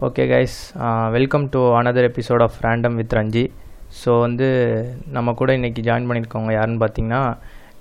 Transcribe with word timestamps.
Okay 0.00 0.24
guys 0.30 0.56
welcome 1.14 1.44
to 1.48 1.60
another 1.78 2.08
episode 2.08 2.42
of 2.46 2.58
random 2.64 2.96
with 3.00 3.16
Ranji 3.18 3.44
so 4.00 4.10
வந்து 4.20 4.48
நம்ம 5.06 5.32
கூட 5.32 5.50
இன்றைக்கி 5.54 5.80
ஜாயின் 5.86 6.08
பண்ணியிருக்கவங்க 6.08 6.52
யாருன்னு 6.52 6.82
பார்த்தீங்கன்னா 6.82 7.22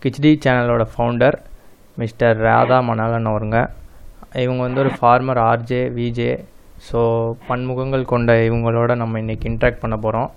கிச்டி 0.01 0.32
சேனலோட 0.45 0.83
ஃபவுண்டர் 0.92 1.37
மிஸ்டர் 1.97 2.37
ராதா 2.40 2.77
மணாலன் 2.82 3.29
அவருங்க. 3.32 3.59
இவங்க 4.37 4.61
வந்து 4.61 4.82
ஒரு 4.83 4.92
ஃபார்மர் 4.97 5.42
ஆர்ஜே 5.45 5.82
விஜே 5.97 6.32
ஸோ 6.90 7.00
பன்முகங்கள் 7.47 8.05
கொண்ட 8.05 8.36
இவங்களோட 8.49 8.95
நம்ம 8.95 9.20
இன்றைக்கி 9.20 9.47
இன்ட்ராக்ட் 9.51 9.83
பண்ண 9.83 9.97
போகிறோம் 9.97 10.29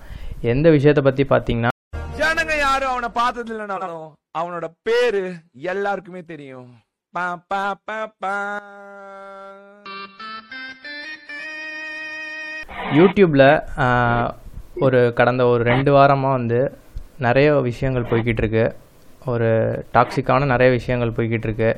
எந்த 0.45 0.71
விஷயத்தை 0.71 1.03
பற்றி 1.03 1.25
பார்த்தீங்கன்னா 1.25 1.71
ஜனங்க 2.19 2.55
யாரும் 2.59 2.93
அவனை 2.93 3.11
பார்த்தது 3.21 3.53
இல்லைனாலும் 3.55 4.07
அவனோட 4.39 4.67
பேர் 4.83 5.23
எல்லாருக்குமே 5.67 6.23
தெரியும். 6.25 6.71
பா, 7.15 7.25
பா, 7.49 7.63
பா, 7.87 7.99
பா. 8.21 8.35
யூடியூப்பில் 12.99 13.49
ஒரு 14.87 15.01
கடந்த 15.19 15.43
ஒரு 15.53 15.63
ரெண்டு 15.73 15.91
வாரமாக 15.97 16.39
வந்து 16.39 16.61
நிறைய 17.27 17.49
விஷயங்கள் 17.71 18.11
போய்கிட்டு 18.11 18.43
இருக்கு 18.45 18.65
ஒரு 19.33 19.49
டாக்ஸிக்கான 19.97 20.47
நிறைய 20.53 20.69
விஷயங்கள் 20.79 21.17
போய்கிட்டு 21.17 21.49
இருக்கு 21.49 21.73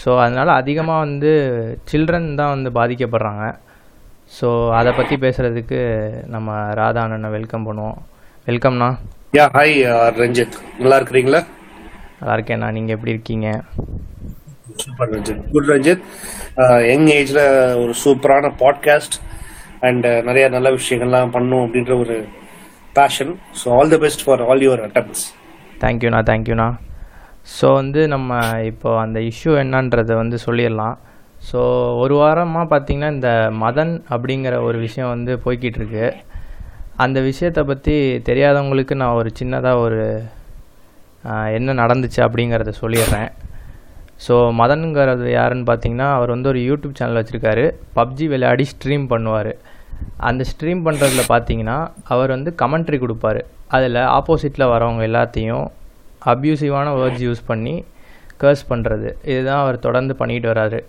ஸோ 0.00 0.10
அதனால் 0.22 0.50
அதிகமாக 0.60 1.04
வந்து 1.04 1.30
சில்ட்ரன் 1.90 2.28
தான் 2.40 2.52
வந்து 2.54 2.70
பாதிக்கப்படுறாங்க. 2.78 3.44
ஸோ 4.36 4.48
அதை 4.78 4.90
பற்றி 4.92 5.14
பேசுகிறதுக்கு 5.24 5.78
நம்ம 6.34 6.56
ராதா 6.80 7.02
அண்ணனை 7.04 7.28
வெல்கம் 7.36 7.66
பண்ணுவோம். 7.68 7.98
வெல்கம்ண்ணா. 8.48 8.88
Yeah 9.36 9.44
hi 9.56 9.74
Ranjith. 10.20 10.58
நல்லா 10.80 10.98
இருக்கிறீங்களா? 11.00 11.40
நல்லா 12.18 12.34
இருக்கேண்ணா. 12.38 12.68
நீங்கள் 12.76 12.94
எப்படி 12.96 13.14
இருக்கீங்க? 13.16 13.48
Super 14.82 15.10
Ranjith. 15.14 15.42
Good 15.54 15.70
Ranjith. 15.72 16.04
Young 16.90 17.08
ஏஜ்ல 17.18 17.42
ஒரு 17.82 17.94
சூப்பரான 18.04 18.52
பாட்காஸ்ட். 18.62 19.16
அண்ட் 19.80 20.06
uh, 20.06 20.18
நிறைய 20.22 20.44
நல்ல 20.48 20.68
விஷயங்கள்லாம் 20.70 21.34
பண்ணும் 21.36 21.64
அப்படின்ற 21.64 21.94
ஒரு 22.04 22.16
passion 22.96 23.32
so 23.60 23.68
all 23.78 23.94
the 23.94 24.00
best 24.04 24.24
for 24.26 24.44
all 24.48 24.64
your 24.66 24.84
attempts 24.86 25.24
தேங்க்யூண்ணா 25.80 26.20
தேங்க்யூண்ணா 26.30 26.68
ஸோ 27.56 27.66
வந்து 27.80 28.00
நம்ம 28.14 28.38
இப்போ 28.70 28.90
அந்த 29.02 29.18
இஷ்யூ 29.30 29.52
என்னன்றதை 29.62 30.14
வந்து 30.22 30.36
சொல்லிடலாம். 30.46 30.96
ஸோ 31.48 31.60
ஒரு 32.02 32.14
வாரமாக 32.20 32.66
பார்த்தீங்கன்னா 32.72 33.10
இந்த 33.16 33.30
மதன் 33.62 33.92
அப்படிங்கிற 34.14 34.54
ஒரு 34.68 34.78
விஷயம் 34.86 35.12
வந்து 35.14 35.32
போய்கிட்டு 35.44 35.78
இருக்கு. 35.80 36.06
அந்த 37.04 37.18
விஷயத்தை 37.28 37.62
பற்றி 37.64 37.94
தெரியாதவங்களுக்கு 38.28 38.94
நான் 39.02 39.18
ஒரு 39.20 39.30
சின்னதாக 39.40 39.84
ஒரு 39.86 40.00
என்ன 41.58 41.74
நடந்துச்சு 41.82 42.20
அப்படிங்கிறத 42.26 42.72
சொல்லிடுறேன். 42.82 43.30
ஸோ 44.26 44.34
மதனுங்கிறது 44.60 45.26
யாருன்னு 45.38 45.66
பார்த்தீங்கன்னா 45.70 46.08
அவர் 46.16 46.32
வந்து 46.34 46.50
ஒரு 46.52 46.60
யூடியூப் 46.68 46.98
சேனல் 47.00 47.18
வச்சுருக்காரு. 47.20 47.64
பப்ஜி 47.98 48.26
விளையாடி 48.32 48.64
ஸ்ட்ரீம் 48.72 49.04
பண்ணுவார். 49.12 49.52
அந்த 50.28 50.42
ஸ்ட்ரீம் 50.50 50.80
பண்ணுறதுல 50.86 51.22
பார்த்தீங்கன்னா 51.32 51.76
அவர் 52.14 52.34
வந்து 52.36 52.50
கமெண்ட்ரி 52.62 52.98
கொடுப்பாரு. 53.04 53.40
அதில் 53.76 54.00
ஆப்போசிட்டில் 54.18 54.70
வரவங்க 54.74 55.02
எல்லாத்தையும் 55.10 55.66
அப்யூசிவான 56.32 56.92
வேர்ட்ஸ் 56.98 57.24
யூஸ் 57.26 57.42
பண்ணி 57.50 57.74
கர்ஸ் 58.42 58.64
பண்ணுறது 58.70 59.08
இதுதான் 59.30 59.62
அவர் 59.64 59.84
தொடர்ந்து 59.86 60.14
பண்ணிட்டு 60.20 60.48
வராரு. 60.52 60.80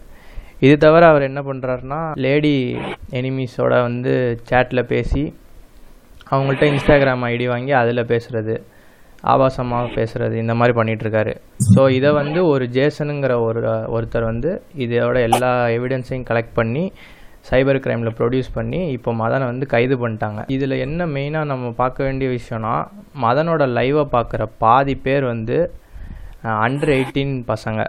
இது 0.66 0.76
தவிர 0.86 1.04
அவர் 1.12 1.28
என்ன 1.30 1.42
பண்ணுறாருனா 1.50 2.00
லேடி 2.24 2.54
எனிமீஸோட 3.20 3.74
வந்து 3.88 4.14
சேட்டில் 4.50 4.90
பேசி 4.94 5.24
அவங்கள்ட்ட 6.34 6.66
இன்ஸ்டாகிராம் 6.74 7.24
ஐடி 7.32 7.46
வாங்கி 7.54 7.74
அதில் 7.82 8.10
பேசுகிறது 8.12 8.56
ஆபாசமாக 9.24 9.88
பேசுகிறது 9.96 10.34
இந்த 10.34 10.54
மாதிரி 10.56 10.74
பண்ணிட்டு 10.78 11.04
இருக்காரு 11.06 11.34
ஸோ 11.76 11.90
இதை 11.90 12.12
வந்து 12.12 12.48
ஒரு 12.48 12.66
ஜேசனுங்கிற 12.68 13.34
ஒரு 13.42 13.62
ஒருத்தர் 13.96 14.24
வந்து 14.24 14.62
இதோட 14.78 15.18
எல்லா 15.30 15.68
எவிடன்ஸையும் 15.68 16.28
கலெக்ட் 16.30 16.54
பண்ணி 16.54 16.92
சைபர் 17.50 17.82
கிரைமில் 17.84 18.16
ப்ரொடியூஸ் 18.20 18.50
பண்ணி 18.54 18.92
இப்போ 18.92 19.14
மதனை 19.14 19.46
வந்து 19.46 19.66
கைது 19.66 19.96
பண்ணிட்டாங்க. 19.96 20.40
இதில் 20.48 20.72
என்ன 20.72 21.06
மெயினாக 21.06 21.44
நம்ம 21.44 21.72
பார்க்க 21.72 22.04
வேண்டிய 22.04 22.30
விஷயம்னா 22.30 22.74
மதனோட 23.22 23.66
லைவை 23.68 24.06
பார்க்குற 24.16 24.46
பாதி 24.58 24.96
பேர் 24.96 25.24
வந்து 25.24 25.72
அண்டர் 26.44 26.90
எயிட்டீன் 26.90 27.44
பசங்க. 27.48 27.86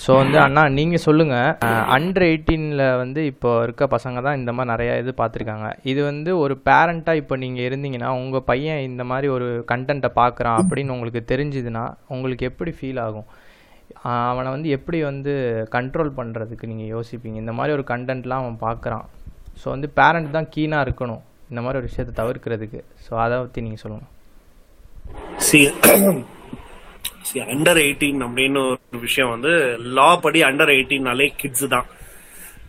ஸோ 0.00 0.10
வந்து 0.20 0.38
அண்ணா 0.42 0.62
நீங்கள் 0.76 1.02
சொல்லுங்கள் 1.04 1.48
அண்டர் 1.94 2.24
எயிட்டீனில் 2.28 2.82
வந்து 3.00 3.20
இப்போ 3.30 3.50
இருக்க 3.64 3.86
பசங்க 3.94 4.18
தான் 4.26 4.38
இந்த 4.40 4.50
மாதிரி 4.56 4.70
நிறையா 4.72 4.94
இது 5.02 5.10
பார்த்துருக்காங்க. 5.18 5.66
இது 5.90 6.00
வந்து 6.10 6.30
ஒரு 6.42 6.54
பேரண்ட்டாக 6.68 7.20
இப்போ 7.22 7.34
நீங்கள் 7.42 7.66
இருந்தீங்கன்னா 7.68 8.10
உங்கள் 8.20 8.46
பையன் 8.50 8.80
இந்த 8.88 9.04
மாதிரி 9.10 9.28
ஒரு 9.36 9.48
கண்டென்ட்டை 9.72 10.10
பார்க்குறான் 10.20 10.58
அப்படின்னு 10.62 10.94
உங்களுக்கு 10.96 11.22
தெரிஞ்சுதுன்னா 11.32 11.84
உங்களுக்கு 12.16 12.48
எப்படி 12.50 12.72
ஃபீல் 12.78 13.02
ஆகும்? 13.06 13.28
அவனை 14.32 14.48
வந்து 14.56 14.68
எப்படி 14.76 14.98
வந்து 15.10 15.32
கண்ட்ரோல் 15.76 16.16
பண்ணுறதுக்கு 16.20 16.70
நீங்கள் 16.72 16.92
யோசிப்பீங்க? 16.94 17.38
இந்த 17.44 17.54
மாதிரி 17.58 17.76
ஒரு 17.78 17.86
கண்டென்ட்லாம் 17.92 18.44
அவன் 18.44 18.58
பார்க்குறான். 18.66 19.06
ஸோ 19.62 19.68
வந்து 19.74 19.90
பேரண்ட் 20.00 20.36
தான் 20.38 20.50
கீனாக 20.54 20.86
இருக்கணும். 20.88 21.22
இந்த 21.50 21.62
மாதிரி 21.64 21.80
ஒரு 21.80 21.90
விஷயத்தை 21.90 22.14
தவிர்க்கிறதுக்கு. 22.22 22.80
ஸோ 23.06 23.12
அதை 23.24 23.38
பற்றி 23.42 23.66
நீங்கள் 23.66 23.84
சொல்லுங்கள் 23.84 24.10
சி 25.48 25.60
அண்டர் 27.54 27.80
எயிட்டீன் 27.86 28.20
அப்படின்னு 28.26 28.60
ஒரு 28.68 29.00
விஷயம் 29.06 29.32
வந்து 29.34 29.52
லா 29.96 30.08
படி 30.24 30.40
அண்டர் 30.48 30.72
எயிட்டீன்னாலே 30.76 31.26
கிட்ஸ் 31.40 31.66
தான். 31.74 31.88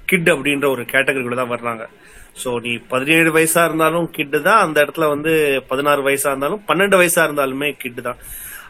கிட் 0.10 0.30
அப்படின்ற 0.34 0.66
ஒரு 0.76 0.84
கேட்டகரிக்குள்ள 0.94 1.38
தான் 1.42 1.54
வர்றாங்க. 1.56 1.84
ஸோ 2.42 2.50
நீ 2.66 2.72
பதினேழு 2.92 3.30
வயசா 3.36 3.62
இருந்தாலும் 3.68 4.08
கிட்டு 4.18 4.40
தான். 4.48 4.62
அந்த 4.66 4.78
இடத்துல 4.84 5.08
வந்து 5.14 5.32
பதினாறு 5.72 6.02
வயசா 6.08 6.30
இருந்தாலும் 6.34 6.64
பன்னெண்டு 6.70 7.00
வயசா 7.02 7.22
இருந்தாலுமே 7.28 7.70
கிட்டு 7.84 8.04
தான். 8.10 8.20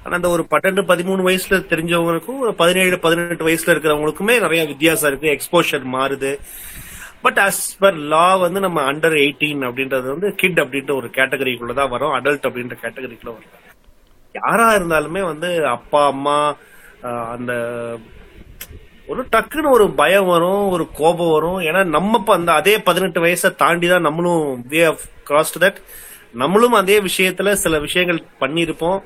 ஆனா 0.04 0.14
அந்த 0.20 0.30
ஒரு 0.36 0.44
பன்னெண்டு 0.54 0.82
பதிமூணு 0.92 1.22
வயசுல 1.28 1.60
தெரிஞ்சவங்களுக்கும் 1.72 2.42
ஒரு 2.46 2.54
பதினேழு 2.62 2.98
பதினெட்டு 3.06 3.48
வயசுல 3.50 3.74
இருக்கிறவங்களுக்குமே 3.74 4.36
நிறைய 4.46 4.64
வித்தியாசம் 4.72 5.10
இருக்கு. 5.12 5.30
எக்ஸ்போஷர் 5.36 5.86
மாறுது. 5.96 6.32
பட் 7.26 7.40
அஸ் 7.48 7.66
பர் 7.82 8.00
லா 8.14 8.26
வந்து 8.46 8.60
நம்ம 8.66 8.80
அண்டர் 8.92 9.16
எயிட்டீன் 9.24 9.62
அப்படின்றது 9.68 10.08
வந்து 10.14 10.30
கிட் 10.42 10.60
அப்படின்ற 10.64 10.94
ஒரு 11.02 11.10
கேட்டகரிக்குள்ள 11.20 11.76
தான் 11.82 11.94
வரும். 11.96 12.16
அடல்ட் 12.20 12.48
அப்படின்ற 12.50 12.78
கேட்டகரிக்குள்ள 12.86 13.34
வரும். 13.38 13.54
யாரா 14.40 14.68
இருந்தாலுமே 14.78 15.22
வந்து 15.32 15.50
அப்பா 15.76 16.02
அம்மா 16.14 16.38
அந்த 17.34 17.54
ஒரு 19.12 19.22
டக்குன்னு 19.34 19.74
ஒரு 19.78 19.86
பயம் 20.02 20.30
வரும் 20.34 20.64
ஒரு 20.76 20.86
கோபம் 21.00 21.34
வரும். 21.36 21.60
ஏன்னா 21.70 21.82
நம்ம 21.96 22.18
இப்போ 22.20 22.34
அந்த 22.40 22.52
அதே 22.60 22.74
பதினெட்டு 22.88 23.20
வயசை 23.26 23.50
தாண்டி 23.62 23.88
தான் 23.94 24.06
நம்மளும் 24.08 24.46
வே 24.72 24.82
ஆஃப் 24.92 25.04
கிராஸ்ட் 25.30 25.60
தட் 25.64 25.80
நம்மளும் 26.42 26.78
அதே 26.82 26.98
விஷயத்துல 27.10 27.52
சில 27.64 27.80
விஷயங்கள் 27.86 28.22
பண்ணியிருப்போம். 28.44 29.00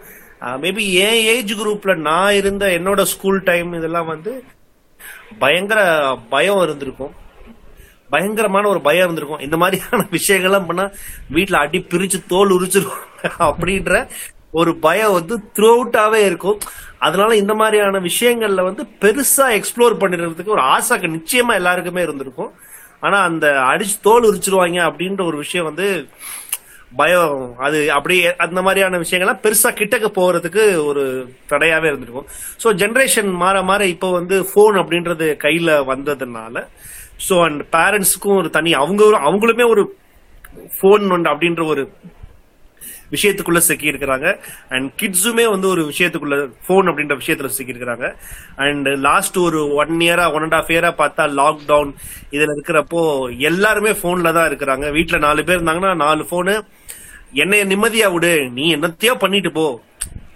மேபி 0.63 0.83
என் 1.05 1.21
ஏஜ் 1.33 1.53
குரூப்ல 1.61 1.93
நான் 2.09 2.37
இருந்த 2.41 2.65
என்னோட 2.77 3.01
ஸ்கூல் 3.13 3.39
டைம் 3.49 3.71
இதெல்லாம் 3.79 4.11
வந்து 4.13 4.33
பயங்கர 5.43 5.79
பயம் 6.35 6.61
இருந்திருக்கும். 6.65 7.13
பயங்கரமான 8.13 8.67
ஒரு 8.73 8.81
பயம் 8.87 9.05
இருந்திருக்கும். 9.05 9.43
இந்த 9.45 9.57
மாதிரியான 9.61 10.05
விஷயங்கள்லாம் 10.17 10.67
பண்ணா 10.69 10.85
வீட்டுல 11.35 11.61
அடி 11.65 11.79
பிரிச்சு 11.93 12.19
தோல் 12.33 12.55
உரிச்சிருக்கும் 12.57 13.37
அப்படின்ற 13.47 13.93
ஒரு 14.53 14.71
பயம் 14.85 15.15
வந்து 15.17 15.35
த்ரூ 15.55 15.69
அவுட்டாவே 15.75 16.21
இருக்கும். 16.29 16.59
அதனால 17.05 17.31
இந்த 17.35 17.53
மாதிரியான 17.53 17.99
விஷயங்கள்ல 18.09 18.63
வந்து 18.69 18.83
பெருசா 19.01 19.47
எக்ஸ்ப்ளோர் 19.57 20.01
பண்ணிடுறதுக்கு 20.01 20.55
ஒரு 20.57 20.63
ஆசை 20.75 20.97
நிச்சயமா 21.17 21.53
எல்லாருக்குமே 21.61 22.01
இருந்திருக்கும். 22.07 22.51
ஆனா 23.05 23.17
அந்த 23.29 23.47
அடிச்சு 23.71 23.95
தோல் 24.07 24.27
உரிச்சிருவாங்க 24.29 24.79
அப்படின்ற 24.89 25.21
ஒரு 25.29 25.37
விஷயம் 25.43 25.69
வந்து 25.69 25.87
பயம். 26.99 27.39
அது 27.65 27.91
அப்படியே 27.95 28.27
அந்த 28.45 28.59
மாதிரியான 28.65 28.99
விஷயங்கள்லாம் 29.03 29.43
பெருசா 29.45 29.69
கிட்டக்க 29.79 30.07
போறதுக்கு 30.19 30.63
ஒரு 30.89 31.03
தடையாவே 31.51 31.89
இருந்திருக்கும். 31.91 32.29
ஸோ 32.63 32.67
ஜென்ரேஷன் 32.81 33.31
மாற 33.43 33.63
மாற 33.69 33.81
இப்போ 33.95 34.09
வந்து 34.19 34.35
ஃபோன் 34.51 34.77
அப்படின்றது 34.81 35.27
கையில 35.45 35.79
வந்ததுனால 35.93 36.63
ஸோ 37.27 37.35
அண்ட் 37.45 37.61
பேரண்ட்ஸுக்கும் 37.75 38.39
ஒரு 38.41 38.49
தனி 38.57 38.71
அவங்க 38.83 39.03
அவங்களுமே 39.29 39.67
ஒரு 39.73 39.83
ஃபோன் 40.77 41.27
அப்படின்ற 41.33 41.65
ஒரு 41.73 41.83
விஷயத்துக்குள்ள 43.11 43.57
சிக்கி 43.57 43.91
இருக்கிறாங்க 43.91 44.39
அண்ட் 44.69 44.91
கிட்ஸுமே 45.01 45.49
வந்து 45.49 45.67
ஒரு 45.67 45.93
விஷயத்துக்குள்ள 45.97 46.37
ஃபோன் 46.67 46.89
அப்படின்ற 46.89 47.15
விஷயத்துல 47.21 47.45
சிக்கி 47.45 47.73
இருக்கிறாங்க 47.73 48.15
அண்ட் 48.55 48.87
லாஸ்ட் 48.87 49.37
ஒரு 49.37 49.73
ஒன் 49.73 49.93
இயரா 49.99 50.33
ஒன் 50.33 50.41
அண்ட் 50.41 50.53
ஆஃப் 50.53 50.69
இயரா 50.69 50.91
பார்த்தா 51.01 51.25
லாக்டவுன் 51.39 51.93
இதுல 52.31 52.55
இருக்கிறப்போ 52.57 53.01
எல்லாருமே 53.39 53.89
போன்ல 53.89 54.33
தான் 54.33 54.49
இருக்கிறாங்க. 54.51 54.85
வீட்டுல 54.97 55.17
நாலு 55.17 55.43
பேர் 55.43 55.63
இருந்தாங்கன்னா 55.63 55.95
நாலு 55.95 56.25
போனு 56.31 56.55
என்னைய 57.33 57.65
நிம்மதியா 57.65 58.11
விடு. 58.11 58.49
நீ 58.49 58.75
என்னத்தையோ 58.75 59.15
பண்ணிட்டு 59.15 59.51
போ. 59.51 59.81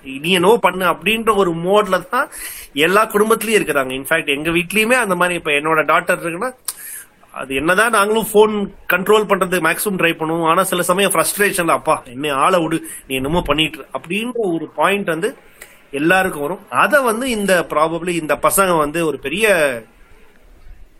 நீ 0.04 0.32
என்னவோ 0.32 0.58
பண்ணு. 0.58 0.86
அப்படின்ற 0.86 1.36
ஒரு 1.36 1.52
மோட்ல 1.52 2.08
தான் 2.10 2.30
எல்லா 2.74 3.12
குடும்பத்திலயும் 3.12 3.60
இருக்கிறாங்க. 3.60 3.92
இன்ஃபேக்ட் 4.00 4.36
எங்க 4.36 4.50
வீட்லயுமே 4.50 4.98
அந்த 5.06 5.16
மாதிரி 5.16 5.38
இப்ப 5.38 5.52
என்னோட 5.52 5.82
டாட்டர் 5.92 6.24
இருக்குன்னா 6.24 6.52
அது 7.40 7.52
என்னதான் 7.60 7.96
நாங்களும் 7.98 8.28
ஃபோன் 8.32 8.54
கண்ட்ரோல் 8.94 9.28
பண்றது 9.32 9.58
மேக்ஸிமம் 9.68 10.00
ட்ரை 10.02 10.12
பண்ணுவோம். 10.22 10.48
ஆனா 10.52 10.62
சில 10.72 10.84
சமயம் 10.90 11.14
ஃப்ரஸ்ட்ரேஷன்ல 11.14 11.76
அப்பா 11.80 11.96
என்ன 12.14 12.34
ஆளை 12.46 12.60
விடு. 12.64 12.78
நீ 13.08 13.16
என்னமோ 13.20 13.42
பண்ணிட்டு 13.50 13.86
அப்படின்ற 13.98 14.42
ஒரு 14.56 14.68
பாயிண்ட் 14.80 15.14
வந்து 15.16 15.30
எல்லாருக்கும் 16.00 16.46
வரும். 16.46 16.62
அதை 16.84 17.00
வந்து 17.10 17.26
இந்த 17.38 17.54
ப்ராபப்ளி 17.74 18.14
இந்த 18.24 18.34
பசங்க 18.48 18.74
வந்து 18.84 19.00
ஒரு 19.10 19.18
பெரிய 19.28 19.48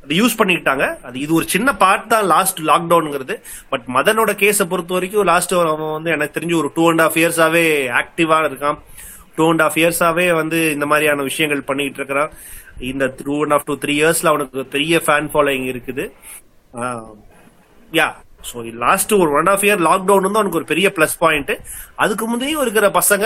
அது 0.04 0.14
யூஸ் 0.20 0.38
பண்ணிக்கிட்டாங்க. 0.40 0.86
அது 1.08 1.18
இது 1.24 1.32
ஒரு 1.40 1.46
சின்ன 1.54 1.70
பார்ட் 1.84 2.08
தான் 2.14 2.26
லாஸ்ட் 2.34 2.60
லாக்டவுனுங்கிறது 2.70 3.36
பட் 3.72 3.86
மதனோட 3.98 4.32
கேஸை 4.42 4.66
பொறுத்த 4.72 4.96
வரைக்கும் 4.98 5.30
லாஸ்ட் 5.32 5.54
அவன் 5.58 5.96
வந்து 5.98 6.14
எனக்கு 6.16 6.36
தெரிஞ்சு 6.38 6.56
ஒரு 6.62 6.72
டூ 6.78 6.86
அண்ட் 6.92 7.04
ஹாஃப் 7.06 7.20
இயர்ஸாவே 7.22 7.66
ஆக்டிவா 8.00 8.40
இருக்கான். 8.50 8.80
டூ 9.42 9.48
அண்ட் 9.52 9.66
ஆஃப் 9.68 9.80
இயர்ஸாவே 9.84 10.28
வந்து 10.42 10.60
இந்த 10.78 10.88
மாதிரியான 10.94 11.28
விஷயங்கள் 11.32 11.68
பண்ணிட்டு 11.70 12.00
இருக்கிறான் 12.02 12.34
இந்த 12.92 13.06
two 13.26 13.36
and 13.44 13.56
half 13.58 13.68
two 13.70 13.74
three 13.84 13.96
இயர்ஸ்ல 14.02 14.32
அவனுக்கு 14.34 14.62
பெரிய 14.76 15.02
ஃபேன் 15.06 15.32
ஃபாலோயிங் 15.34 15.70
இருக்குது. 15.72 16.04
யா 18.00 18.10
ஸோ 18.50 18.58
லாஸ்ட் 18.84 19.12
ஒரு 19.22 19.32
ஒன் 19.40 19.50
ஆஃப் 19.54 19.64
இயர் 19.66 19.82
லாக்டவுன் 19.88 20.26
வந்து 20.28 20.40
அவனுக்கு 20.40 20.60
ஒரு 20.60 20.68
பெரிய 20.72 20.88
ப்ளஸ் 20.98 21.16
பாயிண்ட் 21.24 21.52
அதுக்கு 22.04 22.26
முந்தையும் 22.30 22.64
இருக்கிற 22.66 22.88
பசங்க 23.00 23.26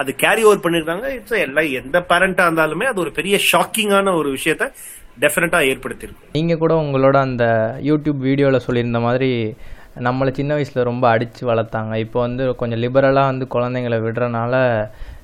அது 0.00 0.10
கேரி 0.22 0.42
ஓவர் 0.48 0.62
பண்ணிருக்காங்க. 0.64 1.06
இட்ஸ் 1.16 1.42
எல்லாம் 1.46 1.70
எந்த 1.80 1.98
பேரண்டா 2.10 2.44
இருந்தாலுமே 2.48 2.86
அது 2.90 3.02
ஒரு 3.04 3.12
பெரிய 3.18 3.36
ஷாக்கிங்கான 3.50 4.12
ஒரு 4.20 4.28
விஷயத்த 4.36 4.66
டெஃபினட்டா 5.24 5.60
ஏற்படுத்தியிருக்கு. 5.70 6.28
நீங்கள் 6.36 6.60
கூட 6.62 6.74
உங்களோட 6.84 7.16
அந்த 7.28 7.44
யூடியூப் 7.88 8.20
வீடியோவில் 8.28 8.64
சொல்லியிருந்த 8.66 9.00
மாதிரி 9.06 9.30
நம்மளை 10.06 10.32
சின்ன 10.32 10.54
வயசில் 10.54 10.88
ரொம்ப 10.90 11.08
அடித்து 11.08 11.42
வளர்த்தாங்க. 11.54 11.94
இப்போ 11.94 12.18
வந்து 12.20 12.56
கொஞ்சம் 12.56 12.82
லிபரலாக 12.82 13.30
வந்து 13.32 13.46
குழந்தைங்களை 13.54 13.98
விடுறனால 14.04 14.54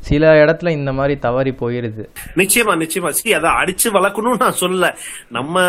சில 0.00 0.44
இடத்துல 0.44 0.68
இந்த 0.68 0.92
மாதிரி 0.92 1.18
தவறி 1.18 1.52
போயிடுது 1.60 2.02
நிச்சயமா 2.36 2.72
நிச்சயமா. 2.82 3.08
சி 3.08 3.34
அதை 3.34 3.50
அடிச்சு 3.50 3.88
வளர்க்கணும்னு 3.92 4.42
நான் 4.44 4.60
சொல்லல. 4.60 4.88
நம்ம 5.28 5.62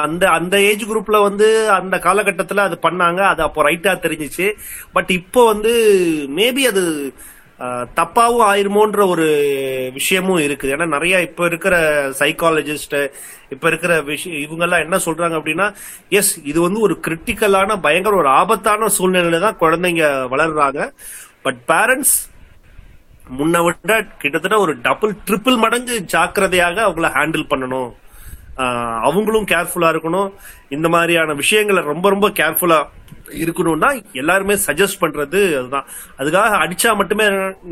அந்த 0.00 0.30
அந்த 0.30 0.60
ஏஜ் 0.60 0.84
குரூப்ல 0.84 1.22
வந்து 1.22 1.70
அந்த 1.70 1.98
காலகட்டத்தில் 1.98 2.66
அது 2.66 2.78
பண்ணாங்க. 2.82 3.20
அது 3.32 3.42
அப்போ 3.42 3.62
ரைட்டா 3.70 3.94
தெரிஞ்சிச்சு. 4.04 4.48
பட் 4.92 5.10
இப்போ 5.10 5.46
வந்து 5.46 5.74
மேபி 6.36 6.64
அது 6.72 6.84
தப்பாவும் 7.98 8.44
ஆயிருமோன்ற 8.50 9.00
ஒரு 9.12 9.26
விஷயமும் 9.92 10.42
இருக்குது. 10.46 10.72
ஏன்னா 10.74 10.86
நிறைய 10.86 11.14
இப்ப 11.20 11.44
இருக்கிற 11.44 11.74
சைக்காலஜிஸ்ட் 12.20 12.96
இப்ப 13.54 13.64
இருக்கிற 13.68 13.92
விஷயம் 14.00 14.40
இவங்க 14.40 14.64
எல்லாம் 14.66 14.84
என்ன 14.86 14.96
சொல்றாங்க 15.06 15.36
அப்படின்னா 15.40 15.66
எஸ் 16.18 16.32
இது 16.50 16.58
வந்து 16.60 16.80
ஒரு 16.80 16.96
கிரிட்டிக்கலான 17.06 17.78
பயங்கர 17.86 18.16
ஒரு 18.16 18.28
ஆபத்தான 18.40 18.90
சூழ்நிலையில 18.98 19.40
தான் 19.46 19.60
குழந்தைங்க 19.60 20.04
வளர்றாங்க. 20.34 20.80
பட் 21.42 21.60
பேரண்ட்ஸ் 21.72 22.16
முன்ன 23.38 23.62
விட 23.64 23.94
கிட்டத்தட்ட 24.18 24.58
ஒரு 24.58 24.74
டபுள் 24.86 25.14
ட்ரிபிள் 25.28 25.58
மடங்கு 25.64 25.96
ஜாக்கிரதையாக 26.14 26.78
அவங்கள 26.88 27.08
ஹேண்டில் 27.16 27.50
பண்ணணும். 27.50 27.90
அவங்களும் 29.08 29.48
கேர்ஃபுல்லா 29.50 29.88
இருக்கணும். 29.94 30.30
இந்த 30.76 30.86
மாதிரியான 30.94 31.34
விஷயங்களை 31.42 31.82
ரொம்ப 31.82 32.06
ரொம்ப 32.14 32.28
கேர்ஃபுல்லா 32.40 32.78
இருக்கணும்னா 33.32 34.12
எல்லாருமே 34.12 34.54
சஜஸ்ட் 34.54 35.00
பண்றது 35.00 35.40
அதுதான். 35.58 35.86
அதுக்காக 36.18 36.58
அடிச்சா 36.64 36.96
மட்டுமே 36.96 37.24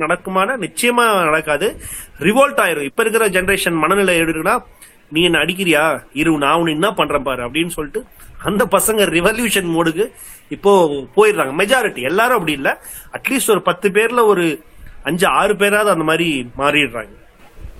நடக்குமானா 0.04 0.56
நிச்சயமா 0.66 1.24
நடக்காது. 1.24 1.80
ரிவோல்ட் 2.18 2.60
ஆயிரும். 2.64 2.88
இப்ப 2.90 3.02
இருக்கிற 3.02 3.28
ஜெனரேஷன் 3.28 3.74
மனநிலை 3.74 4.20
எடுக்குன்னா 4.20 4.62
நீ 5.08 5.22
என்ன 5.22 5.38
அடிக்கிறியா? 5.38 6.02
இரு 6.12 6.38
நான் 6.38 6.58
உன் 6.58 6.66
என்ன 6.66 6.92
பண்றேன் 6.92 7.22
பாரு 7.22 7.48
அப்படின்னு 7.48 7.68
சொல்லிட்டு 7.68 8.04
அந்த 8.44 8.64
பசங்க 8.64 9.02
ரிவல்யூஷன் 9.16 9.68
மோடுக்கு 9.74 10.10
இப்போ 10.48 10.72
போயிடுறாங்க. 11.16 11.52
மெஜாரிட்டி 11.62 12.02
எல்லாரும் 12.02 12.34
அப்படி 12.34 12.52
இல்ல. 12.52 12.80
அட்லீஸ்ட் 13.12 13.50
ஒரு 13.50 13.62
பத்து 13.62 13.88
பேர்ல 13.88 14.24
ஒரு 14.24 14.64
அஞ்சு 15.02 15.26
ஆறு 15.26 15.56
பேராவது 15.56 15.90
அந்த 15.90 16.04
மாதிரி 16.04 16.50
மாறிடுறாங்க. 16.58 17.14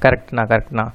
கரெக்ட்ண்ணா 0.02 0.42
கரெக்ட்ண்ணா 0.52 0.86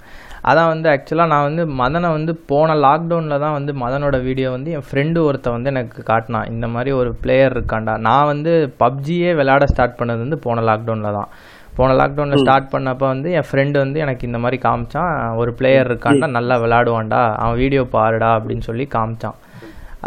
அதான் 0.50 0.70
வந்து 0.74 0.88
ஆக்சுவலாக 0.94 1.32
நான் 1.32 1.48
வந்து 1.48 1.64
மதனை 1.82 2.10
வந்து 2.18 2.34
போன 2.52 2.76
லாக்டவுனில் 2.86 3.42
தான் 3.44 3.56
வந்து 3.58 3.72
மதனோட 3.82 4.18
வீடியோ 4.28 4.48
வந்து 4.56 4.70
என் 4.78 4.86
ஃப்ரெண்டு 4.88 5.20
ஒருத்தன் 5.28 5.56
வந்து 5.58 5.72
எனக்கு 5.74 6.04
காட்டினான் 6.12 6.50
இந்த 6.54 6.68
மாதிரி 6.76 6.92
ஒரு 7.00 7.10
பிளேயர் 7.24 7.56
இருக்கான்டா. 7.56 7.96
நான் 8.08 8.30
வந்து 8.32 8.54
பப்ஜியே 8.84 9.32
விளையாட 9.40 9.66
ஸ்டார்ட் 9.74 10.00
பண்ணது 10.00 10.24
வந்து 10.26 10.40
போன 10.46 10.64
லாக்டவுனில் 10.70 11.18
தான். 11.20 11.30
போன 11.78 11.94
லாக்டவுனில் 12.00 12.42
ஸ்டார்ட் 12.44 12.72
பண்ணப்போ 12.74 13.06
வந்து 13.14 13.30
என் 13.40 13.48
ஃப்ரெண்டு 13.50 13.78
வந்து 13.84 14.00
எனக்கு 14.06 14.28
இந்த 14.30 14.42
மாதிரி 14.46 14.60
காமிச்சான். 14.66 15.14
ஒரு 15.42 15.54
பிளேயர் 15.60 15.90
இருக்கான்டா 15.92 16.30
நல்லா 16.38 16.58
விளையாடுவான்டா. 16.64 17.22
அவன் 17.44 17.62
வீடியோ 17.64 17.84
பாருடா 17.96 18.32
அப்படின்னு 18.40 18.68
சொல்லி 18.70 18.88
காமிச்சான். 18.98 19.38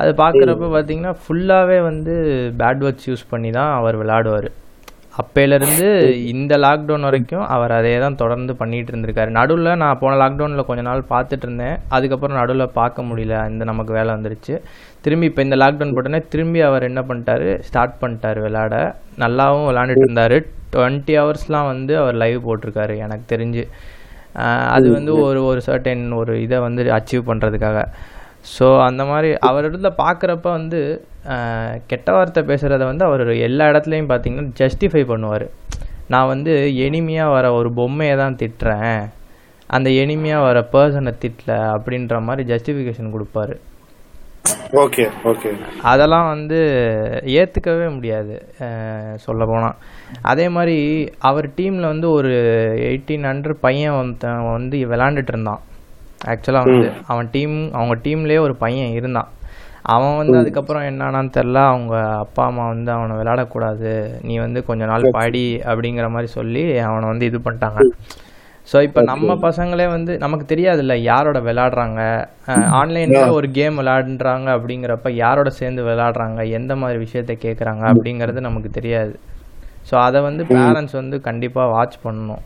அது 0.00 0.10
பார்க்குறப்ப 0.20 0.68
பார்த்தீங்கன்னா 0.74 1.14
ஃபுல்லாகவே 1.22 1.78
வந்து 1.90 2.14
பேட் 2.60 2.84
வேர்ட்ஸ் 2.84 3.08
யூஸ் 3.10 3.24
பண்ணி 3.32 3.50
தான் 3.60 3.72
அவர் 3.78 4.00
விளையாடுவார். 4.02 4.50
அப்பையிலேருந்து 5.20 5.88
இந்த 6.32 6.54
லாக்டவுன் 6.64 7.06
வரைக்கும் 7.08 7.44
அவர் 7.54 7.72
அதே 7.76 7.92
தான் 8.04 8.16
தொடர்ந்து 8.22 8.52
பண்ணிட்டு 8.60 8.90
இருந்திருக்காரு. 8.92 9.30
நடுவில் 9.38 9.70
நான் 9.82 10.00
போன 10.00 10.16
லாக்டவுனில் 10.22 10.66
கொஞ்ச 10.68 10.82
நாள் 10.88 11.02
பார்த்துட்டு 11.12 11.46
இருந்தேன். 11.46 11.76
அதுக்கப்புறம் 11.96 12.38
நடுவில் 12.40 12.74
பார்க்க 12.78 13.06
முடியல. 13.10 13.36
இந்த 13.52 13.64
நமக்கு 13.70 13.92
வேலை 13.98 14.10
வந்துருச்சு. 14.16 14.54
திரும்பி 15.04 15.28
இப்போ 15.30 15.42
இந்த 15.46 15.56
லாக்டவுன் 15.62 15.94
போட்டோன்னே 15.96 16.20
திரும்பி 16.32 16.60
அவர் 16.68 16.88
என்ன 16.90 17.02
பண்ணிட்டாரு? 17.10 17.50
ஸ்டார்ட் 17.68 17.96
பண்ணிட்டாரு 18.02 18.40
விளையாட. 18.46 18.74
நல்லாவும் 19.24 19.68
விளையாண்டுட்டு 19.70 20.06
இருந்தார். 20.06 20.36
டுவெண்ட்டி 20.74 21.14
ஹவர்ஸ்லாம் 21.20 21.70
வந்து 21.72 21.94
அவர் 22.02 22.20
லைவ் 22.24 22.40
போட்டிருக்காரு 22.48 22.96
எனக்கு 23.06 23.26
தெரிஞ்சு. 23.34 23.64
அது 24.76 24.86
வந்து 24.98 25.12
ஒரு 25.26 25.40
ஒரு 25.50 25.60
சர்டன் 25.66 26.06
ஒரு 26.20 26.32
இதை 26.44 26.58
வந்து 26.66 26.90
அச்சீவ் 26.98 27.28
பண்ணுறதுக்காக 27.30 27.80
ஸோ 28.54 28.66
அந்த 28.86 29.02
மாதிரி 29.10 29.28
அவர் 29.48 29.66
இடத்துல 29.68 29.90
பார்க்குறப்ப 30.00 30.46
வந்து 30.58 30.80
கெட்ட 31.90 32.08
வார்த்தை 32.16 32.42
பேசுகிறத 32.50 32.82
வந்து 32.90 33.04
அவர் 33.08 33.24
எல்லா 33.48 33.66
இடத்துலையும் 33.72 34.10
பார்த்தீங்கன்னா 34.12 34.54
ஜஸ்டிஃபை 34.60 35.02
பண்ணுவார். 35.12 35.46
நான் 36.12 36.30
வந்து 36.32 36.54
எளிமையாக 36.86 37.34
வர 37.36 37.52
ஒரு 37.58 37.68
பொம்மையை 37.78 38.16
தான் 38.22 38.40
திட்டுறேன். 38.40 39.04
அந்த 39.74 39.88
எளிமையாக 40.02 40.46
வர 40.48 40.58
பர்சனை 40.72 41.12
திட்டல 41.22 41.52
அப்படின்ற 41.76 42.16
மாதிரி 42.26 42.42
ஜஸ்டிஃபிகேஷன் 42.50 43.14
கொடுப்பாரு. 43.14 43.54
ஓகே 44.82 45.04
ஓகே 45.30 45.50
அதெல்லாம் 45.90 46.26
வந்து 46.32 46.58
ஏற்றுக்கவே 47.40 47.86
முடியாது 47.96 48.34
சொல்ல 49.24 49.42
போனால் 49.50 49.78
அதே 50.30 50.46
மாதிரி 50.56 50.76
அவர் 51.28 51.46
டீமில் 51.58 51.90
வந்து 51.92 52.08
ஒரு 52.18 52.32
எயிட்டீன் 52.88 53.28
ஹண்ட்ரட் 53.30 53.62
பையன் 53.66 53.96
வந்து 54.56 54.78
விளாண்டுட்டு 54.92 55.32
இருந்தான். 55.34 55.62
ஆக்சுவலாக 56.32 56.66
வந்து 56.66 56.90
அவன் 57.12 57.30
டீம் 57.36 57.56
அவங்க 57.78 57.96
டீம்லேயே 58.06 58.42
ஒரு 58.46 58.54
பையன் 58.64 58.92
இருந்தான். 58.98 59.30
அவன் 59.92 60.18
வந்து 60.18 60.36
அதுக்கப்புறம் 60.40 60.84
என்னன்னான்னு 60.90 61.30
தெரில 61.36 61.62
அவங்க 61.70 61.94
அப்பா 62.24 62.42
அம்மா 62.50 62.66
வந்து 62.74 62.90
அவனை 62.96 63.14
விளையாடக்கூடாது. 63.20 63.90
நீ 64.28 64.34
வந்து 64.44 64.60
கொஞ்ச 64.68 64.84
நாள் 64.90 65.04
பாடி 65.16 65.46
அப்படிங்கிற 65.70 66.06
மாதிரி 66.14 66.28
சொல்லி 66.38 66.62
அவனை 66.90 67.06
வந்து 67.12 67.28
இது 67.30 67.38
பண்ணிட்டாங்க. 67.46 67.80
ஸோ 68.70 68.76
இப்போ 68.86 69.00
நம்ம 69.10 69.34
பசங்களே 69.46 69.86
வந்து 69.94 70.12
நமக்கு 70.22 70.44
தெரியாதுல்ல 70.52 70.94
யாரோட 71.10 71.38
விளையாடுறாங்க. 71.48 72.00
ஆன்லைனில் 72.78 73.34
ஒரு 73.38 73.48
கேம் 73.58 73.78
விளையாடுறாங்க 73.80 74.48
அப்படிங்கிறப்ப 74.56 75.10
யாரோட 75.24 75.50
சேர்ந்து 75.60 75.82
விளையாடுறாங்க? 75.88 76.40
எந்த 76.58 76.74
மாதிரி 76.82 76.98
விஷயத்த 77.04 77.36
கேட்குறாங்க 77.44 77.84
அப்படிங்கிறது 77.92 78.46
நமக்கு 78.48 78.70
தெரியாது. 78.78 79.14
ஸோ 79.90 79.94
அதை 80.06 80.20
வந்து 80.28 80.42
பேரண்ட்ஸ் 80.54 80.98
வந்து 81.02 81.16
கண்டிப்பாக 81.28 81.72
வாட்ச் 81.76 81.98
பண்ணணும். 82.06 82.42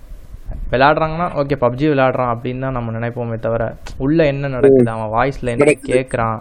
விளையாடுறாங்கன்னா 0.73 1.29
ஓகே 1.41 1.57
பப்ஜி 1.65 1.87
விளையாடுறான் 1.93 2.33
அப்படின்னு 2.35 2.65
தான் 2.67 2.77
நம்ம 2.79 2.93
நினைப்போமே 2.99 3.37
தவிர 3.47 3.65
உள்ள 4.05 4.19
என்ன 4.33 4.49
நடக்குது? 4.57 4.91
அவன் 4.97 5.13
வாய்ஸ்ல 5.17 5.53
என்ன 5.55 5.73
கேட்குறான். 5.91 6.39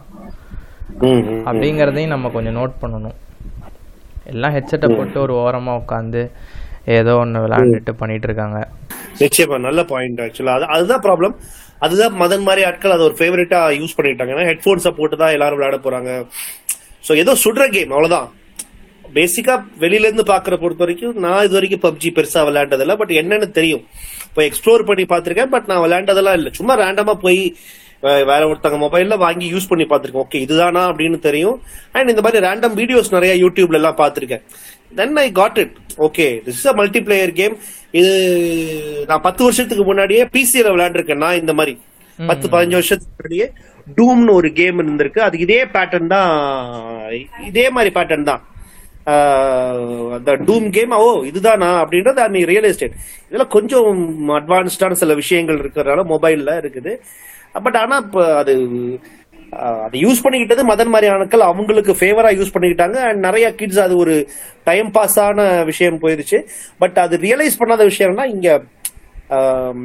அப்படிங்கிறதையும் 1.49 2.13
நம்ம 2.15 2.29
கொஞ்சம் 2.35 2.57
நோட் 2.59 2.79
பண்ணணும். 2.83 3.17
எல்லாம் 4.33 4.55
ஹெட்செட்டை 4.57 4.87
போட்டு 4.97 5.17
ஒரு 5.25 5.33
ஓரமாக 5.43 5.81
உட்காந்து 5.81 6.21
ஏதோ 6.97 7.13
ஒன்று 7.21 7.43
விளையாண்டுட்டு 7.43 7.93
பண்ணிட்டு 8.01 8.27
இருக்காங்க 8.29 8.57
நிச்சயமா 9.21 9.57
நல்ல 9.67 9.81
பாயிண்ட் 9.91 10.19
ஆக்சுவலா 10.25 10.55
அது 10.57 10.65
அதுதான் 10.75 11.03
ப்ராப்ளம் 11.05 11.35
அதுதான் 11.85 12.13
மதன் 12.21 12.45
மாதிரி 12.47 12.61
ஆட்கள் 12.67 12.93
அதை 12.95 13.03
ஒரு 13.07 13.15
ஃபேவரட்டா 13.19 13.59
யூஸ் 13.79 13.95
பண்ணிட்டாங்க. 13.97 14.33
ஏன்னா 14.35 14.45
ஹெட்ஃபோன்ஸை 14.49 14.91
போட்டு 14.99 15.15
தான் 15.21 15.33
எல்லாரும் 15.35 15.57
விளையாட 15.59 15.77
போறாங்க. 15.85 16.11
ஸோ 17.07 17.11
ஏதோ 17.23 17.33
சுடுற 17.43 17.65
கேம் 17.75 17.93
அவ்வளவுதான். 17.95 18.27
பேசிக்கா 19.17 19.53
வெளியில 19.83 20.07
இருந்து 20.09 20.25
பாக்குற 20.31 20.55
பொறுத்த 20.61 20.83
வரைக்கும் 20.85 21.19
நான் 21.25 21.43
இது 21.47 21.57
வரைக்கும் 21.57 21.83
பப்ஜி 21.85 22.09
பெருசா 22.17 22.41
விளையாண்டதில்ல. 22.47 22.95
பட் 23.01 23.13
என்னன்னு 23.21 23.49
தெரியும். 23.59 23.83
இப்போ 24.29 24.41
எக்ஸ்ப்ளோர் 24.47 24.87
பண்ணி 24.89 25.05
பார்த்திருக்கேன். 25.11 25.51
பட் 25.55 25.69
நான் 25.71 25.83
விளையாண்டதெல்லாம் 25.85 26.37
இல்லை. 26.39 26.51
சும்மா 26.59 26.75
ரேண்டமா 26.83 27.15
போய் 27.25 27.41
வேற 28.29 28.41
ஒருத்தங்க 28.49 28.77
மொபைல்ல 28.85 29.15
வாங்கி 29.25 29.47
யூஸ் 29.53 29.69
பண்ணி 29.69 29.85
பார்த்திருக்கேன். 29.91 30.25
ஓகே 30.25 30.41
இதுதானா 30.45 30.81
அப்படின்னு 30.89 31.19
தெரியும். 31.27 31.57
அண்ட் 31.95 32.11
இந்த 32.13 32.23
மாதிரி 32.25 32.43
ரேண்டம் 32.47 32.75
வீடியோஸ் 32.81 33.15
நிறைய 33.17 33.33
யூடியூப்ல 33.43 33.79
எல்லாம் 33.81 33.99
பார்த்திருக்கேன். 34.01 34.43
Then 34.99 35.17
I 35.23 35.27
got 35.39 35.59
it 35.63 35.75
okay 36.07 36.27
this 36.45 36.59
is 36.61 36.69
a 36.71 36.75
multiplayer 37.07 37.33
game 37.39 37.55
இது 37.99 38.11
நான் 39.09 39.25
பத்து 39.27 39.41
வருஷத்துக்கு 39.47 39.85
முன்னாடியே 39.89 40.23
பிசியில 40.35 40.73
விளையாண்டுருக்கேன் 40.75 41.23
நான் 41.25 41.39
இந்த 41.43 41.53
மாதிரி. 41.59 41.75
பத்து 42.19 42.45
பதினஞ்சு 42.53 42.77
வருஷத்துக்கு 42.79 43.15
முன்னாடியே 43.15 43.47
டூம்னு 43.97 44.31
ஒரு 44.39 44.49
கேம் 44.59 44.79
இருந்திருக்கு. 44.83 45.19
அதுக்கு 45.25 45.47
இதே 45.47 45.59
பேட்டர்ன் 45.75 46.13
தான். 46.13 46.31
இதே 47.49 47.65
மாதிரி 47.75 47.91
பேட்டர்ன் 47.97 48.29
தான். 48.31 48.43
அந்த 50.15 50.31
டூம் 50.47 50.65
கேம் 50.77 50.93
ஓ 51.03 51.05
இதுதானா 51.29 51.69
அப்படின்றது 51.81 52.23
மீன் 52.33 52.47
ரியல் 52.49 52.67
எஸ்டேட் 52.69 52.97
இதெல்லாம் 53.27 53.53
கொஞ்சம் 53.55 54.01
அட்வான்ஸ்டான 54.39 54.97
சில 55.01 55.13
விஷயங்கள் 55.21 55.61
இருக்கிறதுனால 55.61 56.03
மொபைல்ல 56.13 56.55
இருக்குது. 56.63 56.93
பட் 57.53 57.77
ஆனா 57.83 57.97
இப்போ 58.05 58.23
அது 58.41 58.53
அதை 59.85 59.97
யூஸ் 60.05 60.23
பண்ணிக்கிட்டது 60.23 60.63
மதன் 60.69 60.91
மாதிரியானக்கள் 60.93 61.43
அவங்களுக்கு 61.49 61.93
ஃபேவரா 61.99 62.31
யூஸ் 62.37 62.53
பண்ணிக்கிட்டாங்க. 62.55 62.97
அண்ட் 63.09 63.21
நிறைய 63.27 63.45
கிட்ஸ் 63.59 63.83
அது 63.83 63.95
ஒரு 63.97 64.15
டைம் 64.63 64.89
பாஸ் 64.91 65.19
ஆன 65.25 65.45
விஷயம் 65.63 66.01
போயிருச்சு. 66.01 66.39
பட் 66.77 66.97
அது 67.05 67.17
ரியலைஸ் 67.17 67.59
பண்ணாத 67.61 67.85
விஷயம்னா 67.91 68.25
இங்க 68.35 68.49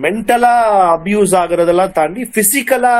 மென்டலா 0.04 0.54
அபியூஸ் 0.96 1.32
ஆகுறதெல்லாம் 1.42 1.94
தாண்டி 1.98 2.24
பிசிக்கலா 2.36 2.96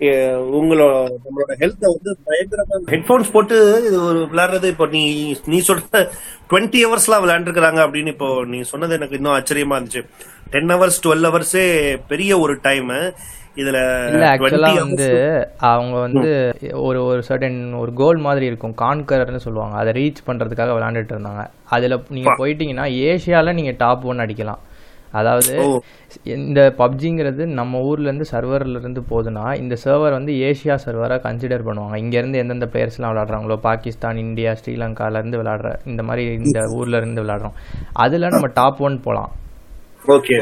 உங்களோட 0.00 1.08
நம்மளோட 1.08 1.52
ஹெல்த்தை 1.58 1.88
வந்து 1.88 2.16
பயங்கரமா 2.26 2.90
ஹெட்போன்ஸ் 2.90 3.30
போட்டு 3.32 3.84
இது 3.86 4.04
ஒரு 4.04 4.28
விளையாடுறது 4.32 4.64
இப்போ 4.64 4.86
நீ 4.86 5.34
நீ 5.46 5.62
சொல்ற 5.68 6.08
டுவெண்ட்டி 6.50 6.80
ஹவர்ஸ்லாம் 6.84 7.24
விளையாண்டுருக்காங்க 7.24 7.80
அப்படின்னு 7.80 8.06
இப்போ 8.06 8.44
நீ 8.44 8.60
சொன்னது 8.60 8.94
எனக்கு 8.94 9.16
இன்னும் 9.16 9.32
ஆச்சரியமா 9.32 9.74
இருந்துச்சு. 9.74 10.06
டென் 10.50 10.66
ஹவர்ஸ் 10.66 11.00
டுவெல் 11.06 11.26
ஹவர்ஸே 11.26 11.96
பெரிய 12.08 12.38
ஒரு 12.38 12.58
டைம் 12.62 12.88
இதுல 12.88 14.08
இல்ல 14.08 14.08
20 14.08 14.28
ஆக்சுவலா 14.28 14.68
hours- 14.68 14.78
வந்து 14.78 15.48
அவங்க 15.56 15.98
வந்து 15.98 16.56
ஒரு 16.72 17.04
ஒரு 17.04 17.22
சர்டன் 17.28 17.78
ஒரு 17.78 17.92
கோல் 17.92 18.16
மாதிரி 18.16 18.46
இருக்கும். 18.46 18.74
கான்கரர்னு 18.78 19.36
சொல்லுவாங்க. 19.36 19.76
அதை 19.76 19.92
ரீச் 19.92 20.28
பண்றதுக்காக 20.28 20.72
விளையாண்டுட்டு 20.72 21.12
இருந்தாங்க. 21.12 21.46
அதுல 21.64 22.00
நீங்க 22.08 22.30
போயிட்டீங்கன்னா 22.30 22.86
ஏசியால 23.08 23.54
நீங்க 23.54 23.74
டாப் 23.78 24.06
ஒன் 24.06 24.18
அடிக்கலாம். 24.18 24.58
அதாவது. 25.16 25.54
இந்த 26.24 26.60
பப்ஜிங்கிறது 26.78 27.46
நம்ம 27.60 27.80
ஊர்ல 27.80 28.08
இருந்து 28.08 28.26
சர்வர்ல 28.30 28.78
இருந்து 28.78 29.02
போகுதுன்னா 29.10 29.54
இந்த 29.54 29.76
சர்வர் 29.84 30.16
வந்து 30.18 30.32
ஏஷியா 30.32 30.76
சர்வரா 30.86 31.18
கன்சிடர் 31.26 31.66
பண்ணுவாங்க. 31.68 31.96
இங்க 31.96 32.18
இருந்து 32.18 32.38
எந்தெந்த 32.38 32.68
பிளேயர்ஸ்லாம் 32.72 33.12
விளையாடுறாங்களோ 33.12 33.56
பாகிஸ்தான் 33.56 34.16
இந்தியா 34.16 34.52
ஸ்ரீலங்கால 34.52 35.12
இருந்து 35.12 35.42
விளையாடுற 35.42 35.72
இந்த 35.84 36.02
மாதிரி 36.02 36.32
இந்த 36.32 36.60
ஊர்ல 36.74 36.96
இருந்து 36.96 37.22
விளையாடுறோம். 37.22 37.58
அதுல 37.92 38.28
நம்ம 38.28 38.46
டாப் 38.54 38.82
ஒன் 38.82 39.00
ஓகே 40.06 40.34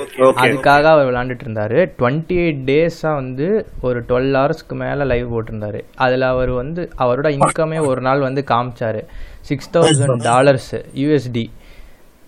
அதுக்காக 0.42 0.82
அவர் 0.82 1.06
விளையாண்டுட்டு 1.06 1.44
இருந்தாரு. 1.44 1.78
டுவெண்ட்டி 1.98 2.34
எயிட் 2.42 2.62
டேஸா 2.70 3.14
வந்து 3.14 3.46
ஒரு 3.80 4.00
டுவெல் 4.08 4.34
ஹவர்ஸ்க்கு 4.34 4.74
மேல 4.74 5.04
லைவ் 5.04 5.32
போட்டிருந்தாரு. 5.34 5.80
அதுல 5.96 6.28
அவர் 6.28 6.50
வந்து 6.50 6.82
அவரோட 6.98 7.30
இன்கமே 7.36 7.86
ஒரு 7.86 8.00
நாள் 8.00 8.20
வந்து 8.20 8.44
காமிச்சாரு. 8.50 9.02
சிக்ஸ் 9.40 9.70
தௌசண்ட் 9.76 10.22
டாலர்ஸ் 10.22 10.74
யூஎஸ்டி 10.94 11.44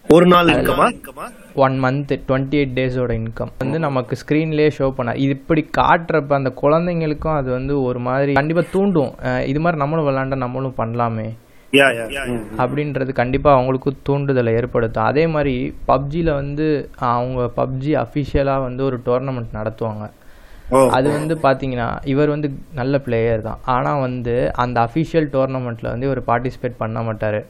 ஒரு 0.09 0.27
நாள் 0.27 0.49
ஒன் 1.65 1.77
மந்த் 1.85 2.13
டுவெண்ட்டி 2.29 2.57
எயிட் 2.61 2.75
டேஸோட 2.79 3.13
இன்கம் 3.21 3.51
வந்து 3.63 3.79
நமக்கு 3.87 4.15
ஸ்க்ரீன்லேயே 4.23 4.71
ஷோ 4.79 4.87
பண்ண 4.97 5.15
இது 5.25 5.33
இப்படி 5.39 5.63
காட்டுறப்ப 5.79 6.35
அந்த 6.41 6.51
குழந்தைங்களுக்கும் 6.63 7.37
அது 7.41 7.49
வந்து 7.57 7.75
ஒரு 7.89 8.01
மாதிரி 8.09 8.33
கண்டிப்பாக 8.39 8.73
தூண்டும். 8.75 9.13
இது 9.53 9.61
மாதிரி 9.65 9.81
நம்மளும் 9.83 10.09
விளாண்டா 10.09 10.39
நம்மளும் 10.45 10.79
பண்ணலாமே. 10.81 11.27
யா 11.79 11.87
யா 11.97 12.23
அப்படின்றது 12.63 13.13
கண்டிப்பாக 13.21 13.57
அவங்களுக்கும் 13.59 13.99
தூண்டுதலை 14.09 14.53
ஏற்படுத்தும். 14.59 15.09
அதே 15.11 15.25
மாதிரி 15.35 15.55
பப்ஜியில் 15.91 16.31
வந்து 16.41 16.67
அவங்க 17.15 17.49
பப்ஜி 17.59 17.93
அஃபிஷியலாக 18.05 18.67
வந்து 18.69 18.83
ஒரு 18.89 18.99
டோர்னமெண்ட் 19.09 19.59
நடத்துவாங்க. 19.59 20.07
ஓ 20.75 20.79
அது 20.97 21.09
வந்து 21.19 21.35
பார்த்தீங்கன்னா 21.47 21.89
இவர் 22.13 22.33
வந்து 22.35 22.49
நல்ல 22.79 22.99
பிளேயர் 23.07 23.47
தான். 23.49 23.61
ஆனால் 23.75 24.03
வந்து 24.07 24.35
அந்த 24.65 24.77
அஃபிஷியல் 24.89 25.29
டோர்னமெண்ட்டில் 25.35 25.93
வந்து 25.93 26.09
இவர் 26.09 26.23
பார்ட்டிசிபேட் 26.31 26.81
பண்ண 26.83 27.03
மாட்டார். 27.09 27.41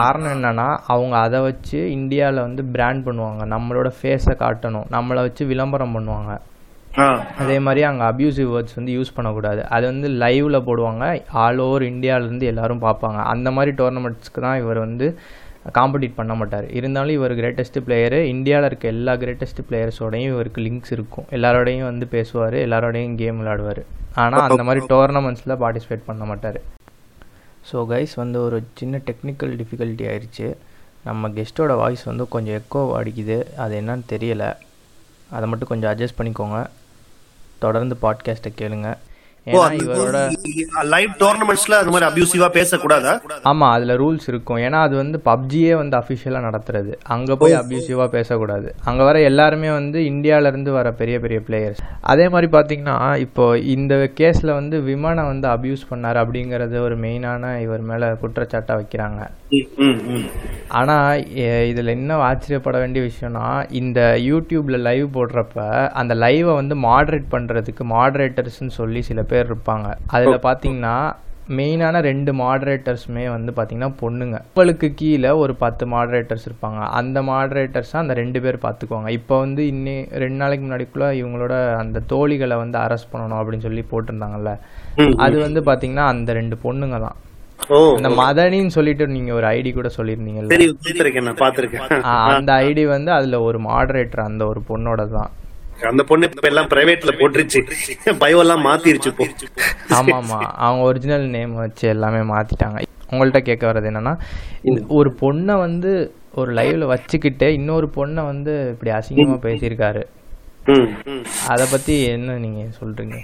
காரணம் 0.00 0.34
என்னன்னா 0.36 0.66
அவங்க 0.94 1.14
அதை 1.26 1.40
வச்சு 1.48 1.78
இந்தியாவில் 1.98 2.44
வந்து 2.46 2.64
பிராண்ட் 2.74 3.02
பண்ணுவாங்க. 3.08 3.44
நம்மளோட 3.54 3.90
ஃபேஸை 3.98 4.34
காட்டணும். 4.44 4.86
நம்மளை 4.96 5.22
வச்சு 5.28 5.44
விளம்பரம் 5.52 5.96
பண்ணுவாங்க. 5.96 6.34
அதே 7.42 7.56
மாதிரி 7.64 7.80
அங்கே 7.88 8.04
அப்யூசிவ் 8.10 8.50
வேர்ட்ஸ் 8.52 8.76
வந்து 8.78 8.92
யூஸ் 8.98 9.16
பண்ணக்கூடாது. 9.16 9.62
அது 9.76 9.84
வந்து 9.92 10.08
லைவ்ல 10.22 10.58
போடுவாங்க. 10.68 11.04
ஆல் 11.44 11.58
ஓவர் 11.64 11.84
இந்தியாவிலேருந்து 11.92 12.46
எல்லாரும் 12.52 12.84
பார்ப்பாங்க. 12.86 13.18
அந்த 13.32 13.50
மாதிரி 13.56 13.72
டோர்னமெண்ட்ஸ்க்கு 13.80 14.44
தான் 14.46 14.60
இவர் 14.62 14.80
வந்து 14.84 15.08
காம்படிட் 15.76 16.16
பண்ண 16.18 16.32
மாட்டார். 16.40 16.66
இருந்தாலும் 16.78 17.16
இவர் 17.18 17.34
கிரேட்டஸ்ட் 17.40 17.78
பிளேயரு 17.86 18.20
இந்தியாவில் 18.34 18.68
இருக்க 18.68 18.86
எல்லா 18.94 19.12
கிரேட்டஸ்ட் 19.22 19.62
பிளேயர்ஸோடையும் 19.68 20.32
இவருக்கு 20.34 20.60
லிங்க்ஸ் 20.66 20.92
இருக்கும். 20.96 21.26
எல்லாரோடையும் 21.38 21.88
வந்து 21.90 22.06
பேசுவார். 22.14 22.56
எல்லாரோடையும் 22.66 23.16
கேம் 23.22 23.40
விளையாடுவார். 23.42 23.82
ஆனால் 24.24 24.46
அந்த 24.48 24.64
மாதிரி 24.68 24.84
டோர்னமெண்ட்ஸில் 24.94 25.58
பார்ட்டிசிபேட் 25.62 26.08
பண்ண 26.10 26.24
மாட்டார். 26.24 26.60
ஸோ 27.72 27.76
கைஸ் 27.92 28.14
வந்து 28.14 28.38
ஒரு 28.42 28.58
சின்ன 28.74 29.00
டெக்னிக்கல் 29.06 29.54
டிஃபிகல்ட்டி 29.60 30.04
ஆயிடுச்சு 30.10 30.48
நம்ம 31.04 31.28
கெஸ்ட்டோட 31.28 31.72
வாய்ஸ் 31.76 32.04
வந்து 32.04 32.24
கொஞ்சம் 32.28 32.56
எக்கோ 32.60 32.80
அடிக்குது. 32.98 33.36
அது 33.56 33.80
என்னன்னு 33.80 34.06
தெரியலை. 34.08 34.50
அதை 35.30 35.48
மட்டும் 35.48 35.68
கொஞ்சம் 35.68 35.90
அட்ஜஸ்ட் 35.92 36.18
பண்ணிக்கோங்க. 36.18 36.58
தொடர்ந்து 37.58 37.96
பாட்காஸ்ட்டை 38.02 38.52
கேளுங்கள் 38.54 38.98
லைவ் 40.94 41.12
டோர்னமெண்ட்ஸ்ல 41.20 41.74
அது 41.80 41.90
மாதிரி 41.94 42.06
அபியூசிவா 42.08 42.46
பேசக்கூடாதா? 42.56 43.12
ஆமாம் 43.50 43.72
அதில் 43.74 43.92
ரூல்ஸ் 44.02 44.26
இருக்கும். 44.32 44.60
ஏன்னா 44.66 44.78
அது 44.86 44.94
வந்து 45.02 45.18
பப்ஜியே 45.28 45.74
வந்து 45.80 45.94
அஃபிஷியலாக 46.00 46.46
நடத்துறது. 46.48 46.92
அங்கே 47.14 47.34
போய் 47.42 47.56
அப்யூசிவாக 47.60 48.08
பேசக்கூடாது. 48.16 48.68
அங்கே 48.90 49.04
வர 49.08 49.20
எல்லாருமே 49.30 49.70
வந்து 49.70 49.98
இந்தியால 50.12 50.50
இருந்து 50.52 50.72
வர 50.78 50.90
பெரிய 51.00 51.18
பெரிய 51.24 51.40
பிளேயர்ஸ் 51.48 51.82
அதே 52.12 52.26
மாதிரி 52.34 52.50
பார்த்தீங்கன்னா 52.56 52.96
இப்போ 53.26 53.46
இந்த 53.76 53.94
கேஸில் 54.20 54.56
வந்து 54.60 54.78
விமானை 54.90 55.24
வந்து 55.32 55.48
அப்யூஸ் 55.54 55.88
பண்ணார் 55.92 56.20
அப்படிங்கிறது 56.24 56.76
ஒரு 56.86 56.98
மெயினான 57.06 57.52
இவர் 57.66 57.84
மேலே 57.92 58.08
குற்றச்சாட்டாக 58.24 58.78
வைக்கிறாங்க. 58.80 59.22
ஆனால் 60.78 61.18
இதில் 61.70 61.92
என்ன 61.96 62.16
ஆச்சரியப்பட 62.28 62.76
வேண்டிய 62.82 63.02
விஷயம்னா 63.08 63.44
இந்த 63.80 64.00
யூடியூப்ல 64.28 64.78
லைவ் 64.86 65.06
போடுறப்ப 65.16 65.66
அந்த 66.00 66.12
லைவை 66.24 66.54
வந்து 66.60 66.76
மாடரேட் 66.86 67.28
பண்ணுறதுக்கு 67.34 67.84
மாடரேட்டர்ஸ்னு 67.96 68.74
சொல்லி 68.80 69.02
சில 69.10 69.22
பேர் 69.32 69.48
இருப்பாங்க. 69.50 69.88
அதில் 70.16 70.44
பார்த்தீங்கன்னா 70.48 70.96
மெயினான 71.58 72.00
ரெண்டு 72.08 72.30
மாடரேட்டர்ஸுமே 72.40 73.24
வந்து 73.34 73.50
பார்த்தீங்கன்னா 73.56 73.90
பொண்ணுங்க. 74.00 74.36
உங்களுக்கு 74.52 74.88
கீழே 75.00 75.30
ஒரு 75.42 75.54
பத்து 75.60 75.84
மாடரேட்டர்ஸ் 75.92 76.46
இருப்பாங்க. 76.48 76.80
அந்த 77.00 77.18
மாடரேட்டர்ஸாக 77.28 78.04
அந்த 78.04 78.16
ரெண்டு 78.20 78.40
பேர் 78.46 78.58
பார்த்துக்குவாங்க 78.64 79.10
இப்போ 79.18 79.36
வந்து 79.44 79.64
இன்னி 79.74 79.94
ரெண்டு 80.22 80.38
நாளைக்கு 80.42 80.64
முன்னாடிக்குள்ள 80.66 81.08
இவங்களோட 81.20 81.54
அந்த 81.82 82.02
தோழிகளை 82.14 82.58
வந்து 82.64 82.78
அரெஸ்ட் 82.84 83.12
பண்ணணும் 83.12 83.40
அப்படின்னு 83.42 83.66
சொல்லி 83.68 83.84
போட்டிருந்தாங்கல்ல. 83.92 84.54
அது 85.26 85.38
வந்து 85.46 85.62
பார்த்தீங்கன்னா 85.70 86.06
அந்த 86.14 86.32
ரெண்டு 86.40 86.58
பொண்ணுங்க 86.66 86.98
தான். 87.06 87.16
ஓ. 87.70 87.78
இந்த 87.96 88.10
மதனின்னு 88.18 88.74
சொல்லிட்டு 88.74 89.04
நீங்க 89.12 89.30
ஒரு 89.34 89.46
ஐடி 89.52 89.70
கூட 89.72 89.88
ஆ, 92.04 92.12
அந்த 92.32 92.50
ஐடி 92.64 92.84
வந்து 92.90 93.10
அதுல 93.14 93.38
ஒரு 93.46 93.58
மாடரேட்டர் 93.64 94.22
அந்த 94.26 94.42
ஒரு 94.46 94.60
பொண்ணோட 94.68 95.04
தான் 95.12 95.30
அந்த 95.86 96.02
பொண்ணு 96.04 96.28
இப்ப 96.30 96.48
எல்லாம் 96.48 96.68
பிரைவேட்ல 96.70 97.12
போட்டுருச்சு. 97.16 97.60
பயோ 98.20 98.38
எல்லாம் 98.42 98.62
மாத்திருச்சு 98.66 99.10
இப்போ. 99.12 99.24
ஆமா 99.96 100.14
ஆமா 100.18 100.38
அவங்க 100.62 100.82
ஒரிஜினல் 100.84 101.26
நேம் 101.30 101.54
வச்சு 101.58 101.84
எல்லாமே 101.88 102.20
மாத்திட்டாங்க. 102.30 102.78
உங்கள்ட்ட 103.10 103.40
கேட்க 103.42 103.64
வர்றது 103.66 103.90
என்னன்னா 103.90 104.14
இந்த 104.64 104.80
ஒரு 104.96 105.10
பொண்ணை 105.20 105.56
வந்து 105.58 105.90
ஒரு 106.34 106.50
லைவ்ல 106.54 106.86
வச்சுக்கிட்டு 106.86 107.46
இன்னொரு 107.54 107.86
பொண்ணை 107.94 108.22
வந்து 108.24 108.52
இப்படி 108.72 108.90
அசிங்கமா 108.96 109.36
பேசியிருக்காரு. 109.44 110.02
ம், 110.68 110.88
ம். 111.08 111.22
அத 111.48 111.66
பத்தி 111.70 111.96
என்ன 112.10 112.38
நீங்க 112.38 112.62
சொல்றீங்க? 112.78 113.18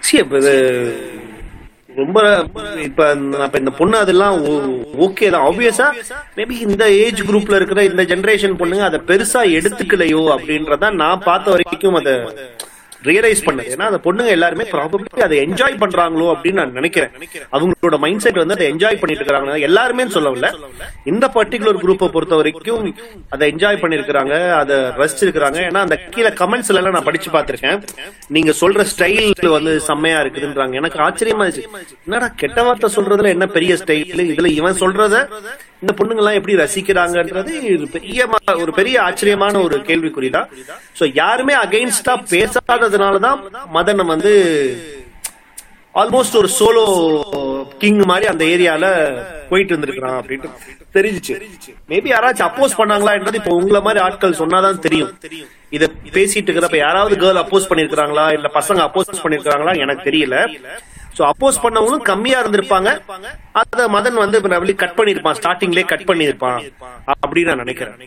சீ, 0.00 0.14
அப்ப 0.18 0.38
இது 0.38 0.54
ரொம்ப 1.96 2.18
இப்ப 2.82 3.00
அப்ப 3.40 3.58
இந்த 3.58 3.72
பொண்ணு 3.72 3.96
அதெல்லாம் 3.98 4.36
ஓகே 4.98 5.26
தான். 5.30 5.44
ஆப்வியஸா 5.48 5.86
மேபி 6.36 6.56
இந்த 6.66 6.84
ஏஜ் 7.00 7.20
குரூப்ல 7.22 7.56
இருக்கிற 7.56 7.82
இந்த 7.84 8.02
ஜெனரேஷன் 8.04 8.58
பொண்ணுங்க 8.60 8.84
அதை 8.84 9.00
பெருசா 9.08 9.42
எடுத்துக்கலையோ 9.56 10.22
அப்படின்றத 10.34 10.90
நான் 10.96 11.24
பார்த்த 11.24 11.54
வரைக்கும் 11.54 11.98
அதை 12.00 12.14
ரியலைஸ் 13.10 13.42
பண்ணது. 13.46 13.70
ஏன்னா 13.74 13.86
அந்த 13.90 14.00
பொண்ணுங்க 14.06 14.30
எல்லாருமே 14.36 14.64
ப்ராபப்ளி 14.72 15.22
அதை 15.26 15.38
என்ஜாய் 15.46 15.76
பண்றாங்களோ 15.82 16.26
அப்படின்னு 16.34 16.60
நான் 16.60 16.76
நினைக்கிறேன். 16.78 17.12
அவங்களோட 17.56 17.98
மைண்ட் 18.04 18.24
செட் 18.24 18.40
வந்து 18.42 18.56
அதை 18.56 18.66
என்ஜாய் 18.72 19.00
பண்ணிட்டு 19.02 19.24
இருக்காங்க 19.24 19.58
எல்லாருமே 19.68 20.06
சொல்லவில்ல. 20.16 20.50
இந்த 21.12 21.26
பர்டிகுலர் 21.36 21.80
குரூப்பை 21.84 22.08
பொறுத்த 22.16 22.34
வரைக்கும் 22.40 22.88
அதை 23.36 23.50
என்ஜாய் 23.52 23.80
பண்ணிருக்கிறாங்க 23.82 24.34
அதை 24.60 24.76
ரசிச்சிருக்கிறாங்க. 25.00 25.58
ஏன்னா 25.68 25.82
அந்த 25.86 25.98
கீழே 26.14 26.32
கமெண்ட்ஸ்ல 26.42 26.80
எல்லாம் 26.82 26.96
நான் 26.98 27.08
படிச்சு 27.10 27.30
பார்த்திருக்கேன். 27.36 27.82
நீங்க 28.36 28.54
சொல்ற 28.62 28.86
ஸ்டைல் 28.92 29.50
வந்து 29.56 29.74
செம்மையா 29.88 30.20
இருக்குதுன்றாங்க. 30.22 30.74
எனக்கு 30.82 31.00
ஆச்சரியமா 31.08 31.46
இருந்துச்சு. 31.46 31.66
என்னடா 32.06 32.28
கெட்ட 32.42 32.62
வார்த்தை 32.68 32.90
சொல்றதுல 32.96 33.34
என்ன 33.36 33.46
பெரிய 33.58 33.74
ஸ்டைல் 33.84 34.24
இதுல 34.32 34.50
இவன் 34.60 34.80
சொல்றத 34.84 35.26
இந்த 35.82 35.92
பொண்ணுங்க 35.98 36.22
எல்லாம் 36.22 36.38
எப்படி 36.38 36.54
ரசிக்கிறாங்கன்றது 36.56 37.52
பெரிய 37.96 38.26
ஒரு 38.62 38.72
பெரிய 38.72 38.96
ஆச்சரியமான 39.02 39.62
ஒரு 39.62 39.76
கேள்விக்குறிதான் 39.88 40.50
சோ 40.98 41.10
யாருமே 41.14 41.54
அகைன்ஸ்டா 41.54 42.14
பேசாததுனாலதான் 42.34 43.40
மதன் 43.76 44.04
வந்து 44.14 44.32
ஆல்மோஸ்ட் 45.94 46.36
ஒரு 46.40 46.48
சோலோ 46.58 46.84
கிங் 47.80 48.02
மாதிரி 48.10 48.26
அந்த 48.32 48.44
ஏரியால 48.52 48.86
போயிட்டு 49.48 49.72
இருந்திருக்கிறான் 49.72 50.16
அப்படின்ட்டு 50.20 50.48
தெரிஞ்சிச்சு. 50.96 51.34
மேபி 51.90 52.08
யாராச்சும் 52.12 52.46
அப்போஸ் 52.48 52.78
பண்ணாங்களா 52.78 53.12
என்றது 53.18 53.38
இப்போ 53.40 53.52
உங்களை 53.54 53.80
மாதிரி 53.80 54.00
ஆட்கள் 54.04 54.38
சொன்னாதான் 54.38 54.82
தெரியும். 54.86 55.12
இத 55.76 55.84
பேசிட்டு 56.16 56.48
இருக்கிறப்ப 56.48 56.76
யாராவது 56.76 57.14
கேர்ள் 57.22 57.42
அப்போஸ் 57.42 57.68
பண்ணிருக்காங்களா 57.70 58.24
இல்ல 58.32 58.50
பசங்க 58.54 58.80
அப்போஸ் 58.88 59.22
பண்ணிருக்காங்களா 59.24 59.74
எனக்கு 59.84 60.10
தெரியல. 60.10 60.36
சோ 61.16 61.22
அப்போஸ் 61.30 61.62
பண்ணவங்களும் 61.62 62.06
கம்மியா 62.10 62.36
இருந்திருப்பாங்க. 62.42 62.90
அத 63.60 63.88
மதன் 63.96 64.22
வந்து 64.24 64.74
கட் 64.82 64.98
பண்ணிருப்பான். 65.00 65.38
ஸ்டார்டிங்லயே 65.40 65.86
கட் 65.94 66.08
பண்ணிருப்பான். 66.10 66.60
அப்படின்னு 67.24 67.50
நான் 67.50 67.64
நினைக்கிறேன். 67.64 67.98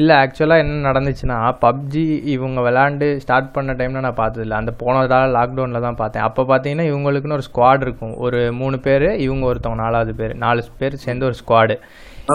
இல்லை 0.00 0.14
ஆக்சுவலாக 0.22 0.62
என்ன 0.64 0.82
நடந்துச்சுன்னா 0.88 1.36
பப்ஜி 1.62 2.04
இவங்க 2.34 2.58
விளாண்டு 2.66 3.06
ஸ்டார்ட் 3.22 3.48
பண்ண 3.54 3.72
டைமில் 3.78 4.04
நான் 4.06 4.20
பார்த்ததில்ல. 4.20 4.60
அந்த 4.62 4.72
போனதால் 4.82 5.34
லாக்டவுனில் 5.36 5.84
தான் 5.86 5.98
பார்த்தேன். 6.02 6.26
அப்போ 6.28 6.42
பார்த்தீங்கன்னா 6.50 6.86
இவங்களுக்குன்னு 6.90 7.38
ஒரு 7.38 7.46
ஸ்குவாட் 7.48 7.84
இருக்கும். 7.86 8.14
ஒரு 8.26 8.40
மூணு 8.60 8.78
பேர் 8.86 9.06
இவங்க 9.26 9.44
ஒருத்தவங்க 9.50 9.82
நாலாவது 9.84 10.14
பேர் 10.20 10.34
நாலு 10.44 10.62
பேர் 10.82 11.02
சேர்ந்து 11.06 11.28
ஒரு 11.30 11.38
ஸ்குவாடு 11.40 11.76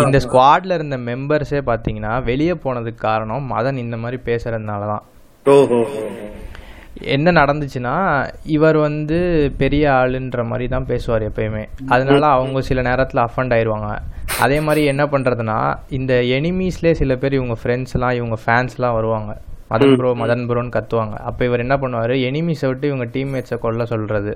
இந்த 0.05 0.19
ஸ்குவாட்ல 0.25 0.77
இருந்த 0.77 0.97
மெம்பர்ஸே 1.09 1.61
பார்த்தீங்கன்னா 1.69 2.13
வெளியே 2.29 2.55
போனதுக்கு 2.65 3.01
காரணம் 3.09 3.45
மதன் 3.55 3.83
இந்த 3.85 3.97
மாதிரி 4.03 4.19
பேசுறதுனால 4.29 4.87
தான் 4.93 5.05
என்ன 7.15 7.31
நடந்துச்சுன்னா 7.31 7.93
இவர் 8.55 8.77
வந்து 8.77 9.17
பெரிய 9.57 9.91
ஆளுன்ற 9.91 10.43
மாதிரி 10.51 10.67
தான் 10.67 10.87
பேசுவார் 10.91 11.23
எப்பயுமே. 11.29 11.63
அதனால 11.87 12.25
அவங்க 12.27 12.61
சில 12.61 12.81
நேரத்தில் 12.81 13.25
அஃபண்ட் 13.25 13.55
ஆயிடுவாங்க 13.55 13.89
அதே 14.43 14.59
மாதிரி 14.59 14.83
என்ன 14.85 15.03
பண்ணுறதுனா 15.05 15.57
இந்த 15.89 16.13
எனிமீஸ்லேயே 16.37 16.91
சில 17.01 17.15
பேர் 17.15 17.37
இவங்க 17.39 17.57
ஃப்ரெண்ட்ஸ்லாம் 17.61 18.15
இவங்க 18.19 18.37
ஃபேன்ஸ்லாம் 18.45 18.97
வருவாங்க. 18.99 19.33
மதன் 19.71 19.95
ப்ரோ 19.99 20.09
மதன் 20.21 20.45
ப்ரோன்னு 20.49 20.75
கத்துவாங்க. 20.77 21.15
அப்போ 21.29 21.45
இவர் 21.45 21.63
என்ன 21.65 21.75
பண்ணுவார்? 21.83 22.13
எனிமீஸை 22.29 22.67
விட்டு 22.71 22.87
இவங்க 22.91 23.07
டீம்மேட்ஸை 23.15 23.57
கொல்ல 23.65 23.85
சொல்கிறது 23.93 24.33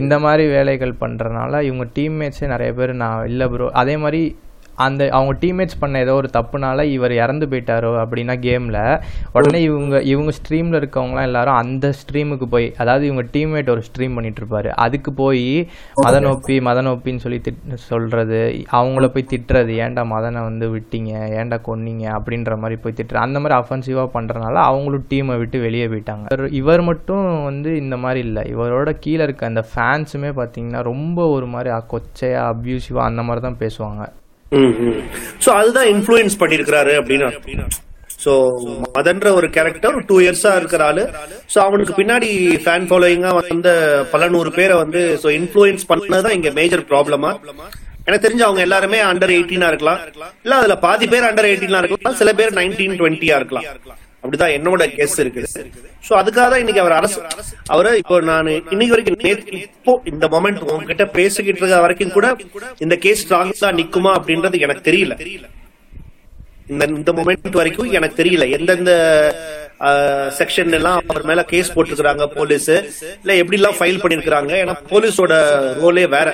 இந்த 0.00 0.18
மாதிரி 0.18 0.44
வேலைகள் 0.48 0.92
பண்ணுறதுனால 1.00 1.60
இவங்க 1.62 1.86
டீம்மேட்ஸே 1.96 2.46
நிறைய 2.52 2.72
பேர் 2.74 2.92
நான் 3.02 3.26
இல்லை 3.26 3.46
ப்ரோ 3.54 3.66
அதே 3.80 3.96
மாதிரி 3.96 4.36
அந்த 4.76 5.08
அவங்க 5.08 5.32
டீம்மேட்ஸ் 5.40 5.78
பண்ண 5.80 5.98
ஏதோ 5.98 6.14
ஒரு 6.14 6.30
தப்புனால 6.32 6.82
இவர் 6.82 7.12
இறந்து 7.12 7.46
போயிட்டாரோ 7.46 7.90
அப்படின்னா 8.02 8.34
கேமில் 8.38 9.02
உடனே 9.32 9.62
இவங்க 9.62 10.02
இவங்க 10.02 10.30
ஸ்ட்ரீமில் 10.30 10.80
இருக்கவங்களாம் 10.80 11.22
எல்லாரும் 11.22 11.54
அந்த 11.54 11.92
ஸ்ட்ரீமுக்கு 12.00 12.44
போய் 12.44 12.74
அதாவது 12.76 13.06
இவங்க 13.06 13.22
டீம்மேட் 13.32 13.70
ஒரு 13.70 13.82
ஸ்ட்ரீம் 13.88 14.14
பண்ணிட்டு 14.14 14.44
இருப்பாரு 14.44 14.68
அதுக்கு 14.68 15.12
போய் 15.12 15.68
மதனோப்பி 16.02 16.60
மதனோப்பின்னு 16.60 17.16
சொல்லி 17.16 17.40
திட் 17.44 17.74
சொல்கிறது 17.74 18.40
அவங்கள 18.72 19.08
போய் 19.08 19.26
திட்டுறது 19.30 19.72
ஏன்டா 19.86 20.04
மதனை 20.06 20.42
வந்து 20.42 20.76
விட்டீங்க 20.76 21.12
ஏன்டா 21.40 21.58
கொன்னீங்க 21.66 22.18
அப்படின்ற 22.18 22.58
மாதிரி 22.58 22.80
போய் 22.80 22.92
திட்டுற 22.96 23.14
அந்த 23.14 23.40
மாதிரி 23.40 23.60
அஃபென்சிவாக 23.60 24.08
பண்ணுறதுனால 24.14 24.52
அவங்களும் 24.52 25.06
டீமை 25.10 25.38
விட்டு 25.38 25.60
வெளியே 25.60 25.86
போயிட்டாங்க. 25.86 26.26
இவர்- 26.34 26.52
இவர் 26.52 26.82
மட்டும் 26.82 27.44
வந்து 27.44 27.76
இந்த 27.76 27.96
மாதிரி 27.96 28.20
இல்லை. 28.20 28.42
இவரோட 28.54 28.96
கீழே 29.00 29.22
இருக்க 29.22 29.46
அந்த 29.46 29.64
ஃபேன்ஸுமே 29.74 30.30
பார்த்தீங்கன்னா 30.30 30.82
ரொம்ப 30.82 31.26
ஒரு 31.26 31.46
மாதிரி 31.46 31.70
கொச்சையாக 31.70 32.54
அப்யூசிவாக 32.54 33.08
அந்த 33.10 33.22
மாதிரி 33.22 33.46
தான் 33.46 33.58
பேசுவாங்க. 33.58 34.08
சோ 35.44 35.50
அதுதான் 35.60 35.88
இன்ஃப்ளூயன்ஸ் 35.94 36.36
பண்ணிருக்கிறாரு 36.42 36.92
அப்படின்னு. 37.00 37.28
சோ 38.24 38.32
மதன்ற 38.96 39.28
ஒரு 39.38 39.48
கேரக்டர் 39.56 39.96
டூ 40.10 40.16
இயர்ஸா 40.24 40.52
இருக்கிற 40.60 40.84
ஆளு. 40.90 41.02
சோ 41.54 41.58
அவனுக்கு 41.68 41.92
பின்னாடி 41.98 42.30
ஃபேன் 42.64 42.86
ஃபாலோயிங்கா 42.90 43.32
வந்த 43.40 43.68
பல 44.12 44.28
நூறு 44.34 44.52
பேரை 44.58 44.76
வந்து 44.82 45.02
சோ 45.24 45.30
இன்ஃப்ளூயன்ஸ் 45.40 45.84
பண்ணதான் 45.92 46.36
இங்க 46.38 46.52
மேஜர் 46.60 46.88
ப்ராப்ளமா 46.92 47.32
எனக்கு 48.08 48.24
தெரிஞ்சு 48.24 48.46
அவங்க 48.46 48.60
எல்லாருமே 48.66 48.98
அண்டர் 49.10 49.34
எயிட்டீனா 49.36 49.68
இருக்கலாம். 49.72 50.00
இல்ல 50.44 50.56
அதுல 50.62 50.74
பாதி 50.86 51.06
பேர் 51.12 51.28
அண்டர் 51.28 51.48
எயிட்டீனா 51.50 51.80
இருக்கலாம். 51.82 52.18
சில 52.22 52.32
பேர் 52.40 52.58
நைன்டீன் 52.58 52.98
டுவெண்ட்டியா 53.00 53.36
இருக்கலாம். 53.40 53.66
அப்படிதான் 54.22 54.54
என்னோட 54.58 54.82
கெஸ் 54.98 55.18
இருக்குது. 55.22 55.48
சோ 56.06 56.12
அதுக்காக 56.20 56.46
தான் 56.52 56.62
இன்னைக்கு 56.62 56.82
அவர் 56.84 56.96
அரசு 56.98 57.18
அவரை 57.74 57.92
இப்போ 58.02 58.16
நான் 58.30 58.48
இன்னைக்கு 58.74 58.92
வரைக்கும் 58.94 59.20
நேத்து 59.26 59.60
இப்போ 59.66 59.92
இந்த 60.12 60.26
மொமெண்ட் 60.34 60.64
உங்ககிட்ட 60.70 61.06
பேசிக்கிட்டு 61.18 61.60
இருக்க 61.62 61.80
வரைக்கும் 61.86 62.16
கூட 62.16 62.28
இந்த 62.86 62.96
கேஸ் 63.04 63.22
ஸ்ட்ராங்கா 63.24 63.70
நிக்குமா 63.80 64.12
அப்படின்றது 64.18 64.64
எனக்கு 64.66 64.88
தெரியல. 64.90 65.16
இந்த 66.72 66.84
இந்த 67.00 67.12
மொமெண்ட் 67.18 67.58
வரைக்கும் 67.60 67.92
எனக்கு 67.98 68.20
தெரியல. 68.22 68.44
எந்தெந்த 68.58 68.92
செக்ஷன் 70.38 70.76
எல்லாம் 70.78 70.98
அவர் 71.10 71.26
மேல 71.30 71.40
கேஸ் 71.52 71.72
போட்டிருக்கிறாங்க 71.74 72.26
போலீஸ் 72.36 72.68
இல்ல 72.74 73.32
எப்படி 73.42 73.58
எல்லாம் 73.60 73.78
ஃபைல் 73.78 74.00
பண்ணிருக்காங்க 74.02 74.52
ஏன்னா 74.62 74.74
போலீஸோட 74.92 75.34
ரோலே 75.82 76.04
வேற. 76.14 76.28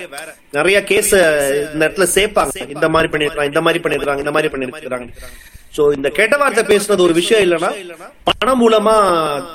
நிறைய 0.58 0.78
கேஸ் 0.90 1.12
இந்த 1.72 1.82
இடத்துல 1.87 2.06
சேர்ப்பாங்க. 2.16 2.54
இந்த 2.75 2.88
மாதிரி 2.94 3.11
பண்ணிருக்காங்க 3.14 3.50
இந்த 3.52 3.62
மாதிரி 3.66 3.82
பண்ணிருக்காங்க 3.87 4.22
இந்த 4.25 4.34
மாதிரி 4.37 4.52
பண்ணிருக்காங்க 4.54 5.08
சோ 5.76 5.82
இந்த 5.96 6.08
கெட்ட 6.16 6.34
வார்த்தை 6.40 6.62
பேசுறது 6.70 7.04
ஒரு 7.06 7.14
விஷயம் 7.18 7.42
இல்லைன்னா 7.44 7.70
பணம் 8.28 8.61
மூலமா 8.62 8.94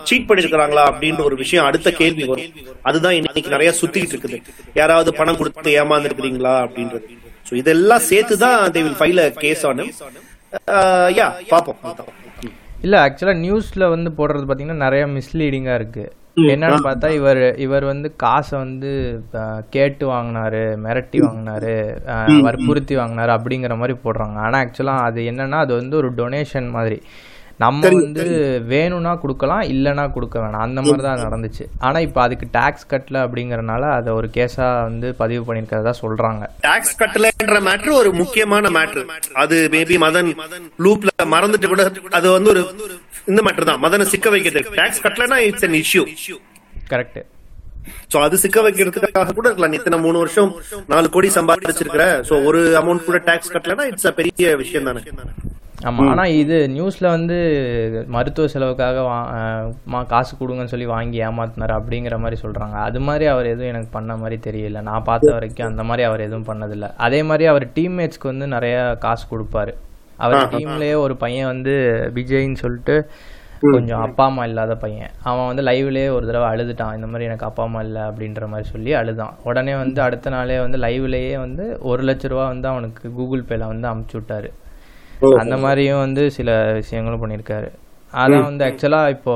சீட் 0.10 0.28
பண்ணிருக்காங்களா 0.30 0.84
அப்படின்ற 0.92 1.22
ஒரு 1.30 1.36
விஷயம் 1.44 1.68
அடுத்த 1.70 1.90
கேள்வி 2.02 2.24
வரும். 2.32 2.54
அதுதான் 2.90 3.18
இன்னைக்கு 3.20 3.56
நிறைய 3.56 3.72
சுத்திட்டு 3.82 4.14
இருக்குது. 4.16 4.40
யாராவது 4.80 5.10
பணம் 5.20 5.40
கொடுத்து 5.42 5.78
ஏமாந்து 5.82 6.10
இருக்கிறீங்களா 6.10 6.56
அப்படின்றது. 6.66 7.08
சோ 7.50 7.54
இதெல்லாம் 7.62 8.08
சேர்த்து 8.12 8.38
தான் 8.46 8.72
they 8.76 8.82
will 8.86 9.00
file 9.02 9.24
case 9.44 9.66
on 9.72 9.84
yeah 11.20 11.28
பாப்போம் 11.54 11.80
அதான். 11.92 12.12
இல்லை 12.82 12.98
ஆக்சுவலாக 13.00 13.44
நியூஸில் 13.46 13.92
வந்து 13.96 14.10
போடுறது 14.18 14.46
பார்த்தீங்கன்னா 14.48 14.84
நிறைய 14.86 15.04
மிஸ்லீடிங்காக 15.08 15.80
இருக்குது 15.80 16.14
என்னன்னு 16.54 16.80
பார்த்தா 16.88 17.08
இவர் 17.10 17.40
இவர் 17.66 17.86
வந்து 17.86 18.16
காசை 18.24 18.60
வந்து 18.60 18.90
கேட்டு 19.76 20.06
வாங்கினாரு 20.12 20.62
மிரட்டி 20.84 21.20
வாங்கினாரு 21.28 21.74
வற்புறுத்தி 22.48 22.96
வாங்கினாரு 22.96 23.32
அப்படிங்கிற 23.38 23.76
மாதிரி 23.78 23.96
போடுறாங்க. 24.04 24.38
ஆனால் 24.46 24.60
ஆக்சுவலாக 24.64 25.08
அது 25.08 25.22
என்னன்னா 25.32 25.60
அது 25.66 25.74
வந்து 25.76 25.98
ஒரு 25.98 26.12
டொனேஷன் 26.20 26.70
மாதிரி. 26.70 27.00
நம்ம 27.64 27.90
வந்து 27.94 28.26
வேணும்னா 28.72 29.12
கொடுக்கலாம் 29.22 29.64
இல்லைன்னா 29.74 30.04
கொடுக்க 30.16 30.36
வேணாம். 30.42 30.64
அந்த 30.66 30.80
மாதிரி 30.86 31.04
தான் 31.06 31.24
நடந்துச்சு. 31.26 31.64
ஆனால் 31.86 32.04
இப்போ 32.08 32.20
அதுக்கு 32.26 32.46
டேக்ஸ் 32.58 32.90
கட்டல 32.92 33.24
அப்படிங்கறனால 33.26 33.84
அதை 34.00 34.10
ஒரு 34.20 34.28
கேஸாக 34.36 34.84
வந்து 34.88 35.08
பதிவு 35.22 35.42
பண்ணியிருக்கிறதா 35.48 35.94
சொல்கிறாங்க 36.02 36.44
டாக்ஸ் 36.68 36.94
கட்டலன்ற 37.02 37.60
மேட்ரு 37.70 37.94
ஒரு 38.02 38.12
முக்கியமான 38.22 38.70
மேட்ரு 38.78 39.04
அது 39.44 39.58
மேபி 39.76 39.98
மதன் 40.06 40.30
லூப்ல 40.88 41.10
மறந்துட்டு 41.36 41.72
கூட 41.74 41.86
அது 42.20 42.28
வந்து 42.38 42.52
ஒரு 42.56 42.64
இந்த 43.32 43.42
மேட்ரு 43.48 43.70
தான். 43.72 43.82
மதனை 43.88 44.06
சிக்க 44.14 44.28
வைக்கிறது 44.36 44.78
tax 44.82 45.04
கட்டலனா 45.08 45.40
it's 45.48 45.68
an 45.70 45.76
issue 45.82 46.04
correct 46.94 47.20
so 48.12 48.18
அது 48.26 48.36
சிக்க 48.44 48.58
வைக்கிறதுக்காக 48.66 49.34
கூட 49.38 49.48
இருக்கலாம். 49.50 49.76
இத்தனை 49.78 49.98
மூணு 50.06 50.18
வருஷம் 50.24 50.50
நாலு 50.94 51.08
கோடி 51.16 51.30
சம்பாதிச்சிருக்கிற. 51.40 52.06
சோ 52.30 52.34
ஒரு 52.48 52.62
அமௌண்ட் 52.84 53.08
கூட 53.10 53.20
டாக்ஸ் 53.30 53.54
கட்டலனா 53.56 53.86
இட்ஸ் 53.92 54.10
பெரிய 54.22 54.56
விஷயம் 54.64 54.90
தானே 54.90 55.04
ஆமா 55.84 56.10
ஆனா 56.10 56.26
இது 56.26 56.70
நியூஸ்ல 56.74 57.08
வந்து 57.08 57.38
மருத்துவ 58.08 58.48
செலவுக்காக 58.48 59.00
வா- 59.00 60.06
காசு 60.06 60.36
கொடுங்கன்னு 60.40 60.66
சொல்லி 60.66 60.86
வாங்கி 60.86 61.24
ஏமாத்தினாரு 61.24 61.82
அப்படிங்கிற 61.82 62.20
மாதிரி 62.20 62.42
சொல்றாங்க. 62.42 62.72
அது 62.72 63.00
மாதிரி 63.00 63.26
அவர் 63.26 63.46
எதுவும் 63.46 63.68
எனக்கு 63.68 63.88
பண்ண 63.92 64.18
மாதிரி 64.18 64.52
தெரியல. 64.52 64.82
நான் 64.82 65.04
பார்த்த 65.04 65.32
வரைக்கும் 65.32 65.68
அந்த 65.68 65.84
மாதிரி 65.84 66.08
அவர் 66.08 66.20
எதுவும் 66.20 66.46
பண்ணதில்ல. 66.46 66.92
அதே 66.98 67.24
மாதிரி 67.24 67.46
அவர் 67.46 67.68
டீம்மேட்ஸ்க்கு 67.68 68.24
வந்து 68.24 68.48
நிறைய 68.48 68.96
காசு 69.00 69.26
கொடுப்பாரு. 69.32 69.74
அவர் 70.16 70.50
டீம்லயே 70.50 70.96
ஒரு 70.96 71.16
பையன் 71.16 71.46
வந்து 71.46 71.72
விஜய்ன்னு 72.16 72.56
சொல்லிட்டு 72.56 73.10
கொஞ்சம் 73.72 74.02
அப்பா 74.02 74.26
அம்மா 74.26 74.46
இல்லாத 74.46 74.76
பையன். 74.76 75.10
அவன் 75.24 75.46
வந்து 75.46 75.62
லைவ்லயே 75.62 76.12
ஒரு 76.12 76.26
தடவை 76.26 76.48
அழுதுட்டான். 76.50 76.96
இந்த 76.96 77.06
மாதிரி 77.06 77.24
எனக்கு 77.24 77.46
அப்பா 77.46 77.64
அம்மா 77.64 77.82
இல்லை 77.82 78.02
அப்படின்ற 78.02 78.48
மாதிரி 78.48 78.70
சொல்லி 78.70 78.94
அழுதான். 78.94 79.36
உடனே 79.44 79.76
வந்து 79.76 80.02
அடுத்த 80.02 80.30
நாளே 80.30 80.60
வந்து 80.60 80.78
லைவ்லயே 80.78 81.38
வந்து 81.38 81.78
ஒரு 81.82 82.04
லட்ச 82.04 82.28
ரூபா 82.28 82.48
வந்து 82.48 82.68
அவனுக்கு 82.68 83.12
கூகுள் 83.12 83.44
பேல 83.50 83.68
வந்து 83.68 83.88
அமுச்சு 83.88 84.14
விட்டாரு. 84.14 84.52
அந்த 85.42 85.58
மாதிரியும் 85.66 86.04
வந்து 86.06 86.24
சில 86.38 86.50
விஷயங்களும் 86.80 87.24
பண்ணியிருக்காரு. 87.24 87.70
அதான் 88.22 88.48
வந்து 88.50 88.66
ஆக்சுவலாக 88.70 89.14
இப்போ 89.18 89.34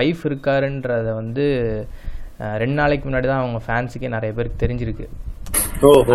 ஒய்ஃப் 0.00 0.24
இருக்காருன்றத 0.30 1.08
வந்து 1.20 1.44
ரெண்டு 2.62 2.76
நாளைக்கு 2.80 3.06
முன்னாடி 3.08 3.26
தான் 3.30 3.42
அவங்க 3.42 3.60
ஃபேன்ஸுக்கே 3.66 4.14
நிறைய 4.16 4.32
பேருக்கு 4.36 4.62
தெரிஞ்சிருக்கு. 4.64 5.06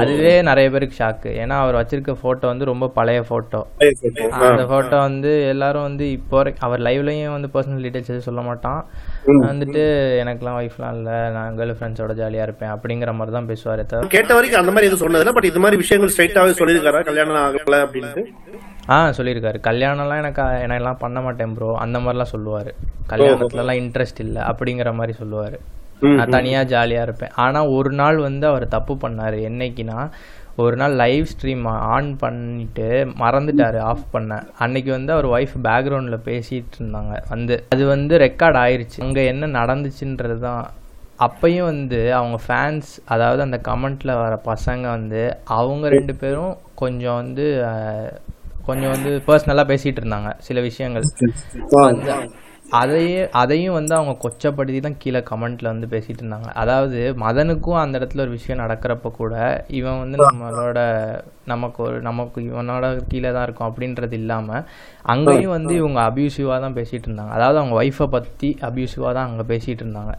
அதுவே 0.02 0.32
நிறைய 0.48 0.68
பேருக்கு 0.74 0.98
ஷாக்கு 1.00 1.30
ஏன்னா 1.42 1.56
அவர் 1.64 1.78
வச்சிருக்க 1.80 2.12
போட்டோ 2.22 2.46
வந்து 2.52 2.70
ரொம்ப 2.70 2.86
பழைய 2.98 3.20
போட்டோ 3.30 3.60
அந்த 4.48 4.64
போட்டோ 4.72 4.98
வந்து 5.08 5.32
எல்லாரும் 5.52 5.86
வந்து 5.88 6.06
இப்போ 6.18 6.40
அவர் 6.68 6.84
லைவ்லயும் 6.88 7.36
வந்து 7.36 7.52
பர்சனல் 7.56 7.84
டீடைல்ஸ் 7.86 8.10
எதுவும் 8.12 8.28
சொல்ல 8.30 8.42
மாட்டான். 8.48 8.82
வந்துட்டு 9.50 9.84
எனக்குலாம் 10.24 10.58
ஒய்ஃப்லாம் 10.62 10.96
இல்லை. 11.00 11.18
நான் 11.36 11.58
கேர்ள் 11.60 11.76
ஃப்ரெண்ட்ஸோட 11.80 12.16
ஜாலியா 12.22 12.46
இருப்பேன் 12.48 12.74
அப்படிங்கிற 12.76 13.14
மாதிரி 13.20 13.36
தான் 13.38 13.50
பேசுவாரே 13.52 13.86
கேட்ட 14.16 14.32
வரைக்கும் 14.40 14.62
அந்த 14.64 14.74
மாதிரி 14.76 14.90
எதுவும் 14.90 15.06
சொன்னதில்ல 15.06 15.36
பட் 15.38 15.50
இது 15.52 15.64
மாதிரி 15.66 15.82
விஷயங்கள் 15.84 16.14
ஸ்ட்ரைட்டாவே 16.16 16.58
சொல்லியிருக்காரா? 16.62 17.04
கல்யாணம் 17.12 17.42
ஆகல 17.46 17.84
அப்படின்ட்டு? 17.88 18.24
ஆ 18.90 19.10
சொல்லியிருக்காரு. 19.10 19.60
கல்யாணம்லாம் 19.68 20.18
எனக்கு 20.18 20.42
என்னெல்லாம் 20.42 21.00
பண்ண 21.00 21.22
மாட்டேன் 21.22 21.54
ப்ரோ 21.54 21.76
அந்த 21.78 22.00
மாதிரிலாம் 22.00 22.32
சொல்லுவாரு. 22.32 22.72
கல்யாணத்துலலாம் 23.10 23.82
இன்ட்ரெஸ்ட் 23.82 24.20
இல்லை. 24.20 24.42
அப்படிங்கிற 24.42 24.94
மாதிரி 24.94 25.18
சொல்லுவாரு. 25.24 25.60
நான் 26.00 26.30
தனியா 26.30 26.62
ஜாலியா 26.62 27.02
இருப்பேன். 27.02 27.30
ஆனா 27.36 27.66
ஒரு 27.66 27.92
நாள் 27.92 28.18
வந்து 28.18 28.48
அவர் 28.48 28.68
தப்பு 28.68 28.94
பண்ணாரு. 28.96 29.40
என்னைக்குன்னா 29.50 30.12
ஒரு 30.56 30.76
நாள் 30.76 30.94
லைவ் 30.94 31.26
ஸ்ட்ரீம் 31.26 31.68
ஆன் 31.68 32.16
பண்ணிட்டு 32.16 32.88
மறந்துட்டாரு 33.20 33.80
ஆஃப் 33.80 34.06
பண்ண. 34.12 34.44
அன்னைக்கு 34.58 34.92
வந்து 34.92 35.14
அவர் 35.14 35.26
ஒய்ஃப் 35.26 35.56
பேக்ரவுண்ட்ல 35.64 36.18
பேசிட்டு 36.26 36.78
இருந்தாங்க. 36.80 37.14
வந்து 37.30 37.64
அது 37.70 37.86
வந்து 37.86 38.18
ரெக்கார்ட் 38.18 38.60
ஆயிருச்சு. 38.66 39.00
அங்க 39.00 39.22
என்ன 39.22 39.48
நடந்துச்சுன்றது 39.48 40.38
தான் 40.40 40.68
அப்பயும் 41.20 41.64
வந்து 41.64 42.14
அவங்க 42.14 42.38
ஃபேன்ஸ் 42.48 42.90
அதாவது 43.06 43.42
அந்த 43.42 43.62
கமெண்ட்ல 43.68 44.14
வர 44.22 44.42
பசங்க 44.46 44.82
வந்து 44.82 45.38
அவங்க 45.46 45.90
ரெண்டு 45.90 46.16
பேரும் 46.16 46.56
கொஞ்சம் 46.76 47.16
வந்து 47.16 47.46
கொஞ்சம் 48.70 48.94
வந்து 48.96 49.12
பர்சனலாக 49.30 49.72
பேசிட்டு 49.72 50.02
இருந்தாங்க 50.04 50.32
சில 50.50 50.60
விஷயங்கள். 50.70 51.08
அதையே 52.80 53.22
அதையும் 53.42 53.76
வந்து 53.78 53.94
அவங்க 53.98 54.14
கொச்சப்படுத்தி 54.24 54.80
தான் 54.86 54.98
கீழே 55.04 55.20
கமெண்ட்ல 55.30 55.68
வந்து 55.72 55.88
பேசிட்டு 55.94 56.22
இருந்தாங்க. 56.24 56.50
அதாவது 56.62 57.00
மதனுக்கும் 57.24 57.80
அந்த 57.84 58.00
இடத்துல 58.00 58.24
ஒரு 58.26 58.34
விஷயம் 58.36 58.62
நடக்கிறப்ப 58.64 59.12
கூட 59.20 59.34
இவன் 59.80 60.00
வந்து 60.02 60.18
நம்மளோட 60.26 60.80
நமக்கு 61.52 61.80
ஒரு 61.88 61.98
நமக்கு 62.08 62.40
இவனோட 62.50 62.86
கீழே 63.12 63.30
தான் 63.36 63.46
இருக்கும் 63.48 63.70
அப்படின்றது 63.70 64.16
இல்லாம 64.22 64.62
அங்கேயும் 65.14 65.56
வந்து 65.58 65.74
இவங்க 65.82 66.00
அபியூசிவா 66.10 66.58
தான் 66.66 66.78
பேசிட்டு 66.80 67.08
இருந்தாங்க. 67.10 67.34
அதாவது 67.38 67.60
அவங்க 67.62 67.76
ஒய்ஃபை 67.82 68.08
பத்தி 68.18 68.52
அபியூசிவா 68.70 69.12
தான் 69.18 69.30
அங்க 69.30 69.46
பேசிட்டு 69.54 69.84
இருந்தாங்க. 69.86 70.14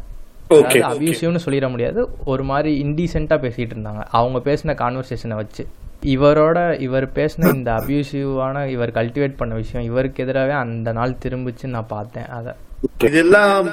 அபியூசிவ்னு 0.92 1.44
சொல்லிட 1.46 1.66
முடியாது. 1.74 2.00
ஒரு 2.32 2.44
மாதிரி 2.50 2.70
இன்டீசெண்டா 2.84 3.38
பேசிட்டு 3.46 3.74
இருந்தாங்க. 3.76 4.02
அவங்க 4.20 4.38
பேசின 4.48 4.74
கான்வர்சேஷனை 4.82 5.38
வச்சு. 5.42 5.64
இவரோட 6.04 6.80
இவர் 6.80 7.12
பேசின 7.12 7.54
இந்த 7.54 7.72
அபியூசிவான 7.72 8.66
இவர் 8.66 8.90
கல்டிவேட் 8.90 9.36
பண்ண 9.36 9.54
விஷயம் 9.54 9.86
இவருக்கு 9.86 10.24
எதிராகவே 10.24 10.52
அந்த 10.52 10.92
நாள் 10.92 11.16
திரும்பிச்சு 11.24 11.66
நான் 11.66 11.86
பார்த்தேன். 11.86 12.26
அதை. 12.26 12.52
இதெல்லாம் 12.98 13.70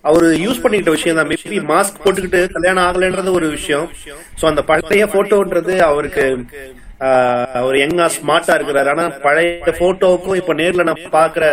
அவரு 0.00 0.36
யூஸ் 0.36 0.60
பண்ணிக்கிட்ட 0.62 0.90
விஷயம் 0.90 1.16
தான். 1.16 1.26
மேபி 1.26 1.58
மாஸ்க் 1.72 2.00
போட்டுக்கிட்டு 2.04 2.52
கல்யாணம் 2.52 2.84
ஆகலைன்றது 2.84 3.30
ஒரு 3.30 3.48
விஷயம். 3.48 3.88
சோ 4.42 4.46
அந்த 4.46 4.62
பழைய 4.62 5.06
போட்டோன்றது 5.06 5.78
அவருக்கு 5.78 6.44
அவர் 7.58 7.76
யங்கா 7.80 8.06
ஸ்மார்ட்டா 8.14 8.54
இருக்கிறாரு. 8.58 8.88
ஆனா 8.94 9.04
பழைய 9.24 9.72
போட்டோவுக்கும் 9.80 10.38
இப்ப 10.40 10.54
நேர்ல 10.60 10.86
நான் 10.88 11.04
பாக்குற 11.16 11.44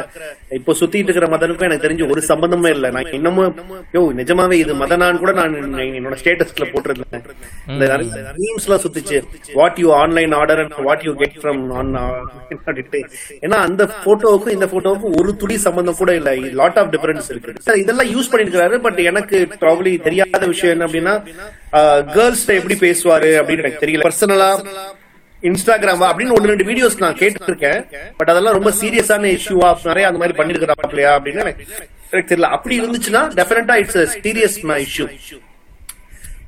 இப்போ 0.58 0.72
சுத்திட்டு 0.80 1.10
இருக்கிற 1.10 1.28
மதனுக்கும் 1.34 1.68
எனக்கு 1.68 1.86
தெரிஞ்சு 1.86 2.10
ஒரு 2.14 2.22
சம்பந்தமே 2.30 2.70
இல்ல. 2.76 2.90
நான் 2.96 3.12
இன்னமும் 3.18 3.54
யோ 3.96 4.02
நிஜமாவே 4.20 4.56
இது 4.64 4.74
மதனான்னு 4.82 5.22
கூட 5.24 5.32
நான் 5.40 5.56
என்னோட 6.00 6.18
ஸ்டேட்டஸ்ல 6.22 6.68
போட்டிருந்தேன். 6.72 7.24
இந்த 7.74 7.84
நிறைய 7.92 8.24
மீம்ஸ் 8.42 8.68
எல்லாம் 8.68 8.84
சுத்திச்சு 8.86 9.20
what 9.60 9.80
you 9.84 9.92
online 10.02 10.36
order 10.40 10.62
and 10.64 10.82
what 10.90 11.06
you 11.08 11.14
get 11.22 11.38
from 11.44 11.62
ஏன்னா 13.46 13.60
அந்த 13.68 13.90
போட்டோவுக்கும் 14.06 14.56
இந்த 14.58 14.70
போட்டோவுக்கும் 14.74 15.18
ஒரு 15.22 15.32
துளி 15.44 15.58
சம்பந்தம் 15.68 16.00
கூட 16.02 16.12
இல்ல. 16.20 16.34
லாட் 16.64 16.78
ஆஃப் 16.82 16.92
டிஃபரன்ஸ் 16.96 17.30
இருக்கு. 17.34 17.54
Sir, 17.70 17.78
இதெல்லாம் 17.86 18.12
யூஸ் 18.16 18.32
பண்ணிருக்காரு 18.34 18.78
பட் 18.88 19.02
எனக்கு 19.12 19.38
ப்ராப்ளி 19.64 19.94
தெரியாத 20.10 20.44
விஷயம் 20.54 20.76
என்ன 20.76 20.86
அப்படின்னா 20.88 21.16
கேர்ள்ஸ் 22.18 22.46
எப்படி 22.60 22.78
பேசுவாரு? 22.88 23.32
அப்படின்னு 23.42 23.64
எனக்கு 23.66 23.84
தெரியல. 23.86 24.06
பர்சனலா 24.10 24.52
இன்ஸ்டாகிராம் 25.50 26.04
அப்படின்னு 26.10 26.36
ஒன்னு 26.38 26.52
ரெண்டு 26.54 26.68
வீடியோஸ் 26.72 27.02
நான் 27.06 27.18
கேட்டிருக்கேன். 27.22 27.80
பட் 28.20 28.32
அதெல்லாம் 28.34 28.58
ரொம்ப 28.60 28.72
சீரியஸான 28.82 29.32
இஷ்யூவா 29.38 29.70
நிறைய 29.90 30.08
அந்த 30.12 30.22
மாதிரி 30.22 30.38
பண்ணிருக்கிறாப்லையா 30.42 31.12
அப்படின்னு 31.18 31.44
எனக்கு 32.12 32.30
தெரியல. 32.32 32.50
அப்படி 32.58 32.76
இருந்துச்சுன்னா 32.82 33.24
டெஃபினட்டா 33.40 33.76
இட்ஸ் 33.84 34.00
சீரியஸ் 34.28 34.58
இஷ்யூ 34.88 35.08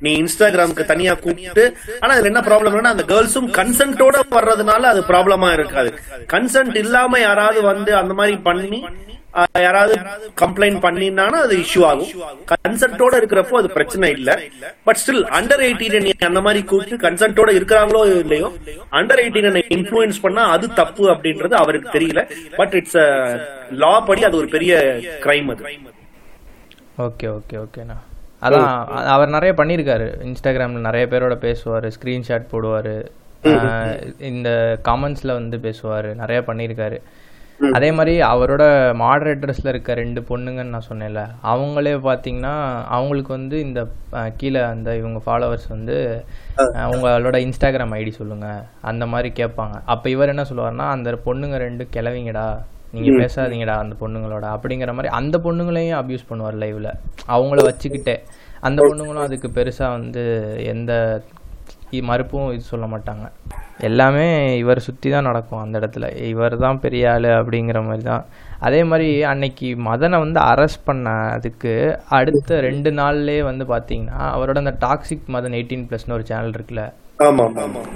நீ 0.04 0.10
இன்ஸ்டாகிராமுக்கு 0.22 0.84
தனியா 0.92 1.12
கூப்பிட்டு 1.24 1.64
ஆனா 2.02 2.12
இதுல 2.16 2.30
என்ன 2.32 2.42
ப்ராப்ளம்னா 2.48 2.94
அந்த 2.94 3.04
கேர்ள்ஸும் 3.12 3.50
கன்சென்ட்டோட 3.58 4.16
வர்றதுனால 4.36 4.82
அது 4.92 5.00
ப்ராப்ளமா 5.10 5.50
இருக்காது. 5.58 5.90
கன்சென்ட் 6.34 6.78
இல்லாம 6.84 7.20
யாராவது 7.28 7.60
வந்து 7.72 7.92
அந்த 8.02 8.14
மாதிரி 8.20 8.36
பண்ணி 8.48 8.80
யாராவது 9.64 9.94
கம்ப்ளைண்ட் 10.42 10.78
பண்ணினானா 10.84 11.38
அது 11.46 11.54
இஷ்யூ 11.64 11.82
ஆகும். 11.88 12.12
கன்சென்ட்டோட 12.52 13.12
இருக்கிறப்போ 13.20 13.56
அது 13.60 13.68
பிரச்சனை 13.76 14.08
இல்ல. 14.18 14.30
பட் 14.86 15.00
ஸ்டில் 15.02 15.22
அண்டர் 15.38 15.62
எயிட்டீன் 15.66 16.04
நீ 16.06 16.12
அந்த 16.30 16.40
மாதிரி 16.46 16.60
கூப்பிட்டு 16.70 16.96
கன்சென்ட்டோட 17.04 17.50
இருக்கிறாங்களோ 17.58 18.02
இல்லையோ 18.24 18.48
அண்டர் 19.00 19.22
எயிட்டீன் 19.24 19.60
இன்ஃபுளுன்ஸ் 19.78 20.20
பண்ணா 20.24 20.44
அது 20.56 20.68
தப்பு 20.80 21.06
அப்படின்றது 21.14 21.56
அவருக்கு 21.62 21.94
தெரியல. 21.98 22.22
பட் 22.60 22.76
இட்ஸ் 22.80 22.98
லா 23.84 23.94
படி 24.10 24.24
அது 24.30 24.38
ஒரு 24.42 24.50
பெரிய 24.56 24.74
கிரைம் 25.26 25.50
அது. 25.54 25.64
ஓகே 27.06 27.28
ஓகே 27.38 27.58
ஓகேண்ணா 27.64 27.98
அதான் 28.46 28.68
அவர் 29.14 29.34
நிறைய 29.36 29.52
பண்ணியிருக்காரு. 29.60 30.08
இன்ஸ்டாகிராமில் 30.28 30.86
நிறைய 30.88 31.06
பேரோட 31.12 31.36
பேசுவார் 31.46 31.86
ஸ்க்ரீன்ஷாட் 31.96 32.50
போடுவார். 32.52 32.94
இந்த 34.32 34.50
காமெண்ட்ஸில் 34.88 35.38
வந்து 35.40 35.56
பேசுவார் 35.66 36.08
நிறைய 36.22 36.40
பண்ணியிருக்காரு. 36.50 36.98
அதே 37.76 37.88
மாதிரி 37.98 38.12
அவரோட 38.32 38.64
மாடரேட்டர்ஸில் 39.00 39.70
இருக்க 39.70 39.94
ரெண்டு 40.00 40.20
பொண்ணுங்கன்னு 40.28 40.74
நான் 40.74 40.88
சொன்னேன்ல 40.90 41.22
அவங்களே 41.52 41.94
பார்த்தீங்கன்னா 42.04 42.52
அவங்களுக்கு 42.96 43.32
வந்து 43.36 43.56
இந்த 43.66 43.80
கீழே 44.40 44.60
அந்த 44.72 44.96
இவங்க 45.00 45.20
ஃபாலோவர்ஸ் 45.26 45.66
வந்து 45.74 45.96
உங்களோட 46.92 47.36
இன்ஸ்டாகிராம் 47.46 47.94
ஐடி 48.00 48.12
சொல்லுங்க. 48.20 48.48
அந்த 48.90 49.06
மாதிரி 49.12 49.30
கேட்பாங்க. 49.40 49.76
அப்போ 49.94 50.08
இவர் 50.14 50.32
என்ன 50.34 50.44
சொல்லுவாருன்னா 50.50 50.88
அந்த 50.96 51.18
பொண்ணுங்க 51.26 51.58
ரெண்டு 51.66 51.86
கிளவிங்கடா 51.96 52.48
நீங்க 52.92 53.10
பேசாதீங்கடா 53.22 53.76
அந்த 53.84 53.94
பொண்ணுங்களோட 54.02 54.44
அப்படிங்கிற 54.56 54.92
மாதிரி 54.98 55.14
அந்த 55.20 55.36
பொண்ணுங்களையும் 55.46 55.98
அபியூஸ் 56.00 56.28
பண்ணுவார் 56.30 56.60
லைவ்ல 56.62 56.90
அவங்கள 57.34 57.60
வச்சுக்கிட்டே. 57.70 58.16
அந்த 58.66 58.78
பொண்ணுங்களும் 58.90 59.26
அதுக்கு 59.26 59.48
பெருசா 59.58 59.88
வந்து 59.98 60.22
எந்த 60.74 60.92
மறுப்பும் 62.08 62.48
இது 62.54 62.64
சொல்ல 62.72 62.86
மாட்டாங்க. 62.92 63.26
எல்லாமே 63.88 64.24
இவர் 64.62 64.80
சுற்றி 64.86 65.08
தான் 65.14 65.26
நடக்கும் 65.28 65.62
அந்த 65.62 65.74
இடத்துல. 65.80 66.06
இவர் 66.32 66.54
தான் 66.64 66.80
பெரிய 66.84 67.04
ஆள் 67.12 67.28
அப்படிங்கிற 67.38 67.78
மாதிரி 67.86 68.04
தான். 68.08 68.24
அதே 68.66 68.80
மாதிரி 68.90 69.08
அன்னைக்கு 69.32 69.68
மதனை 69.88 70.16
வந்து 70.24 70.40
அரெஸ்ட் 70.52 70.86
பண்ண 70.88 71.10
அதுக்கு 71.36 71.72
அடுத்த 72.18 72.60
ரெண்டு 72.68 72.92
நாள்லயே 73.00 73.42
வந்து 73.50 73.66
பார்த்தீங்கன்னா 73.72 74.18
அவரோட 74.36 74.58
அந்த 74.64 74.74
டாக்ஸிக் 74.86 75.32
மதன் 75.36 75.56
எயிட்டீன் 75.58 75.86
ப்ளஸ்னு 75.90 76.16
ஒரு 76.18 76.26
சேனல் 76.30 76.56
இருக்குல்ல. 76.56 76.84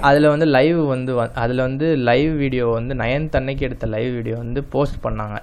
அதில் 0.01 0.27
வந்து 0.27 0.45
லைவ் 0.45 0.77
வந்து 0.77 1.33
அதுல 1.33 1.61
வந்து 1.61 1.95
லைவ் 1.95 2.37
வீடியோ 2.37 2.67
வந்து 2.67 2.95
நயன்த் 2.95 3.35
அன்னைக்கு 3.35 3.65
எடுத்த 3.65 3.87
லைவ் 3.87 4.13
வீடியோ 4.13 4.35
வந்து 4.35 4.63
போஸ்ட் 4.63 5.05
பண்ணாங்க. 5.05 5.37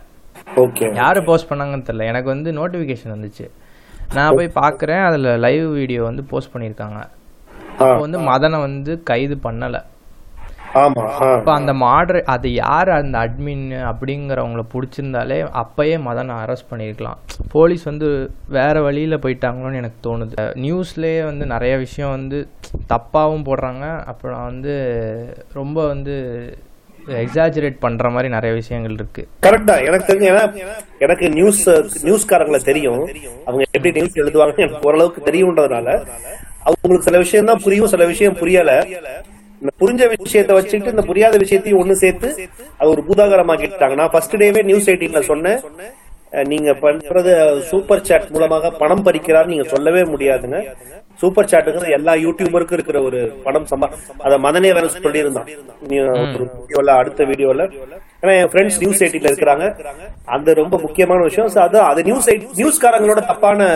ஓகே. 0.57 0.95
யார் 0.95 1.25
போஸ்ட் 1.25 1.53
பண்ணாங்கன்னு 1.53 1.85
தெரியல. 1.87 2.07
எனக்கு 2.07 2.29
வந்து 2.29 2.53
நோட்டிஃபிகேஷன் 2.53 3.09
வந்துச்சு. 3.09 3.51
நான் 4.14 4.33
போய் 4.37 4.51
பார்க்குறேன் 4.55 5.05
அதில் 5.05 5.38
லைவ் 5.38 5.73
வீடியோ 5.73 6.03
வந்து 6.03 6.25
போஸ்ட் 6.25 6.57
பண்ணியிருக்காங்க. 6.57 7.07
அப்போ 7.71 7.97
வந்து 7.97 8.19
மதனை 8.19 8.61
வந்து 8.61 9.03
கைது 9.03 9.38
பண்ணலை. 9.45 9.83
அப்போ 10.74 11.50
அந்த 11.59 11.72
மாடரே 11.83 12.20
அது 12.35 12.48
யார்? 12.54 12.90
அந்த 12.98 13.16
அட்மின் 13.24 13.64
அப்படிங்கிறவங்கள 13.90 14.62
பிடிச்சிருந்தாலே 14.72 15.38
அப்பயே 15.62 15.96
மதனை 16.06 16.35
அரெஸ்ட் 16.42 16.70
பண்ணியிருக்கலாம் 16.70 17.18
போலீஸ் 17.54 17.85
வந்து 17.90 18.09
வேற 18.56 18.83
வழியில் 18.87 19.22
போயிட்டாங்களோன்னு 19.24 19.80
எனக்கு 19.83 20.00
தோணுது. 20.09 20.37
நியூஸ்லேயே 20.64 21.24
வந்து 21.30 21.46
நிறைய 21.54 21.76
விஷயம் 21.85 22.14
வந்து 22.16 22.40
தப்பாகவும் 22.92 23.46
போடுறாங்க. 23.48 23.85
அப்புறம் 24.12 24.44
வந்து 24.50 24.74
ரொம்ப 25.61 25.87
வந்து 25.92 26.16
எக்ஸாஜரேட் 27.24 27.78
பண்ணுற 27.85 28.06
மாதிரி 28.14 28.28
நிறைய 28.37 28.52
விஷயங்கள் 28.61 28.96
இருக்குது 28.98 29.28
கரெக்டா 29.46 29.76
எனக்கு 29.88 30.09
தெரிஞ்சு 30.11 30.30
எனக்கு 31.06 31.28
நியூஸ் 31.38 31.62
நியூஸ்காரங்களை 32.09 32.61
தெரியும். 32.70 33.02
அவங்க 33.46 33.62
எப்படி 33.76 33.94
நியூஸ் 33.98 34.20
எழுதுவாங்கன்னு 34.22 34.66
எனக்கு 34.66 34.88
ஓரளவுக்கு 34.90 35.22
தெரியும்ன்றதுனால 35.30 35.88
அவங்களுக்கு 36.68 37.09
சில 37.11 37.18
விஷயம் 37.18 37.50
தான் 37.52 37.62
புரியும் 37.66 37.92
சில 37.94 38.04
விஷயம் 38.14 38.40
புரியல. 38.40 38.72
இந்த 39.62 39.73
புரிஞ்ச 39.81 40.03
விஷயத்தை 40.12 40.55
வச்சுட்டு 40.59 40.92
இந்த 40.94 41.05
புரியாத 41.09 41.37
விஷயத்தையும் 41.44 41.81
ஒண்ணு 41.83 41.94
சேர்த்து 42.03 42.29
அது 42.79 42.88
ஒரு 42.94 43.03
பூதாகரமாக்கிட்டாங்க. 43.09 43.96
நான் 44.01 44.12
ஃபர்ஸ்ட் 44.12 44.37
டேவே 44.42 44.62
நியூஸ் 44.70 44.88
எயிட்டீன்ல 44.92 45.23
சொன்னேன். 45.33 45.61
நீங்க 46.51 46.70
பண்றது 46.85 47.33
சூப்பர் 47.68 48.05
சாட் 48.09 48.29
மூலமாக 48.35 48.70
பணம் 48.83 49.05
பறிக்கிறார் 49.07 49.51
நீங்க 49.53 49.64
சொல்லவே 49.73 50.03
முடியாதுங்க. 50.12 50.59
சூப்பர் 51.20 51.49
சாட்டுங்கிறது 51.53 51.96
எல்லா 51.96 52.12
யூடியூபருக்கும் 52.25 52.77
இருக்கிற 52.79 52.99
ஒரு 53.09 53.20
பணம் 53.46 53.66
சம்பா 53.70 53.88
அத 54.27 54.38
மதனே 54.46 54.70
வேற 54.77 54.87
சொல்லியிருந்தான். 55.07 55.49
வீடியோல 55.90 56.94
அடுத்த 57.01 57.25
வீடியோல 57.31 57.66
ஏன்னா 58.23 58.33
என் 58.40 58.51
ஃப்ரெண்ட்ஸ் 58.53 58.81
நியூஸ் 58.83 59.03
எயிட்டில 59.05 59.31
இருக்கிறாங்க. 59.31 59.66
அந்த 60.37 60.55
ரொம்ப 60.62 60.79
முக்கியமான 60.87 61.20
விஷயம். 61.29 61.51
அது 61.66 61.81
அது 61.90 62.01
நியூஸ் 62.09 62.31
நியூஸ்காரங்களோட 62.61 63.23
தப்பான 63.33 63.68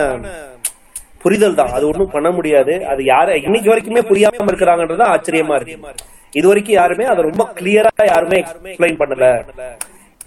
புரிதல் 1.25 1.57
தான். 1.61 1.73
அது 1.77 1.85
ஒண்ணும் 1.91 2.13
பண்ண 2.15 2.29
முடியாது. 2.37 2.73
அது 2.91 3.01
யார 3.13 3.37
இன்னைக்கு 3.47 3.71
வரைக்குமே 3.73 4.03
புரியாம 4.11 4.47
இருக்கிறாங்கன்றது 4.51 5.05
ஆச்சரியமா 5.13 5.57
இருக்கு. 5.59 5.77
இது 6.39 6.45
வரைக்கும் 6.51 6.77
யாருமே 6.79 7.05
அதை 7.11 7.21
ரொம்ப 7.29 7.43
கிளியரா 7.59 7.91
யாருமே 8.13 8.37
எக்ஸ்பிளைன் 8.43 9.01
பண்ணல. 9.01 9.27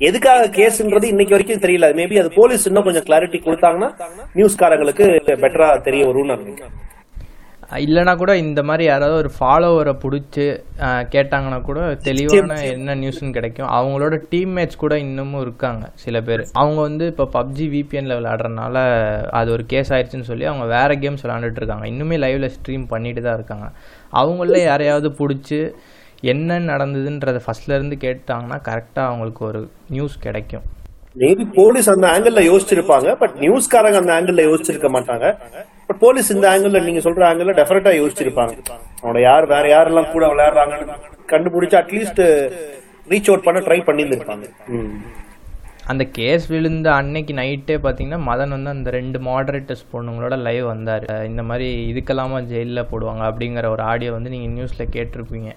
எதுக்காக 0.09 0.43
கேஸ்ன்றது 0.57 1.07
இன்னைக்கு 1.13 1.35
வரைக்கும் 1.35 1.63
தெரியல. 1.65 1.87
மேபி 1.99 2.19
அது 2.23 2.31
போலீஸ் 2.41 2.67
இன்னும் 2.71 2.87
கொஞ்சம் 2.89 3.07
கிளாரிட்டி 3.09 3.39
கொடுத்தாங்கன்னா 3.47 3.89
நியூஸ்காரங்களுக்கு 4.39 5.07
பெட்டரா 5.45 5.69
தெரிய 5.89 6.03
வரும்னு 6.11 6.37
நினைக்கிறேன். 6.37 6.75
இல்லைனா 7.77 8.13
கூட 8.21 8.33
இந்த 8.43 8.61
மாதிரி 8.69 8.85
யாராவது 8.89 9.17
ஒரு 9.23 9.31
ஃபாலோவரை 9.39 9.93
பிடிச்சி 10.05 10.45
கேட்டாங்கன்னா 11.15 11.59
கூட 11.67 11.81
தெளிவான 12.07 12.57
என்ன 12.75 12.95
நியூஸ்னு 13.01 13.33
கிடைக்கும். 13.37 13.69
அவங்களோட 13.79 14.15
டீம்மேட்ஸ் 14.31 14.81
கூட 14.83 14.95
இன்னமும் 14.99 15.43
இருக்காங்க 15.47 15.85
சில 16.05 16.23
பேர். 16.29 16.43
அவங்க 16.63 16.79
வந்து 16.89 17.07
இப்போ 17.13 17.27
பப்ஜி 17.37 17.67
விபிஎன்ல 17.75 18.17
விளையாடுறதுனால 18.19 18.77
அது 19.41 19.53
ஒரு 19.57 19.67
கேஸ் 19.73 19.93
ஆயிடுச்சுன்னு 19.97 20.31
சொல்லி 20.31 20.49
அவங்க 20.51 20.67
வேற 20.77 20.95
கேம்ஸ் 21.05 21.25
விளையாண்டுட்டு 21.27 21.63
இருக்காங்க. 21.63 21.87
இன்னுமே 21.93 22.19
லைவ்ல 22.25 22.51
ஸ்ட்ரீம் 22.57 22.87
பண்ணிட்டு 22.95 23.23
தான் 23.27 23.39
இருக்காங்க. 23.41 23.69
அவங்கள 24.23 24.59
யாரையாவது 24.71 25.11
பிடிச்சி 25.21 25.61
என்ன 26.33 26.61
நடந்ததுன்றதை 26.73 27.41
ஃபர்ஸ்ட்ல 27.47 27.77
இருந்து 27.79 27.99
கேட்டாங்கன்னா 28.09 28.59
கரெக்டாக 28.69 29.09
அவங்களுக்கு 29.11 29.43
ஒரு 29.51 29.61
நியூஸ் 29.95 30.17
கிடைக்கும். 30.27 30.65
மேபி 31.23 31.45
போலீஸ் 31.59 31.91
அந்த 31.93 32.07
ஆங்கிள் 32.15 32.47
யோசிச்சிருப்பாங்க 32.53 33.11
பட் 33.23 33.37
நியூஸ்காரங்க 33.45 34.01
அந்த 34.03 34.15
ஆங்கிள் 34.21 34.49
யோசிச்சிருக்க 34.51 34.91
மாட்டாங்க. 34.97 35.27
பட் 35.89 36.01
போலீஸ் 36.05 36.33
இந்த 36.37 36.47
ஆங்கிள் 36.53 36.87
நீங்க 36.89 37.03
சொல்ற 37.05 37.23
ஆங்கிள் 37.29 37.59
டெஃபினட்டா 37.61 37.93
யோசிச்சிருப்பாங்க. 38.01 38.55
அவனோட 39.03 39.21
யார் 39.29 39.45
வேற 39.53 39.65
யாரெல்லாம் 39.75 40.11
கூட 40.15 40.25
விளையாடுறாங்கன்னு 40.33 40.97
கண்டுபிடிச்சு 41.33 41.79
அட்லீஸ்ட் 41.83 42.21
ரீச் 43.13 43.31
அவுட் 43.31 43.47
பண்ண 43.47 43.61
ட்ரை 43.67 43.79
பண்ணியிருந்திருப்பாங்க. 43.87 44.47
அந்த 45.93 46.05
கேஸ் 46.19 46.47
விழுந்த 46.53 46.89
அன்னைக்கு 47.01 47.35
நைட்டே 47.39 47.77
பார்த்தீங்கன்னா 47.85 48.19
மதன் 48.29 48.55
வந்து 48.57 48.71
அந்த 48.75 48.89
ரெண்டு 48.97 49.19
மாடரேட்டர்ஸ் 49.29 49.85
பொண்ணுங்களோட 49.93 50.37
லைவ் 50.47 50.65
வந்தார். 50.73 51.07
இந்த 51.31 51.43
மாதிரி 51.51 51.69
இதுக்கெல்லாமா 51.93 52.39
ஜெயிலில் 52.51 52.89
போடுவாங்க 52.91 53.23
அப்படிங்கிற 53.31 53.69
ஒரு 53.77 53.85
ஆடியோ 53.93 54.11
வந்து 54.17 54.33
நீங்கள் 54.35 54.55
நியூஸில் 54.57 54.93
கேட்டிருப்பீங்க. 54.97 55.51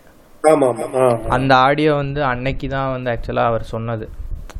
அந்த 1.38 1.52
ஆடியோ 1.67 1.91
வந்து 2.04 2.22
அன்னைக்கு 2.32 2.67
தான் 2.76 2.94
வந்து 2.96 3.12
ஆக்சுவலாக 3.13 3.52
அவர் 3.52 3.72
சொன்னது. 3.76 4.06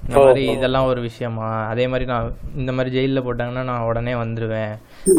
இந்த 0.06 0.18
மாதிரி 0.26 0.44
இதெல்லாம் 0.56 0.90
ஒரு 0.92 1.02
விஷயமா? 1.08 1.50
அதே 1.72 1.86
மாதிரி 1.92 2.06
நான் 2.12 2.36
இந்த 2.62 2.72
மாதிரி 2.76 2.94
ஜெயிலில் 2.98 3.26
போட்டாங்கன்னா 3.26 3.64
நான் 3.72 3.88
உடனே 3.90 4.14
வந்துடுவேன் 4.24 4.74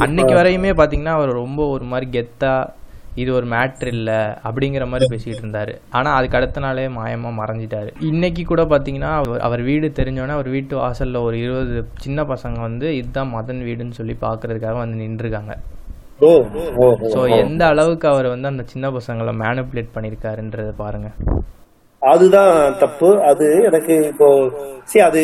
அன்னைக்கு 0.04 0.34
வரையுமே 0.38 0.72
பார்த்தீங்கன்னா 0.80 1.16
அவர் 1.18 1.40
ரொம்ப 1.42 1.60
ஒரு 1.74 1.84
மாதிரி 1.92 2.08
கெத்தா 2.16 2.54
இது 3.22 3.30
ஒரு 3.38 3.46
மேட்ரு 3.52 3.90
இல்லை 3.96 4.20
அப்படிங்கிற 4.48 4.84
மாதிரி 4.90 5.06
பேசிட்டு 5.12 5.42
இருந்தாரு. 5.42 5.72
ஆனால் 5.98 6.14
அதுக்கு 6.18 6.38
அடுத்த 6.38 6.60
நாளே 6.64 6.84
மாயமாக 6.98 7.38
மறைஞ்சிட்டாரு. 7.40 7.90
இன்னைக்கு 8.10 8.42
கூட 8.50 8.62
பார்த்தீங்கன்னா 8.70 9.10
அவர் 9.48 9.62
வீடு 9.68 9.88
தெரிஞ்சோன்னே 9.98 10.36
அவர் 10.38 10.48
வீட்டு 10.54 10.74
வாசலில் 10.82 11.24
ஒரு 11.26 11.36
இருபது 11.44 11.82
சின்ன 12.04 12.24
பசங்க 12.32 12.60
வந்து 12.68 12.88
இதுதான் 13.00 13.32
மதன் 13.36 13.62
வீடுன்னு 13.68 13.98
சொல்லி 14.00 14.16
பார்க்கறதுக்காக 14.26 14.78
வந்து 14.84 15.02
நின்றுருக்காங்க. 15.04 15.54
ஸோ 17.14 17.20
எந்த 17.42 17.62
அளவுக்கு 17.72 18.08
அவர் 18.14 18.32
வந்து 18.34 18.50
அந்த 18.52 18.64
சின்ன 18.72 18.88
பசங்களை 18.98 19.34
மேனிப்புலேட் 19.44 19.94
பண்ணியிருக்காருன்றதை 19.96 20.74
பாருங்க. 20.82 21.10
அதுதான் 22.02 22.52
தப்பு. 22.78 23.08
அது 23.28 23.46
எனக்கு 23.62 23.94
இப்போ 24.08 24.28
சரி 24.84 25.02
அது 25.04 25.20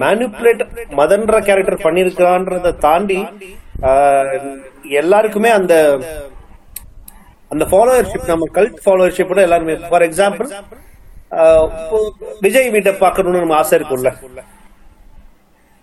மேனிப்புலேட் 0.00 0.62
மதன்ற 0.94 1.40
கேரக்டர் 1.46 1.84
பண்ணிருக்கான்றத 1.84 2.76
தாண்டி 2.80 3.20
ஆஹ், 3.88 4.28
எல்லாருக்குமே 4.98 5.50
அந்த 5.50 5.74
அந்த 7.50 7.64
ஃபாலோவர்ஷிப் 7.70 8.28
நம்ம 8.28 8.46
கல்ட் 8.54 8.78
ஃபாலோவர்ஷிப்போட 8.84 9.40
எல்லாருமே 9.42 9.74
ஃபார் 9.86 10.04
எக்ஸாம்பிள் 10.06 10.48
விஜய் 12.42 12.70
வீட்டை 12.70 12.92
பார்க்கணும்னு 12.98 13.40
நம்ம 13.40 13.56
ஆசை 13.58 13.74
இருக்கும்ல. 13.78 14.10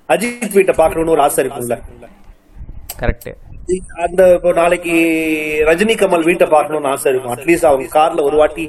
அஜித் 0.10 0.56
வீட்டை 0.56 0.73
பார்க்கணும்னு 0.75 1.13
ஒரு 1.15 1.23
ஆசை 1.25 1.43
இருக்கும்ல. 1.43 1.75
கரெக்ட் 2.99 3.30
அந்த 4.03 4.21
இப்போ 4.36 4.51
நாளைக்கு 4.60 4.93
ரஜினி 5.69 5.95
கமல் 6.01 6.25
வீட்டை 6.27 6.45
பார்க்கணும்னு 6.53 6.89
ஆசை 6.91 7.08
இருக்கும். 7.12 7.34
அட்லீஸ்ட் 7.36 7.67
அவங்க 7.69 7.86
கார்ல 7.95 8.23
ஒரு 8.27 8.38
வாட்டி 8.41 8.63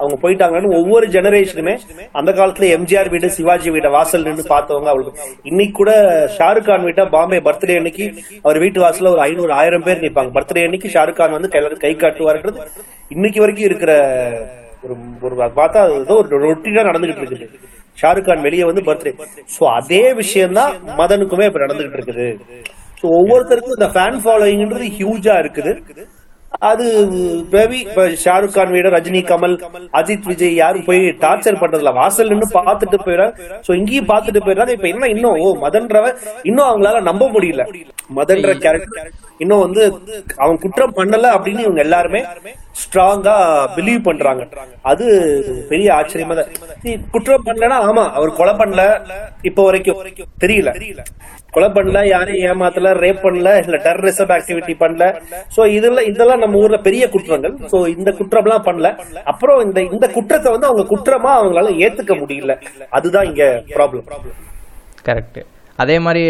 அவங்க 0.00 0.16
போயிட்டாங்கன்னு 0.22 0.72
ஒவ்வொரு 0.78 1.06
ஜெனரேஷனுமே 1.14 1.74
அந்த 2.20 2.30
காலத்துல 2.38 2.68
எம்ஜிஆர் 2.76 3.10
வீடு 3.14 3.28
சிவாஜி 3.36 3.70
வீட்டை 3.74 3.90
வாசல் 3.96 4.26
நின்று 4.28 4.44
பார்த்தவங்க 4.54 4.90
அவங்களுக்கு. 4.92 5.28
இன்னைக்கு 5.50 5.74
கூட 5.80 5.92
ஷாருக் 6.36 6.68
கான் 6.68 6.86
வீட்டை 6.88 7.04
பாம்பே 7.16 7.40
பர்த்டே 7.48 7.76
அன்னைக்கு 7.80 8.06
அவர் 8.44 8.60
வீட்டு 8.64 8.82
வாசல்ல 8.84 9.12
ஒரு 9.16 9.22
ஐநூறு 9.28 9.54
ஆயிரம் 9.60 9.86
பேர் 9.86 10.04
நிப்பாங்க. 10.06 10.32
பர்த்டே 10.38 10.64
அன்னைக்கு 10.68 10.94
ஷாருக் 10.96 11.18
கான் 11.20 11.36
வந்து 11.36 11.50
எல்லாரும் 11.60 11.84
கை 11.86 11.92
காட்டுவாருன்றது 12.04 12.60
இன்னைக்கு 13.16 13.42
வரைக்கும் 13.44 13.68
இருக்கிற 13.70 13.94
ஒரு 14.84 14.94
ஒரு 15.26 15.34
அது 15.46 15.54
பார்த்தா 15.62 15.80
ஏதோ 16.02 16.14
ஒரு 16.22 16.44
ரொட்டீனா 16.46 16.84
நடந்துகிட்டு 16.90 17.22
இருக்குது. 17.22 17.48
ஷாருக் 18.02 18.28
கான் 18.28 18.46
வெளியே 18.48 18.66
வந்து 18.68 18.82
பர்த்டே 18.90 19.14
சோ 19.56 19.64
அதே 19.78 20.04
விஷயம் 20.20 20.56
தான் 20.60 20.72
மதனுக்குமே 21.00 21.48
இப்ப 21.50 21.60
நடந்துகிட்டு 21.64 21.98
இருக்குது. 22.00 22.28
ஸோ 23.02 23.06
ஒவ்வொருத்தருக்கும் 23.20 23.76
இந்த 23.78 23.90
ஃபேன் 23.94 24.18
ஃபாலோயிங்ன்றது 24.24 24.88
ஹியூஜா 24.98 25.36
இருக்குது. 25.44 25.72
அது 26.60 26.84
மேபி 27.52 27.78
ஷாருக் 28.24 28.54
கான் 28.54 28.72
வீட 28.74 28.88
ரஜினி 28.94 29.20
கமல் 29.30 29.54
அஜித் 30.00 30.28
விஜய் 30.30 30.54
யாரும் 30.54 30.84
போய் 30.84 31.00
டார்ச்சர் 31.24 31.60
பண்றதுல 31.62 31.92
வாசல் 31.94 32.30
நின்று 32.32 32.48
பாத்துட்டு 32.58 32.98
போயிடுறாங்க. 33.04 33.34
சோ 33.66 33.70
இங்கேயும் 33.80 34.10
பாத்துட்டு 34.12 34.42
போயிடுறாங்க. 34.44 34.68
இப்ப 34.68 34.88
என்ன 34.88 35.08
இன்னும்? 35.14 35.38
ஓ 35.44 35.56
மதன்றவ 35.64 36.06
இன்னும் 36.42 36.68
அவங்களால 36.70 37.00
நம்ப 37.10 37.28
முடியல. 37.28 37.64
மதன்ற 38.18 38.52
கேரக்டர் 38.64 39.10
இன்னும் 39.38 39.60
வந்து 39.60 39.82
அவன் 40.36 40.58
குற்றம் 40.64 40.96
பண்ணல 40.98 41.26
அப்படின்னு 41.36 41.66
இவங்க 41.66 41.80
எல்லாருமே 41.80 42.20
ஸ்ட்ராங்கா 42.82 43.34
பிலீவ் 43.76 44.06
பண்றாங்க. 44.08 44.42
அது 44.82 45.06
பெரிய 45.70 45.94
ஆச்சரியமா 45.98 46.34
தான். 46.38 46.52
குற்றம் 47.14 47.46
பண்ணலன்னா 47.48 47.78
ஆமா 47.88 48.04
அவர் 48.18 48.38
கொலை 48.40 48.54
பண்ணல. 48.54 48.82
இப்போ 49.42 49.64
வரைக்கும். 49.64 49.98
தெரியல. 50.44 50.70
கொலை 51.54 51.68
பண்ணல 51.68 52.08
யாரையும் 52.08 52.44
ஏமாத்தல 52.50 52.92
ரேப் 53.04 53.24
பண்ணல 53.24 53.50
இல்ல 53.64 53.76
டெரரிசம் 53.86 54.34
ஆக்டிவிட்டி 54.36 54.74
பண்ணல. 54.82 55.06
சோ 55.56 55.66
இதெல்லாம் 55.78 56.08
இதெல்லாம் 56.12 56.41
நம்ம 56.44 56.60
ஊர்ல 56.64 56.78
பெரிய 56.88 57.04
குற்றங்கள். 57.14 57.54
சோ 57.72 57.78
இந்த 57.96 58.10
குற்றம் 58.20 58.46
எல்லாம் 58.48 58.66
பண்ணல. 58.68 58.90
அப்புறம் 59.32 59.60
இந்த 59.66 59.80
இந்த 59.94 60.06
குற்றத்தை 60.16 60.50
வந்து 60.54 60.68
அவங்க 60.70 60.84
குற்றமா 60.92 61.32
அவங்களால 61.38 61.72
ஏத்துக்க 61.86 62.14
முடியல. 62.22 62.54
அதுதான் 62.98 63.28
இங்க 63.32 63.44
ப்ராப்ளம் 63.76 64.06
கரெக்ட் 65.08 65.40
அதே 65.82 65.94
மாதிரி 66.06 66.22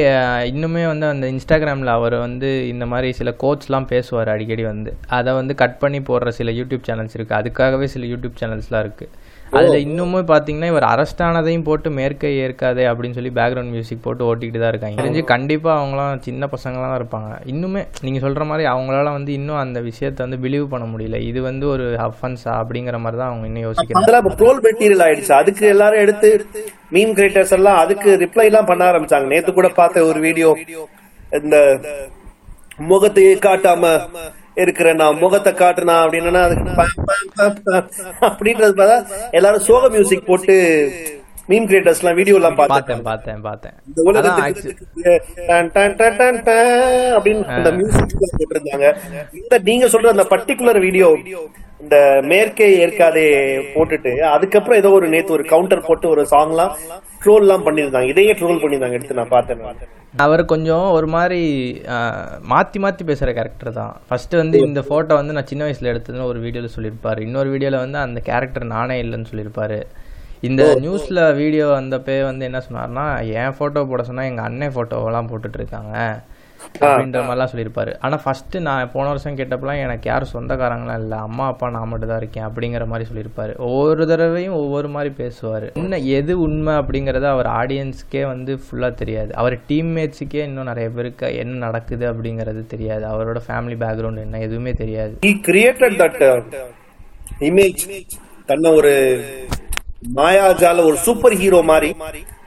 இன்னுமே 0.50 0.82
வந்து 0.90 1.06
அந்த 1.12 1.24
இன்ஸ்டாகிராமில் 1.32 1.90
அவர் 1.96 2.14
வந்து 2.26 2.50
இந்த 2.72 2.84
மாதிரி 2.92 3.08
சில 3.18 3.30
கோட்ஸ்லாம் 3.42 3.88
பேசுவார் 3.92 4.30
அடிக்கடி 4.34 4.64
வந்து. 4.70 4.90
அதை 5.18 5.30
வந்து 5.38 5.54
கட் 5.62 5.80
பண்ணி 5.82 6.00
போடுற 6.08 6.30
சில 6.38 6.50
யூடியூப் 6.58 6.86
சேனல்ஸ் 6.88 7.16
இருக்குது 7.18 7.38
அதுக்காகவே 7.40 7.86
சில 7.94 8.06
யூடியூப் 8.12 8.38
சேனல்ஸ்லாம் 8.42 8.84
இருக்குது 8.86 9.10
அதில் 9.58 9.82
இன்னுமும் 9.86 10.28
பார்த்தீங்கன்னா 10.30 10.68
இவர் 10.72 10.86
அரெஸ்ட் 10.90 11.20
ஆனதையும் 11.26 11.64
போட்டு 11.66 11.88
மேற்கை 11.96 12.30
ஏற்காதே 12.44 12.84
அப்படின்னு 12.90 13.16
சொல்லி 13.18 13.32
பேக்ரவுண்ட் 13.38 13.72
மியூசிக் 13.74 14.02
போட்டு 14.06 14.22
ஓட்டிக்கிட்டு 14.28 14.60
தான் 14.62 14.72
இருக்காங்க. 14.72 14.98
தெரிஞ்சு 15.00 15.22
கண்டிப்பாக 15.32 15.74
அவங்களாம் 15.80 16.22
சின்ன 16.26 16.48
பசங்களாம் 16.54 16.96
இருப்பாங்க. 17.00 17.30
இன்னுமே 17.52 17.82
நீங்கள் 18.04 18.24
சொல்கிற 18.24 18.44
மாதிரி 18.50 18.66
அவங்களால 18.72 19.12
வந்து 19.18 19.32
இன்னும் 19.38 19.60
அந்த 19.64 19.80
விஷயத்தை 19.90 20.20
வந்து 20.26 20.40
பிலீவ் 20.44 20.66
பண்ண 20.74 20.86
முடியல. 20.92 21.20
இது 21.30 21.42
வந்து 21.48 21.66
ஒரு 21.74 21.86
அஃபென்ஸா 22.08 22.54
அப்படிங்கிற 22.62 22.98
மாதிரி 23.04 23.20
தான் 23.22 23.30
அவங்க 23.32 23.46
இன்னும் 23.50 23.66
யோசிக்கிறாங்க. 23.68 24.34
ட்ரோல் 24.42 24.62
மெட்டீரியல் 24.68 25.04
ஆயிடுச்சு. 25.08 25.32
அதுக்கு 25.42 25.66
எல்லாரும் 25.74 26.04
எடுத்து 26.06 26.30
மீன் 26.96 27.16
கிரியேட்டர்ஸ் 27.18 27.56
எல்லாம் 27.60 27.80
அதுக்கு 27.84 28.10
ரிப்ளை 28.26 28.46
எல்லாம் 28.52 28.70
பண்ண 28.72 28.84
ஆரம்பிச்சாங்க. 28.92 29.28
நேத்து 29.34 29.58
கூட 29.60 29.70
பார்த்த 29.80 30.08
ஒரு 30.12 30.20
வீடியோ 30.28 30.52
இந்த 31.40 31.58
முகத்தையே 32.90 33.34
காட்டாம 33.48 33.90
இருக்கிற 34.56 34.88
நான் 34.92 35.18
முகத்தை 35.18 35.52
காட்டுனா 35.52 35.96
அப்படின்னா 36.02 36.42
அதுக்கு 36.42 36.64
அப்படின்றது 38.20 38.74
பார்த்தா 38.76 38.98
எல்லாரும் 39.30 39.62
சோக 39.62 39.88
மியூசிக் 39.88 40.26
போட்டு 40.26 40.56
மீன் 41.52 41.68
கிரியேட்டர்ஸ் 41.70 42.02
எல்லாம் 42.02 42.18
வீடியோ 42.20 42.36
எல்லாம் 42.40 42.58
பார்த்தேன் 42.60 43.02
பார்த்தேன் 43.10 43.42
பார்த்தேன். 43.48 43.74
இந்த 43.88 44.00
உலகத்துக்கு 44.10 44.68
அப்படின்னு 47.16 47.56
அந்த 47.58 47.72
மியூசிக் 47.80 48.16
போட்டிருந்தாங்க. 48.20 48.88
இந்த 49.40 49.54
நீங்க 49.70 49.88
சொல்ற 49.96 50.14
அந்த 50.16 50.26
பர்டிகுலர் 50.34 50.80
வீடியோ 50.86 51.08
இந்த 51.84 51.96
மேற்கே 52.30 52.66
ஏற்காதே 52.82 53.24
போட்டுட்டு 53.74 54.10
அதுக்கப்புறம் 54.34 54.80
ஏதோ 54.80 54.90
ஒரு 54.98 55.06
நேத்து 55.14 55.34
ஒரு 55.36 55.44
கவுண்டர் 55.52 55.86
போட்டு 55.86 56.06
ஒரு 56.14 56.22
சாங்லாம் 56.34 56.74
ட்ரோல் 57.22 57.44
எல்லாம் 57.46 57.64
பண்ணிருந்தாங்க 57.66 58.10
இதையே 58.12 58.34
ட்ரோல் 58.40 58.60
பண்ணிருந்தாங்க 58.62 58.98
எடுத்து 58.98 59.18
நான் 59.20 59.32
பார்த்தேன். 59.34 59.64
அவர் 60.24 60.42
கொஞ்சம் 60.52 60.86
ஒரு 60.96 61.08
மாதிரி 61.14 61.40
மாத்தி 62.52 62.78
மாத்தி 62.84 63.02
பேசுற 63.10 63.28
கேரக்டர் 63.38 63.76
தான். 63.80 63.92
ஃபர்ஸ்ட் 64.08 64.34
வந்து 64.42 64.56
இந்த 64.68 64.80
போட்டோ 64.90 65.14
வந்து 65.20 65.36
நான் 65.36 65.50
சின்ன 65.50 65.64
வயசுல 65.66 65.92
எடுத்ததுன்னு 65.92 66.30
ஒரு 66.32 66.40
வீடியோல 66.46 66.70
சொல்லியிருப்பாரு. 66.76 67.20
இன்னொரு 67.28 67.50
வீடியோல 67.54 67.82
வந்து 67.84 67.98
அந்த 68.06 68.20
கேரக்டர் 68.30 68.72
நானே 68.76 68.96
இல்லைன்னு 69.04 69.30
சொல்லியிருப்பாரு. 69.32 69.80
இந்த 70.48 70.62
நியூஸ்ல 70.84 71.20
வீடியோ 71.36 71.66
வந்தப்பே 71.66 72.18
வந்து 72.28 72.44
என்ன 72.44 72.60
சொன்னார்னா 72.68 73.06
என் 73.32 73.56
போட்டோ 73.58 73.84
போட 73.84 74.02
சொன்னா 74.02 74.22
எங்க 74.30 74.42
அண்ணன் 74.42 74.74
போட்டோவெல்லாம் 74.76 75.28
போட்டுட்டு 75.32 75.58
இருக்காங்க 75.60 75.96
அப்படின்ற 76.80 77.20
மாதிரிலாம் 77.26 77.52
சொல்லியிருப்பாரு. 77.52 77.92
ஆனா 78.00 78.16
ஃபர்ஸ்ட் 78.24 78.56
நான் 78.66 78.90
போன 78.92 79.06
வருஷம் 79.06 79.36
கேட்டப்பலாம் 79.36 79.80
எனக்கு 79.84 80.10
யாரும் 80.10 80.32
சொந்தக்காரங்களாம் 80.32 81.00
இல்லை. 81.02 81.18
அம்மா 81.18 81.46
அப்பா 81.46 81.70
நான் 81.70 81.88
மட்டும் 81.88 82.08
தான் 82.08 82.20
இருக்கேன் 82.22 82.46
அப்படிங்கிற 82.46 82.86
மாதிரி 82.86 83.08
சொல்லியிருப்பாரு. 83.10 83.56
ஒவ்வொரு 83.56 84.06
தடவையும் 84.06 84.54
ஒவ்வொரு 84.54 84.88
மாதிரி 84.88 85.14
பேசுவார். 85.14 85.66
இன்னும் 85.72 86.06
எது 86.18 86.40
உண்மை 86.40 86.74
அப்படிங்கறது 86.74 87.28
அவர் 87.34 87.48
ஆடியன்ஸ்க்கே 87.60 88.26
வந்து 88.26 88.58
ஃபுல்லாக 88.64 88.94
தெரியாது. 88.94 89.34
அவர் 89.34 89.56
டீம்மேட்ஸுக்கே 89.68 90.42
இன்னும் 90.48 90.70
நிறைய 90.72 90.90
பேருக்கு 90.90 91.36
என்ன 91.36 91.58
நடக்குது 91.66 92.12
அப்படிங்கிறது 92.12 92.66
தெரியாது. 92.74 93.06
அவரோட 93.12 93.40
ஃபேமிலி 93.48 93.78
பேக்ரவுண்ட் 93.84 94.24
என்ன 94.26 94.40
எதுவுமே 94.48 94.72
தெரியாது. 94.72 95.16
That 96.02 96.16
uh, 97.40 98.16
தன்னை 98.46 98.70
ஒரு 98.72 98.92
மாயாஜால 100.16 100.84
ஒரு 100.84 100.96
சூப்பர் 100.96 101.34
ஹீரோ 101.42 101.62
மாதிரி 101.62 101.90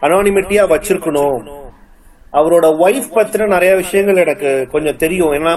அனானிமிட்டியா 0.01 0.63
வச்சிருக்கணும். 0.73 1.37
அவரோட 2.33 2.65
ஒய்ஃப் 2.85 3.13
பத்தின 3.15 3.47
நிறைய 3.47 3.75
விஷயங்கள் 3.75 4.23
எனக்கு 4.23 4.67
கொஞ்சம் 4.71 4.97
தெரியும். 5.03 5.31
ஏன்னா 5.31 5.53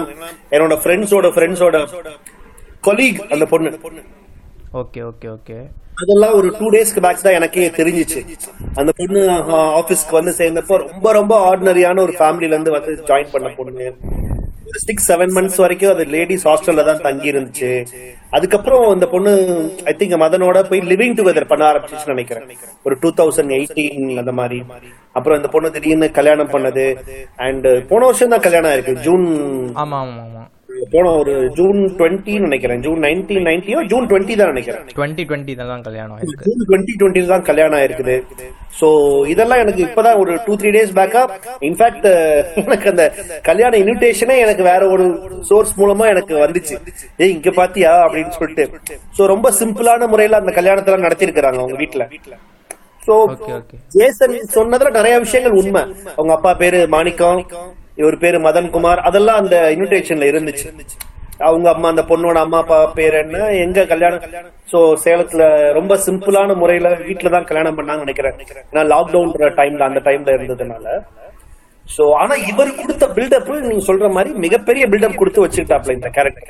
என்னோட 0.51 0.75
ஃப்ரெண்ட்ஸோட 0.83 1.27
ஃப்ரெண்ட்ஸோட 1.35 1.77
கொலீக் 2.87 3.19
அந்த 3.33 3.45
பொண்ணு. 3.45 3.71
Okay 4.73 5.01
okay 5.09 5.29
okay. 5.35 5.57
அதெல்லாம் 6.01 6.33
ஒரு 6.33 6.49
டூ 6.59 6.69
டேஸ்க்கு 6.69 7.01
பேக் 7.05 7.23
தான் 7.23 7.37
எனக்கே 7.39 7.69
தெரிஞ்சிச்சு. 7.69 8.19
அந்த 8.75 8.91
பொண்ணு 8.97 9.21
ஆபீஸ்க்கு 9.79 10.17
வந்து 10.19 10.33
சேர்ந்தப்போ 10.37 10.75
ரொம்ப 10.87 11.11
ரொம்ப 11.11 11.33
ஆர்டினரியான 11.49 12.01
ஒரு 12.01 12.13
ஃபேமிலில 12.19 12.55
இருந்து 12.55 12.71
வந்து 12.71 12.91
ஜாயின் 13.09 13.31
பண்ண 13.31 13.49
பொண்ணு. 13.57 13.87
சிக்ஸ் 14.77 15.11
செவன் 15.11 15.33
மந்த்ஸ் 15.35 15.61
வரைக்கும் 15.61 15.91
அது 15.91 16.05
லேடிஸ் 16.05 16.47
ஹாஸ்டல்ல 16.47 16.85
தான் 16.85 17.01
தங்கி 17.01 17.31
இருந்துச்சு 17.31 17.69
அதுக்கப்புறம் 18.31 18.89
அந்த 18.89 19.05
பொண்ணு 19.07 19.31
ஐ 19.83 19.93
திங்க் 19.99 20.17
மதனோட 20.23 20.67
போய் 20.69 20.81
லிவிங் 20.81 21.15
டுகெதர் 21.17 21.47
பண்ண 21.47 21.71
ஆரம்பிச்சுன்னு 21.71 22.05
நினைக்கிறேன். 22.05 22.47
ஒரு 22.83 22.97
டூ 23.01 23.11
தௌசண்ட் 23.17 23.53
எயிட்டீன் 23.57 24.17
அந்த 24.17 24.31
மாதிரி. 24.31 24.59
அப்புறம் 25.11 25.37
இந்த 25.37 25.47
பொண்ணு 25.47 25.71
திடீர்னு 25.71 26.11
கல்யாணம் 26.11 26.49
பண்ணது. 26.49 26.85
அண்ட் 27.35 27.87
போன 27.87 28.05
வருஷம் 28.05 28.29
தான் 28.29 28.39
கல்யாணம் 28.39 28.71
இருக்கு 28.71 28.95
ஜூன் 28.95 29.27
ஆமா 29.75 29.97
ஆமா 29.97 30.23
ஆமா. 30.27 30.43
போன 30.93 31.09
ஒரு 31.21 31.33
ஜூன் 31.57 31.79
டுவெண்ட்டின்னு 31.97 32.47
நினைக்கிறேன். 32.47 32.79
ஜூன் 32.85 32.99
நைன்டீன் 33.05 33.45
நைன்டியோ 33.47 33.79
ஜூன் 33.91 34.05
டுவெண்ட்டி 34.11 34.35
தான் 34.39 34.51
நினைக்கிறேன். 34.53 34.85
டுவெண்ட்டி 34.97 35.23
டுவெண்ட்டி 35.29 35.53
தான் 35.71 35.83
கல்யாணம் 35.87 36.15
ஆயிருக்கு. 36.15 36.45
ஜூன் 36.47 36.63
டுவெண்ட்டி 36.69 36.93
டுவெண்ட்டி 37.01 37.21
தான் 37.33 37.45
கல்யாணம் 37.49 37.77
ஆயிருக்குது. 37.79 38.15
சோ 38.79 38.87
இதெல்லாம் 39.33 39.61
எனக்கு 39.63 39.81
இப்பதான் 39.87 40.19
ஒரு 40.23 40.33
டூ 40.45 40.53
த்ரீ 40.61 40.71
டேஸ் 40.77 40.93
பேக்கா 40.99 41.23
இன்ஃபேக்ட் 41.69 42.07
எனக்கு 42.65 42.89
அந்த 42.93 43.05
கல்யாண 43.49 43.73
இன்விடேஷனே 43.83 44.37
எனக்கு 44.45 44.65
வேற 44.71 44.81
ஒரு 44.95 45.07
சோர்ஸ் 45.49 45.73
மூலமா 45.81 46.07
எனக்கு 46.13 46.35
வந்துச்சு. 46.45 46.77
ஏய் 47.23 47.33
இங்க 47.37 47.51
பாத்தியா? 47.59 47.91
அப்படின்னு 48.05 48.37
சொல்லிட்டு. 48.39 48.65
சோ 49.17 49.25
ரொம்ப 49.33 49.51
சிம்பிளான 49.61 50.07
முறையில 50.13 50.41
அந்த 50.43 50.53
கல்யாணத்தெல்லாம் 50.59 51.07
நடத்திருக்கிறாங்க 51.07 51.61
அவங்க 51.63 51.77
வீட்டுல 51.83 52.05
சோ 53.07 53.15
ஜேசன் 53.93 54.33
சொன்னதுல 54.55 54.89
நிறைய 54.97 55.15
விஷயங்கள் 55.25 55.59
உண்மை. 55.59 55.83
அவங்க 56.15 56.33
அப்பா 56.37 56.51
பேரு 56.61 56.79
மாணிக்கம். 56.95 57.39
இவர் 58.01 58.21
பேரு 58.23 58.37
மதன் 58.47 58.73
குமார் 58.75 58.99
அதெல்லாம் 59.09 59.39
அந்த 59.41 59.55
இன்விடேஷன்ல 59.75 60.27
இருந்துச்சு. 60.31 60.67
அவங்க 61.47 61.67
அம்மா 61.73 61.87
அந்த 61.93 62.03
பொண்ணோட 62.09 62.37
அம்மா 62.45 62.57
அப்பா 62.63 62.77
பேர் 62.97 63.15
என்ன 63.23 63.37
எங்க 63.65 63.85
கல்யாணம்? 63.91 64.23
சோ 64.71 64.79
சேலத்துல 65.03 65.43
ரொம்ப 65.77 65.93
சிம்பிளான 66.07 66.55
முறையில 66.61 66.89
வீட்டுல 67.07 67.31
தான் 67.35 67.47
கல்யாணம் 67.49 67.77
பண்ணாங்கன்னு 67.77 68.07
நினைக்கிறேன். 68.07 68.37
ஏன்னா 68.71 68.83
லாக்டவுன் 68.93 69.33
டைம்ல 69.61 69.87
அந்த 69.89 70.01
டைம்ல 70.07 70.35
இருந்ததுனால. 70.37 70.97
சோ 71.95 72.03
ஆனா 72.21 72.33
இவர் 72.51 72.71
கொடுத்த 72.81 73.05
பில்டப் 73.17 73.53
நீங்க 73.69 73.85
சொல்ற 73.91 74.09
மாதிரி 74.17 74.31
மிகப்பெரிய 74.45 74.83
பில்டப் 74.93 75.19
கொடுத்து 75.21 75.43
வச்சுக்கிட்டாப்ல 75.45 75.95
இந்த 75.99 76.09
கேரக்டர் 76.17 76.49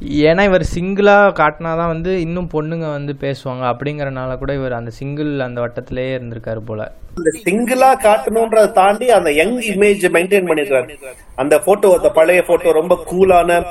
ஏன்னா 0.00 0.42
இவர் 0.44 0.64
சிங்கிளாக 0.74 1.30
காட்டினாதான் 1.32 1.86
வந்து 1.86 2.20
இன்னும் 2.20 2.48
பொண்ணுங்க 2.52 2.86
வந்து 2.92 3.12
பேசுவாங்க. 3.20 3.62
அப்படிங்கறனால 3.72 4.38
கூட 4.38 4.54
இவர் 4.54 4.72
அந்த 4.72 4.90
சிங்கிள் 4.90 5.40
அந்த 5.40 5.60
வட்டத்திலேயே 5.60 6.12
இருந்திருக்காரு 6.16 6.58
போல. 6.58 6.92
இந்த 7.16 7.30
சிங்கிளா 7.46 7.90
காட்டணும்ன்றத 8.06 8.72
தாண்டி 8.72 9.10
அந்த 9.10 9.32
யங் 9.32 9.58
இமேஜ் 9.58 10.04
மெயின்டைன் 10.16 10.48
பண்ணிருக்காரு 10.48 10.96
அந்த 11.34 11.58
போட்டோ 11.58 11.96
அந்த 11.96 12.10
பழைய 12.10 12.42
போட்டோ 12.42 12.72
ரொம்ப 12.72 12.98
கூலான 13.10 13.64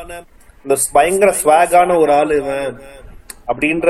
இந்த 0.64 0.78
பயங்கர 0.92 1.34
ஸ்வாகான 1.44 1.98
ஒரு 2.00 2.14
ஆளு 2.14 2.38
இவன். 2.38 2.80
அப்படின்ற 3.48 3.90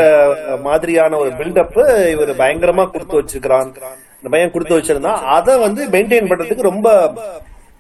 மாதிரியான 0.62 1.18
ஒரு 1.18 1.30
பில்டப் 1.30 2.10
இவர் 2.10 2.32
பயங்கரமா 2.36 2.92
கொடுத்து 2.92 3.20
வச்சிருக்கிறான். 3.22 3.70
இந்த 4.18 4.30
பையன் 4.30 4.52
கொடுத்து 4.52 4.78
வச்சிருந்தான். 4.78 5.22
அதை 5.38 5.60
வந்து 5.60 5.88
மெயின்டைன் 5.88 6.30
பண்றதுக்கு 6.32 6.62
ரொம்ப 6.62 7.14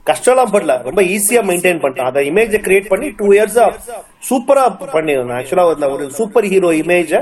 கஷ்டம்லாம் 0.09 0.53
படல. 0.55 0.73
ரொம்ப 0.87 1.01
ஈஸியா 1.15 1.41
மெயின்டைன் 1.49 1.81
பண்ணிட்டான். 1.83 2.09
அந்த 2.11 2.21
இமேஜை 2.31 2.59
கிரியேட் 2.65 2.91
பண்ணி 2.93 3.07
டூ 3.19 3.27
இயர்ஸா 3.37 3.67
சூப்பரா 4.29 4.65
பண்ணிருந்தான். 4.95 5.37
ஆக்சுவலா 5.41 5.67
ஒரு 5.95 6.07
சூப்பர் 6.17 6.49
ஹீரோ 6.53 6.71
இமேஜ 6.81 7.13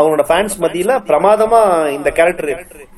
அவனோட 0.00 0.22
ஃபேன்ஸ் 0.28 0.54
மத்தியில 0.62 0.94
பிரமாதமா 1.08 1.60
இந்த 1.96 2.08
கேரக்டர் 2.16 2.48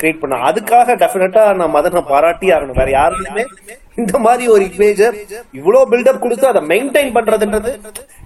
கிரியேட் 0.01 0.23
பண்ண 0.23 0.39
அதுக்காக 0.49 0.97
டெஃபினட்டா 1.03 1.43
நான் 1.59 1.75
மதனை 1.75 2.01
பாராட்டி 2.09 2.47
ஆகணும். 2.55 2.79
வேற 2.81 2.91
யாருமே 2.97 3.45
இந்த 4.01 4.19
மாதிரி 4.25 4.45
ஒரு 4.55 4.65
இமேஜ 4.71 5.01
இவ்வளவு 5.59 5.91
பில்டப் 5.93 6.21
கொடுத்து 6.25 6.47
அதை 6.51 6.61
மெயின்டைன் 6.73 7.15
பண்றதுன்றது 7.17 7.73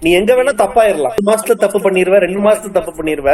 நீ 0.03 0.09
எங்க 0.19 0.31
வேணா 0.39 0.53
தப்பாயிரலாம். 0.63 1.15
ஒரு 1.17 1.27
மாசத்துல 1.29 1.57
தப்பு 1.65 1.79
பண்ணிருவ 1.85 2.19
ரெண்டு 2.25 2.41
மாசத்துல 2.47 2.75
தப்பு 2.79 2.93
பண்ணிருவ. 2.99 3.29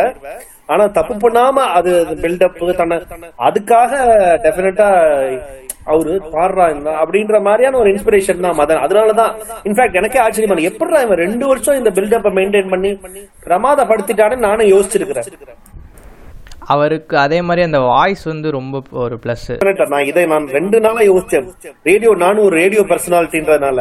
ஆனா 0.73 0.85
தப்பு 0.99 1.15
பண்ணாம 1.23 1.65
அது 1.79 1.91
பில்டப் 2.23 2.61
தன்னை 2.81 2.99
அதுக்காக 3.47 3.91
டெஃபினட்டா 4.45 4.89
அவரு 5.93 6.13
பாடுறா 6.35 6.65
இருந்தா 6.71 6.93
அப்படின்ற 7.03 7.37
மாதிரியான 7.47 7.77
ஒரு 7.81 7.89
இன்ஸ்பிரேஷன் 7.93 8.45
தான் 8.45 8.57
மதன். 8.61 8.81
அதனாலதான் 8.85 9.33
இன்ஃபேக்ட் 9.69 9.99
எனக்கே 10.01 10.21
ஆச்சரியமா. 10.25 10.55
இருக்கு. 10.55 10.71
எப்படிடா 10.71 11.01
இவன் 11.07 11.21
ரெண்டு 11.25 11.45
வருஷம் 11.51 11.79
இந்த 11.81 11.91
பில்டப்பை 11.97 12.31
மெயின்டைன் 12.39 12.71
பண்ணி 12.73 12.91
பிரமாதப்படுத்திட்டான்னு 13.47 14.45
நானும் 14.47 14.71
யோசிச்சிருக்கிறேன். 14.75 15.29
அவருக்கு 16.73 17.15
அதே 17.25 17.37
மாதிரி 17.47 17.61
அந்த 17.67 17.79
வாய்ஸ் 17.91 18.23
வந்து 18.31 18.47
ரொம்ப 18.57 18.81
ஒரு 19.03 19.15
ப்ளஸ். 19.23 19.47
நான் 19.93 20.07
இதை 20.09 20.23
நான் 20.33 20.45
ரெண்டு 20.57 20.79
நாளா 20.85 21.03
யோசிச்சேன். 21.11 21.47
ரேடியோ 21.89 22.11
நானும் 22.25 22.45
ஒரு 22.47 22.55
ரேடியோ 22.61 22.83
பர்சனாலிட்டின்றதுனால 22.91 23.79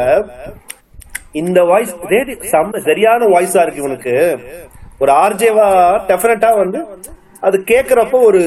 இந்த 1.41 1.61
வாய்ஸ் 1.71 1.95
ரேடியோ 2.15 2.37
செம்ம 2.53 2.83
சரியான 2.89 3.27
வாய்ஸா 3.35 3.63
இருக்கு 3.65 3.83
இவனுக்கு. 3.85 4.15
ஒரு 5.03 5.13
ஆர்ஜேவா 5.25 5.67
டெஃபினட்டா 6.11 6.53
வந்து 6.63 6.81
அது 7.49 7.57
கேக்குறப்போ 7.73 8.21
ஒரு 8.31 8.43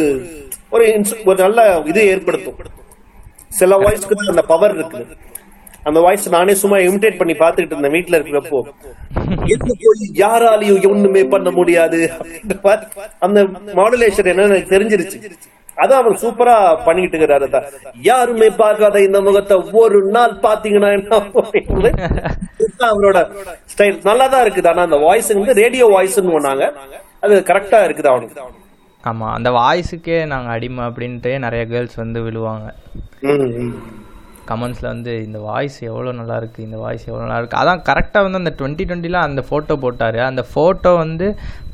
ஒரு 0.73 1.37
நல்ல 1.45 1.61
இது 1.91 2.01
ஏற்படுத்தும். 2.13 2.57
சில 3.59 3.77
வாய்ஸ்க்கு 3.83 4.17
தான் 4.19 4.33
அந்த 4.33 4.45
பவர் 4.53 4.75
இருக்குது 4.77 5.17
அந்த 5.89 5.99
வாய்ஸ் 6.05 6.25
நானே 6.35 6.53
சும்மா 6.61 6.77
இமிடேட் 6.87 7.19
பண்ணி 7.19 7.33
பாத்துக்கிட்டு 7.43 7.73
இருந்தேன் 7.75 7.95
வீட்ல 7.95 8.17
இருக்கிறப்போ. 8.17 8.59
எங்க 9.53 9.71
போய் 9.83 10.03
யாராலையும் 10.23 10.85
ஒண்ணுமே 10.91 11.23
பண்ண 11.33 11.49
முடியாது 11.57 11.99
அந்த 13.25 13.39
மாடுலேஷன் 13.79 14.29
என்னன்னு 14.33 14.53
எனக்கு 14.55 14.73
தெரிஞ்சிருச்சு. 14.75 15.17
அதான் 15.81 15.99
அவர் 16.01 16.21
சூப்பரா 16.23 16.55
பண்ணிட்டு 16.87 17.15
இருக்கிறாரு 17.15 17.45
அதான். 17.49 17.67
யாருமே 18.09 18.47
பார்க்காத 18.61 19.01
இந்த 19.07 19.19
முகத்தை 19.27 19.57
ஒரு 19.81 19.99
நாள் 20.15 20.33
பாத்தீங்கன்னா 20.47 20.89
என்ன 20.97 21.21
அவரோட 22.91 23.19
ஸ்டைல் 23.73 24.01
நல்லா 24.09 24.25
தான் 24.33 24.43
இருக்குது. 24.45 24.69
ஆனா 24.71 24.81
அந்த 24.87 24.99
வாய்ஸ் 25.07 25.37
வந்து 25.39 25.59
ரேடியோ 25.63 25.87
வாய்ஸ்ன்னு 25.95 26.35
சொன்னாங்க. 26.37 26.67
அது 27.25 27.33
கரெக்டா 27.51 27.79
இருக்குது 27.87 28.11
அவனுக்கு. 28.13 28.35
ஆமாம் 29.09 29.33
அந்த 29.37 29.49
வாய்ஸுக்கே 29.59 30.19
நாங்கள் 30.31 30.53
அடிமை 30.55 30.83
அப்படின்ட்டு 30.89 31.31
நிறைய 31.45 31.63
கேர்ள்ஸ் 31.73 32.01
வந்து 32.03 32.19
விழுவாங்க. 32.27 32.67
கமெண்ட்ஸில் 34.49 34.89
வந்து 34.91 35.11
இந்த 35.25 35.39
வாய்ஸ் 35.47 35.75
எவ்வளோ 35.89 36.11
நல்லா 36.19 36.35
இருக்கு 36.41 36.59
இந்த 36.65 36.77
வாய்ஸ் 36.83 37.03
எவ்வளோ 37.09 37.21
நல்லா 37.23 37.37
இருக்கு. 37.41 37.57
அதான் 37.61 37.81
கரெக்டாக 37.89 38.25
வந்து 38.25 38.39
அந்த 38.41 38.51
டுவெண்ட்டி 38.59 38.83
டுவெண்ட்டியில் 38.87 39.17
அந்த 39.25 39.41
ஃபோட்டோ 39.47 39.75
போட்டார். 39.83 40.17
அந்த 40.29 40.43
ஃபோட்டோ 40.51 40.91
வந்து 41.01 41.27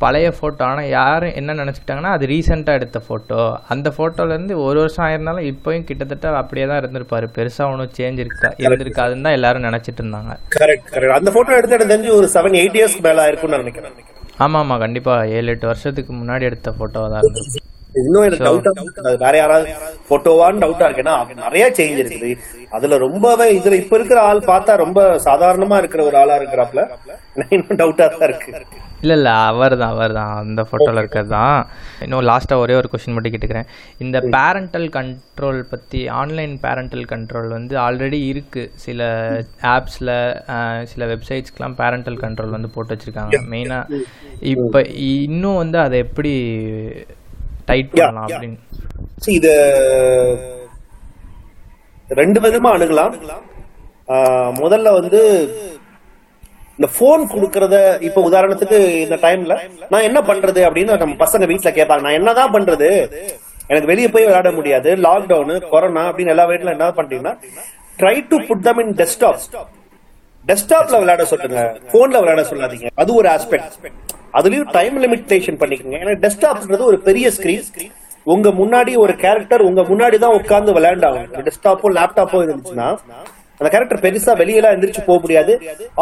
பழைய 0.03 0.27
ஃபோட்டோ 0.37 0.63
ஆனால் 0.69 0.89
யாரும் 0.97 1.35
என்ன 1.41 1.55
நினச்சிக்கிட்டாங்கன்னா 1.61 2.11
அது 2.17 2.29
ரீசெண்டாக 2.33 2.79
எடுத்த 2.79 3.01
ஃபோட்டோ 3.07 3.39
அந்த 3.75 3.93
ஃபோட்டோலேருந்து 3.95 4.57
ஒரு 4.65 4.77
வருஷம் 4.83 5.05
ஆயிருந்தாலும் 5.07 5.47
இப்போயும் 5.51 5.87
கிட்டத்தட்ட 5.91 6.35
அப்படியே 6.41 6.67
தான் 6.71 6.81
இருந்திருப்பாரு. 6.81 7.29
பெருசாக 7.37 7.71
ஒன்றும் 7.73 7.95
சேஞ்ச் 7.99 8.21
இருக்கா 8.25 8.51
இருந்திருக்காதுன்னு 8.65 9.27
தான் 9.29 9.37
எல்லாரும் 9.39 9.67
நினச்சிட்டு 9.69 10.03
இருந்தாங்க. 10.03 10.35
கரெக்ட் 10.57 10.91
கரெக்ட் 10.93 11.17
அந்த 11.19 11.31
போட்டோ 11.37 11.57
எடுத்து 11.59 11.77
எனக்கு 11.79 11.93
தெரிஞ்சு 11.95 12.13
ஒரு 12.19 12.29
செவன் 12.37 12.59
எயிட் 12.63 12.79
இயர்ஸ் 12.81 12.99
மேல 13.07 13.27
இருக்கும்னு 13.31 13.63
நினைக்கிறேன். 13.63 13.97
ஆமாம் 14.37 14.59
ஆமாம் 14.59 14.81
கண்டிப்பாக 14.81 15.29
ஏழு 15.29 15.49
எட்டு 15.53 15.65
வருஷத்துக்கு 15.67 16.11
முன்னாடி 16.13 16.43
எடுத்த 16.43 16.71
ஃபோட்டோவாக 16.71 17.09
தான் 17.13 17.23
இருந்திருக்கு 17.23 17.61
இன்னும் 18.01 18.25
எனக்கு 18.27 18.47
டவுட்டா 18.47 18.71
அது 19.09 19.17
வேற 19.25 19.33
யாராவது 19.41 19.75
போட்டோவான்னு 20.09 20.63
டவுட்டா 20.63 20.87
இருக்கு. 20.87 21.05
ஏன்னா 21.05 21.15
நிறைய 21.45 21.65
சேஞ்ச் 21.77 22.01
இருக்குது. 22.01 22.31
அதுல 22.77 22.97
ரொம்பவே 23.05 23.47
இதுல 23.59 23.77
இப்ப 23.83 23.95
இருக்கிற 23.99 24.19
ஆள் 24.29 24.47
பார்த்தா 24.51 24.81
ரொம்ப 24.85 25.01
சாதாரணமா 25.27 25.77
இருக்கிற 25.83 26.03
ஒரு 26.09 26.17
ஆளா 26.23 26.35
இருக்கிறாப்ல 26.41 26.83
இன்னும் 27.55 27.79
டவுட்டா 27.81 28.05
தான் 28.13 28.27
இருக்கு. 28.29 28.51
இல்லை 29.01 29.15
இல்லை 29.17 29.33
அவர் 29.49 29.73
தான் 29.81 29.91
அவர் 29.95 30.13
தான் 30.19 30.31
அந்த 30.43 30.61
ஃபோட்டோவில் 30.69 31.01
இருக்கிறது 31.01 31.29
தான் 31.33 31.57
இன்னும் 32.03 32.23
லாஸ்ட்டாக 32.29 32.63
ஒரே 32.63 32.75
ஒரு 32.79 32.87
கொஷின் 32.91 33.15
மட்டும் 33.15 33.33
கேட்டுக்கிறேன். 33.33 33.67
இந்த 34.03 34.17
பேரண்டல் 34.35 34.87
கண்ட்ரோல் 34.95 35.59
பற்றி 35.73 35.99
ஆன்லைன் 36.21 36.55
பேரண்டல் 36.63 37.05
கண்ட்ரோல் 37.11 37.49
வந்து 37.57 37.75
ஆல்ரெடி 37.83 38.19
இருக்குது 38.31 38.71
சில 38.85 39.09
ஆப்ஸில் 39.75 40.13
சில 40.93 41.05
வெப்சைட்ஸ்க்கெலாம் 41.13 41.77
பேரண்டல் 41.81 42.19
கண்ட்ரோல் 42.23 42.55
வந்து 42.57 42.73
போட்டு 42.77 42.93
வச்சுருக்காங்க. 42.95 43.43
மெயினாக 43.53 44.01
இப்போ 44.55 44.81
இன்னும் 45.11 45.61
வந்து 45.63 45.79
அதை 45.85 45.99
எப்படி 46.07 46.33
டைட் 47.69 47.91
பண்ணலாம் 47.91 48.27
அப்படின்னு. 48.27 48.59
இது 49.37 49.53
ரெண்டு 52.19 52.39
விதமா 52.43 52.69
அணுகலாம். 52.75 53.15
முதல்ல 54.61 54.91
வந்து 54.99 55.21
இந்த 56.77 56.87
போன் 56.97 57.23
கொடுக்கறத 57.31 57.75
இப்ப 58.07 58.23
உதாரணத்துக்கு 58.29 58.79
இந்த 59.05 59.15
டைம்ல 59.23 59.53
நான் 59.91 60.07
என்ன 60.09 60.19
பண்றது 60.29 60.59
அப்படின்னு 60.67 60.97
நம்ம 61.03 61.17
பசங்க 61.25 61.45
வீட்ல 61.51 61.71
கேட்பாங்க. 61.77 62.05
நான் 62.05 62.17
என்னதான் 62.19 62.53
பண்றது? 62.55 62.89
எனக்கு 63.69 63.89
வெளியே 63.91 64.09
போய் 64.11 64.27
விளையாட 64.27 64.51
முடியாது. 64.57 64.89
லாக்டவுன் 65.05 65.69
கொரோனா 65.73 66.03
அப்படின்னு 66.11 66.33
எல்லா 66.35 66.45
வீட்ல 66.51 66.75
என்ன 66.75 66.89
பண்றீங்கன்னா 66.99 67.33
try 68.01 68.15
to 68.29 68.37
put 68.49 68.65
them 68.67 68.81
in 68.83 68.95
desktop 69.01 69.41
டெஸ்க்டாப்ல 70.49 70.97
விளையாட 71.03 71.23
சொல்லுங்க 71.31 71.61
போன்ல 71.93 72.19
விளையாட 72.23 72.43
சொல்லாதீங்க. 72.49 72.89
அது 73.01 73.11
ஒரு 73.19 73.27
ஆஸ்பெக்ட் 73.35 73.77
அதுலயும் 74.39 74.69
டைம் 74.77 74.95
லிமிட்டேஷன் 75.03 75.59
பண்ணிக்கோங்க. 75.61 75.97
ஏன்னா 76.03 76.13
டெஸ்க்டாப்ன்றது 76.25 76.83
ஒரு 76.91 76.99
பெரிய 77.07 77.27
ஸ்கிரீன் 77.37 77.65
உங்க 78.33 78.49
முன்னாடி 78.59 78.93
ஒரு 79.03 79.13
கேரக்டர் 79.23 79.61
உங்க 79.67 79.81
முன்னாடி 79.89 80.17
தான் 80.23 80.37
உட்கார்ந்து 80.39 80.71
விளையாண்டாங்க 80.77 81.41
டெஸ்க்டாப்போ 81.47 81.89
லேப்டாப்போ 81.97 82.39
இருந்துச்சுன்னா 82.45 82.87
அந்த 83.59 83.69
கேரக்டர் 83.73 84.01
பெருசா 84.05 84.33
வெளியெல்லாம் 84.41 84.75
எந்திரிச்சு 84.75 85.03
போக 85.09 85.19
முடியாது. 85.23 85.53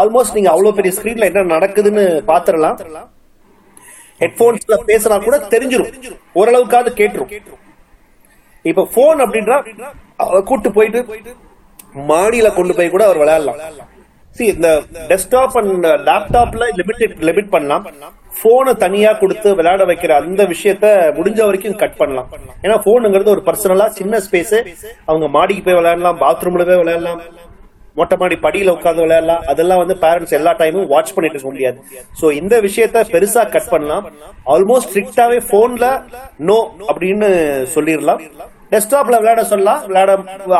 ஆல்மோஸ்ட் 0.01 0.37
நீங்க 0.37 0.49
அவ்வளவு 0.53 0.77
பெரிய 0.79 0.93
ஸ்கிரீன்ல 0.97 1.29
என்ன 1.31 1.43
நடக்குதுன்னு 1.55 2.03
பாத்துரலாம். 2.31 2.77
ஹெட்போன்ஸ்ல 4.23 4.75
பேசினா 4.89 5.17
கூட 5.27 5.37
தெரிஞ்சிடும் 5.53 5.93
ஓரளவுக்காவது 6.39 6.91
கேட்டுரும். 7.01 7.31
இப்ப 8.71 8.87
போன் 8.95 9.23
அப்படின்றா 9.25 9.57
கூட்டு 10.49 10.69
போயிட்டு 10.77 11.01
மாடியில 12.11 12.47
கொண்டு 12.59 12.73
போய் 12.77 12.93
கூட 12.93 13.03
அவர் 13.09 13.21
விளையாடலாம். 13.23 13.59
சி 14.37 14.45
இந்த 14.53 14.69
டெஸ்க்டாப் 15.09 15.55
அண்ட் 15.59 15.85
லேப்டாப்ல 16.07 16.63
லிமிட் 16.79 17.03
லிமிட் 17.27 17.51
பண்ணலாம். 17.55 17.85
போனை 18.39 18.71
தனியா 18.83 19.11
கொடுத்து 19.19 19.49
விளையாட 19.59 19.83
வைக்கிற 19.89 20.11
அந்த 20.21 20.41
விஷயத்த 20.53 20.85
முடிஞ்ச 21.17 21.39
வரைக்கும் 21.47 21.77
கட் 21.83 21.97
பண்ணலாம். 21.99 22.29
ஏன்னா 22.65 22.75
போனுங்கிறது 22.87 23.33
ஒரு 23.35 23.43
பர்சனலா 23.49 23.87
சின்ன 23.99 24.19
ஸ்பேஸ் 24.25 24.57
அவங்க 25.09 25.27
மாடிக்கு 25.35 25.63
போய் 25.67 25.77
விளையாடலாம் 25.79 26.19
பாத்ரூம்ல 26.23 26.65
போய் 26.69 26.81
விளையாடலாம். 26.81 27.21
மொட்டை 27.99 28.15
மாடி 28.21 28.35
படியில 28.45 28.73
உட்காந்து 28.75 29.03
விளையாடலாம். 29.05 29.43
அதெல்லாம் 29.51 29.81
வந்து 29.81 29.95
பேரண்ட்ஸ் 30.01 30.35
எல்லா 30.39 30.51
டைமும் 30.61 30.89
வாட்ச் 30.93 31.13
பண்ணிட்டு 31.15 31.37
இருக்க 31.37 31.51
முடியாது. 31.51 31.77
சோ 32.21 32.25
இந்த 32.41 32.55
விஷயத்த 32.67 33.03
பெருசா 33.13 33.43
கட் 33.53 33.71
பண்ணலாம். 33.73 34.05
ஆல்மோஸ்ட் 34.55 34.89
ஸ்ட்ரிக்டாவே 34.89 35.39
போன்ல 35.53 35.85
நோ 36.49 36.57
அப்படின்னு 36.89 37.29
சொல்லிடலாம். 37.75 38.21
டெஸ்க்டாப்ல 38.73 39.19
விளையாட 39.21 39.43
சொல்லலாம் 39.53 39.81
விளையாட 39.89 40.11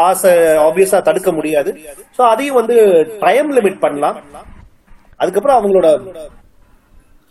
ஆசை 0.10 0.32
ஆப்வியஸா 0.68 1.00
தடுக்க 1.10 1.32
முடியாது. 1.38 1.72
சோ 2.18 2.24
அதையும் 2.34 2.60
வந்து 2.62 2.78
டைம் 3.26 3.52
லிமிட் 3.58 3.84
பண்ணலாம். 3.86 4.18
அதுக்கப்புறம் 5.22 5.60
அவங்களோட 5.60 5.90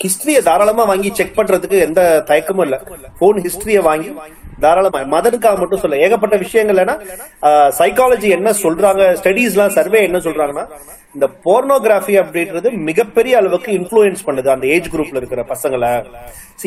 ஹிஸ்டரிய 0.04 0.38
தாராளமா 0.46 0.84
வாங்கி 0.90 1.10
செக் 1.18 1.36
பண்றதுக்கு 1.36 1.76
எந்த 1.88 2.00
தயக்கமும் 2.30 2.64
இல்ல. 2.66 2.76
போன் 3.20 3.38
ஹிஸ்டரிய 3.44 3.80
வாங்கி 3.88 4.10
தாராளமா 4.64 5.00
மதனுக்காக 5.12 5.58
மட்டும் 5.60 5.82
சொல்ல 5.82 6.00
ஏகப்பட்ட 6.06 6.36
விஷயங்கள் 6.42 6.80
சைக்காலஜி 7.78 8.28
என்ன 8.36 8.50
சொல்றாங்க 8.64 9.02
ஸ்டடீஸ்லாம் 9.20 9.74
சர்வே 9.78 10.00
என்ன 10.08 10.18
சொல்றாங்கன்னா 10.26 10.64
இந்த 11.16 11.26
போர்னோகிராஃபி 11.44 12.14
அப்படின்றது 12.22 12.68
மிகப்பெரிய 12.88 13.34
அளவுக்கு 13.40 13.70
இன்ஃபுளுயன்ஸ் 13.80 14.24
பண்ணுது 14.28 14.48
அந்த 14.54 14.66
ஏஜ் 14.74 14.88
குரூப்ல 14.94 15.20
இருக்கிற 15.20 15.42
பசங்களை. 15.52 15.92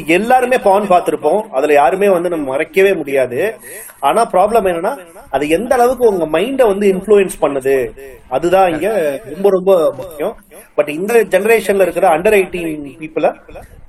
எல்லாருமே 0.05 0.57
பான் 0.57 0.89
பார்த்திருப்போம். 0.89 1.41
அதுல 1.49 1.73
யாருமே 1.73 2.09
வந்து 2.09 2.29
நம்ம 2.29 2.55
மறைக்கவே 2.55 2.95
முடியாது. 2.97 3.55
ஆனா 3.99 4.29
ப்ராப்ளம் 4.33 4.67
என்னன்னா 4.71 4.93
அது 5.29 5.49
எந்த 5.49 5.75
அளவுக்கு 5.75 6.05
உங்க 6.07 6.39
மைண்ட 6.39 6.67
வந்து 6.67 6.87
இன்ஃபுளுயன்ஸ் 6.93 7.37
பண்ணுது? 7.41 7.91
அதுதான் 8.29 8.69
இங்க 8.73 8.87
ரொம்ப 9.33 9.49
ரொம்ப 9.49 9.93
முக்கியம். 9.97 10.35
பட் 10.75 10.89
இந்த 10.89 11.13
ஜெனரேஷன்ல 11.13 11.81
இருக்கிற 11.81 12.07
அண்டர் 12.17 12.37
எயிட்டீன் 12.39 12.97
பீப்புள 13.01 13.31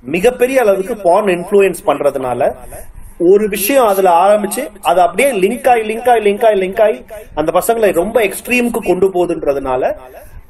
மிகப்பெரிய 0.01 0.61
அளவுக்கு 0.61 0.95
பான் 0.95 1.25
இன்ஃபுளுயன்ஸ் 1.25 1.81
பண்றதுனால 1.85 2.51
ஒரு 3.31 3.47
விஷயம் 3.47 3.87
அதுல 3.87 4.09
ஆரம்பிச்சு 4.25 4.67
அது 4.81 5.01
அப்படியே 5.01 5.29
லிங்க் 5.31 5.69
ஆகி 5.69 5.81
லிங்க் 5.81 6.09
ஆகி 6.09 6.21
லிங்க் 6.27 6.45
ஆகி 6.45 6.59
லிங்க் 6.59 6.81
ஆகி 6.81 6.99
அந்த 7.35 7.51
பசங்களை 7.59 7.93
ரொம்ப 7.93 8.21
எக்ஸ்ட்ரீமுக்கு 8.21 8.81
கொண்டு 8.87 9.07
போகுதுன்றதுனால 9.07 9.91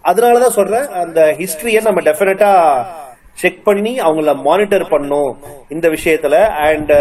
அதனாலதான் 0.03 0.57
சொல்றேன் 0.57 0.87
அந்த 1.03 1.35
ஹிஸ்டரிய 1.39 1.81
நம்ம 1.81 2.01
டெஃபினட்டா 2.01 2.51
செக் 3.41 3.61
பண்ணி 3.67 3.93
அவங்கள 4.05 4.31
மானிட்டர் 4.47 4.85
பண்ணும் 4.93 5.31
இந்த 5.75 5.87
விஷயத்துல 5.95 6.35
அண்ட் 6.67 6.93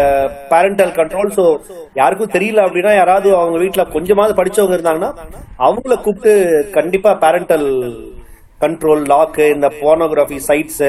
பேரண்டல் 0.51 0.93
கண்ட்ரோல் 0.99 1.31
ஸோ 1.37 1.45
யாருக்கும் 1.93 2.35
தெரியல 2.35 2.65
அப்படின்னா 2.65 2.93
யாராவது 2.95 3.29
அவங்க 3.39 3.57
வீட்டில் 3.63 3.93
கொஞ்சமாவது 3.95 4.35
படிச்சவங்க 4.39 4.77
இருந்தாங்கன்னா 4.77 5.11
அவங்கள 5.67 5.95
கூப்பிட்டு 6.05 6.33
கண்டிப்பா 6.77 7.13
பேரண்டல் 7.25 7.67
கண்ட்ரோல் 8.61 9.03
லாக்கு 9.11 9.43
இந்த 9.55 9.67
போனோகிராஃபி 9.81 10.39
சைட்ஸ் 10.47 10.83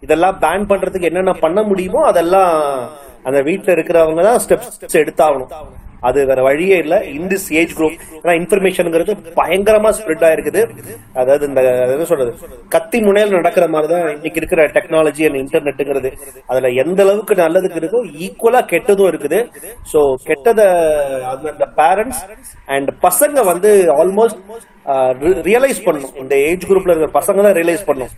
இதெல்லாம் 0.00 0.38
பேன் 0.44 0.68
பண்றதுக்கு 0.70 1.10
என்னென்ன 1.10 1.34
பண்ண 1.44 1.60
முடியுமோ 1.62 2.00
அதெல்லாம் 2.10 2.52
அந்த 3.28 3.38
வீட்டில் 3.48 3.74
இருக்கிறவங்க 3.74 4.22
தான் 4.22 4.40
ஸ்டெப்ஸ் 4.44 4.96
எடுத்தாகணும். 5.00 5.52
அது 6.08 6.18
வேற 6.30 6.40
வழியே 6.48 6.76
இல்ல. 6.84 6.94
இன் 7.16 7.28
திஸ் 7.32 7.46
ஏஜ் 7.60 7.72
குரூப் 7.78 7.96
ஏன்னா 8.20 8.34
இன்ஃபர்மேஷன்ங்கிறது 8.40 9.12
பயங்கரமா 9.38 9.90
ஸ்ப்ரெட் 9.98 10.24
ஆயிருக்குது. 10.28 10.62
அதாவது 11.20 11.44
இந்த 11.50 11.60
என்ன 11.94 12.06
சொல்றது? 12.12 12.32
கத்தி 12.74 13.00
முனையில் 13.06 13.36
நடக்கிற 13.38 13.66
மாதிரி 13.74 13.88
தான் 13.92 14.06
இன்னைக்கு 14.16 14.40
இருக்கிற 14.42 14.66
டெக்னாலஜி 14.76 15.24
அண்ட் 15.28 15.40
இன்டர்நெட்டுங்கிறது 15.42 16.12
அதுல 16.52 16.72
எந்த 16.84 17.00
அளவுக்கு 17.06 17.36
நல்லதுக்கு 17.44 17.80
இருக்கோ 17.82 18.02
ஈக்குவலா 18.26 18.62
கெட்டதும் 18.72 19.10
இருக்குது. 19.12 19.40
சோ 19.92 20.00
கெட்டத 20.30 20.60
அந்த 21.34 21.66
பேரண்ட்ஸ் 21.80 22.22
அண்ட் 22.76 22.90
பசங்க 23.06 23.44
வந்து 23.52 23.72
ஆல்மோஸ்ட் 24.00 24.40
ரியலைஸ் 25.50 25.84
பண்ணும் 25.86 26.16
இந்த 26.22 26.34
ஏஜ் 26.48 26.68
குரூப்ல 26.70 26.92
இருக்கிற 26.92 27.12
பசங்க 27.20 27.38
தான் 27.46 27.56
ரியலைஸ் 27.60 27.88
பண்ணும் 27.90 28.12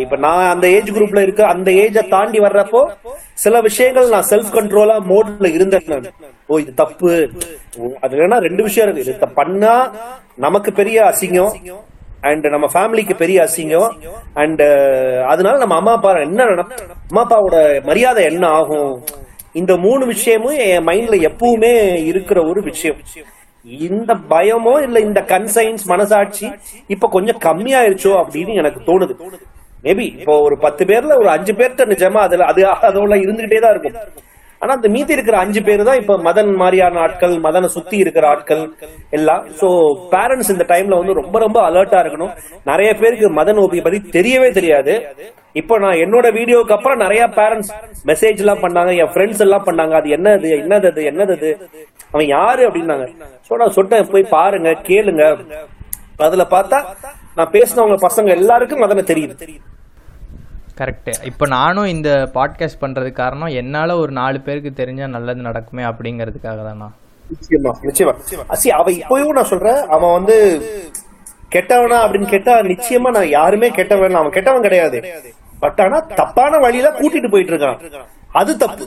இப்ப 0.00 0.16
நான் 0.16 0.48
அந்த 0.48 0.66
ஏஜ் 0.68 0.90
குரூப்ல 0.90 1.20
இருக்க 1.22 1.42
அந்த 1.46 1.70
ஏஜ 1.70 2.08
தாண்டி 2.08 2.38
வர்றப்போ 2.38 2.80
சில 3.34 3.60
விஷயங்கள் 3.60 4.08
நான் 4.08 4.28
செல்ஃப் 4.30 4.54
கண்ட்ரோலா 4.54 4.96
மோட்ல 5.10 5.52
இருந்தேன் 5.54 6.08
ஓ 6.46 6.58
இது 6.58 6.74
தப்பு. 6.74 7.12
அது 8.00 8.16
வேணா 8.16 8.36
ரெண்டு 8.38 8.62
விஷயம் 8.62 8.88
இருக்கு. 8.88 9.14
இது 9.14 9.28
பண்ணா 9.34 9.74
நமக்கு 10.36 10.72
பெரிய 10.72 10.98
அசிங்கம் 11.02 11.54
அண்ட் 12.20 12.46
நம்ம 12.46 12.66
ஃபேமிலிக்கு 12.74 13.14
பெரிய 13.16 13.38
அசிங்கம் 13.42 13.90
அண்ட் 14.34 14.62
அதனால 15.26 15.58
நம்ம 15.58 15.76
அம்மா 15.76 15.92
அப்பா 15.92 16.12
என்ன 16.18 16.46
அம்மா 17.08 17.22
அப்பாவோட 17.24 17.84
மரியாதை 17.84 18.24
என்ன 18.24 18.46
ஆகும்? 18.48 18.92
இந்த 19.52 19.76
மூணு 19.76 20.06
விஷயமும் 20.06 20.56
என் 20.66 20.86
மைண்ட்ல 20.86 21.16
எப்பவுமே 21.30 21.72
இருக்கிற 22.04 22.40
ஒரு 22.48 22.62
விஷயம். 22.62 22.98
இந்த 23.66 24.14
பயமோ 24.30 24.82
இல்ல 24.82 24.98
இந்த 25.00 25.20
கன்சைன்ஸ் 25.28 25.84
மனசாட்சி 25.86 26.46
இப்ப 26.86 27.08
கொஞ்சம் 27.08 27.40
கம்மியாயிருச்சோ 27.40 28.12
அப்படின்னு 28.22 28.52
எனக்கு 28.54 28.80
தோணுது. 28.80 29.14
மேபி 29.84 30.18
இப்போ 30.18 30.40
ஒரு 30.40 30.58
பத்து 30.58 30.84
பேர்ல 30.84 31.16
ஒரு 31.16 31.28
அஞ்சு 31.28 31.52
பேர்த்த 31.52 31.86
நிஜமா 31.86 32.16
அதுல 32.16 32.44
அது 32.44 32.62
அதோட 32.64 33.16
இருந்துகிட்டே 33.24 33.58
தான் 33.60 33.70
இருக்கும். 33.70 33.96
ஆனா 34.66 34.74
அந்த 34.78 34.88
மீதி 34.94 35.12
இருக்கிற 35.16 35.36
அஞ்சு 35.44 35.60
பேர் 35.66 35.82
தான் 35.88 35.98
இப்ப 36.00 36.14
மதன் 36.26 36.48
மாதிரியான 36.60 36.98
ஆட்கள் 37.02 37.34
மதனை 37.44 37.68
சுத்தி 37.74 37.96
இருக்கிற 38.04 38.24
ஆட்கள் 38.34 38.62
எல்லாம். 39.16 39.42
சோ 39.60 39.68
பேரண்ட்ஸ் 40.14 40.50
இந்த 40.54 40.64
டைம்ல 40.72 40.98
வந்து 41.00 41.14
ரொம்ப 41.20 41.36
ரொம்ப 41.44 41.58
அலர்ட்டா 41.68 41.98
இருக்கணும். 42.04 42.32
நிறைய 42.70 42.90
பேருக்கு 43.00 43.28
மதன் 43.38 43.60
ஓபியை 43.64 43.82
பத்தி 43.84 44.00
தெரியவே 44.16 44.48
தெரியாது. 44.58 44.94
இப்போ 45.60 45.74
நான் 45.84 46.00
என்னோட 46.04 46.26
வீடியோக்கு 46.38 46.74
அப்புறம் 46.76 47.00
நிறைய 47.04 47.22
பேரண்ட்ஸ் 47.38 47.70
மெசேஜ் 48.10 48.42
எல்லாம் 48.44 48.62
பண்ணாங்க. 48.64 48.90
என் 49.02 49.12
ஃப்ரெண்ட்ஸ் 49.12 49.44
எல்லாம் 49.46 49.66
பண்ணாங்க. 49.68 49.94
அது 50.00 50.10
என்னது 50.16 50.50
என்னது 50.62 50.88
அது 50.92 51.04
என்னது 51.12 51.50
அவன் 52.12 52.28
யாரு 52.36 52.64
அப்படின்னாங்க. 52.68 53.06
சோ 53.48 53.60
நான் 53.62 53.76
சொன்னேன் 53.78 54.10
போய் 54.14 54.32
பாருங்க 54.36 54.72
கேளுங்க. 54.90 55.24
அதுல 56.28 56.46
பார்த்தா 56.56 56.80
நான் 57.38 57.54
பேசினவங்க 57.56 57.98
பசங்க 58.08 58.28
எல்லாருக்கும் 58.40 58.84
மதனை 58.86 59.04
தெரியுது. 59.12 59.34
கரெக்டு 60.76 61.12
இப்போ 61.24 61.46
நானும் 61.46 61.86
இந்த 61.86 62.30
பாட்காஸ்ட் 62.34 62.80
பண்ணுறதுக்கு 62.80 63.12
காரணம் 63.12 63.54
என்னால் 63.54 63.90
ஒரு 63.90 64.12
நாலு 64.12 64.40
பேருக்கு 64.40 64.70
தெரிஞ்சால் 64.76 65.06
நல்லது 65.06 65.42
நடக்குமே 65.42 65.84
அப்படிங்கிறதுக்காக 65.90 66.62
தானா 66.62 66.88
நிச்சயமா 67.30 67.72
நிச்சயமா. 67.82 68.12
அசி 68.50 68.68
அவ 68.68 68.90
இப்பயும் 68.92 69.32
நான் 69.32 69.44
சொல்றேன் 69.44 69.80
அவன் 69.88 70.12
வந்து 70.12 70.36
கெட்டவனா 71.52 71.98
அப்படின்னு 72.04 72.28
கேட்டா 72.28 72.58
நிச்சயமா 72.64 73.10
நான் 73.10 73.28
யாருமே 73.28 73.70
கெட்டவன் 73.70 74.14
அவன் 74.14 74.30
கெட்டவன் 74.30 74.62
கிடையாது. 74.62 74.98
பட் 75.60 75.80
ஆனா 75.80 75.98
தப்பான 76.14 76.58
வழியில 76.58 76.88
கூட்டிட்டு 76.90 77.30
போயிட்டு 77.30 77.52
இருக்கான். 77.52 77.78
அது 78.32 78.56
தப்பு. 78.56 78.84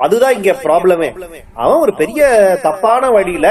அதுதான் 0.00 0.36
இங்க 0.36 0.52
ப்ராப்ளமே 0.64 1.08
அவன் 1.62 1.82
ஒரு 1.84 1.92
பெரிய 1.98 2.20
தப்பான 2.64 3.10
வழியில 3.16 3.46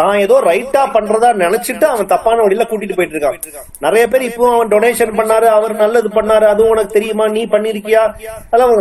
தான் 0.00 0.16
ஏதோ 0.24 0.36
ரைட்டா 0.48 0.82
பண்றதா 0.96 1.30
நினைச்சிட்டு 1.42 1.86
அவன் 1.92 2.10
தப்பான 2.12 2.42
வழியில 2.44 2.66
கூட்டிட்டு 2.70 2.98
போயிட்டு 2.98 3.16
இருக்கான் 3.16 3.38
நிறைய 3.86 4.04
பேர் 4.12 4.26
இப்போ 4.28 4.44
அவன் 4.54 4.72
டொனேஷன் 4.74 5.14
பண்ணாரு 5.18 5.48
அவர் 5.56 5.74
நல்லது 5.82 6.10
பண்ணாரு 6.18 6.46
அதுவும் 6.52 6.72
உனக்கு 6.74 6.96
தெரியுமா 6.96 7.26
நீ 7.36 7.42
பண்ணிருக்கியா? 7.54 8.02
அதெல்லாம் 8.44 8.74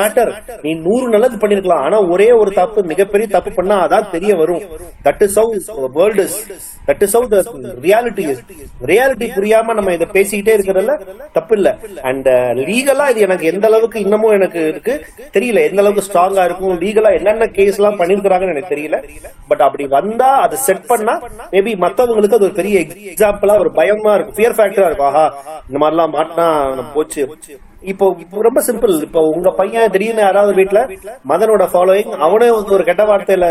மேட்டர் 0.00 0.30
நீ 0.64 0.70
நூறு 0.86 1.06
நல்லது 1.14 1.36
பண்ணிருக்கலாம். 1.42 1.84
ஆனா 1.86 1.98
ஒரே 2.14 2.28
ஒரு 2.40 2.50
தப்பு 2.60 2.80
மிகப்பெரிய 2.92 3.26
தப்பு 3.36 3.50
பண்ணா 3.58 3.76
அதான் 3.86 4.10
தெரிய 4.14 4.32
வரும். 4.40 4.62
That 5.06 5.22
is 5.26 5.38
how 5.40 5.54
world 5.98 6.22
is 6.24 6.36
that 6.88 7.02
is 7.06 7.14
how 7.16 7.40
reality 7.86 8.24
is 8.32 8.42
reality 8.90 9.28
புரியாம 9.36 9.74
நம்ம 9.78 9.94
இதை 9.96 10.08
பேசிக்கிட்டே 10.16 10.54
இருக்கிறதுல 10.56 10.96
தப்பு 11.38 11.54
இல்ல 11.58 11.68
அண்ட் 12.10 12.28
லீகலா 12.62 13.06
இது 13.14 13.26
எனக்கு 13.28 13.50
எந்த 13.52 13.66
அளவுக்கு 13.70 13.98
இன்னமும் 14.06 14.36
எனக்கு 14.38 14.60
இருக்கு 14.72 14.94
தெரியல. 15.36 15.58
எந்த 15.68 15.80
அளவுக்கு 15.82 16.06
ஸ்ட்ராங்கா 16.16 16.44
இருக்கும். 16.48 16.74
லீகலா 16.82 17.10
என்னென்ன 17.18 17.46
கேஸ் 17.56 17.78
எல்லாம் 17.80 17.98
பண்ணிருக்கிறாங்கன்னு 18.00 18.54
எனக்கு 18.54 18.72
தெரியல. 18.74 18.98
பட் 19.50 19.64
அப்படி 19.66 19.84
வந்தா 19.98 20.30
அதை 20.44 20.56
செட் 20.66 20.86
பண்ணா 20.90 21.14
மேபி 21.54 21.72
மத்தவங்களுக்கு 21.84 22.38
அது 22.38 22.48
ஒரு 22.48 22.58
பெரிய 22.60 22.76
எக்ஸாம்பிளா 23.12 23.54
ஒரு 23.64 23.70
பயமா 23.78 24.12
இருக்கும். 24.16 24.36
ஃபியர் 24.38 24.56
ஃபேக்டரா 24.58 24.88
இருக்கும். 24.90 25.10
ஆஹா 25.12 25.26
இந்த 25.68 25.78
மாதிரிலாம் 25.82 26.14
மாட்டினா 26.16 26.46
போச்சு. 26.96 27.24
இப்போ 27.92 28.06
இப்போ 28.22 28.42
ரொம்ப 28.46 28.60
சிம்பிள் 28.68 28.94
இப்போ 29.06 29.20
உங்க 29.34 29.48
பையன் 29.58 29.92
திடீர்னு 29.94 30.22
யாராவது 30.24 30.52
வீட்டுல 30.58 30.80
மதனோட 31.30 31.64
ஃபாலோயிங் 31.72 32.14
அவனே 32.26 32.48
வந்து 32.56 32.74
ஒரு 32.76 32.84
கெட்ட 32.88 33.02
வார்த்தையில 33.10 33.46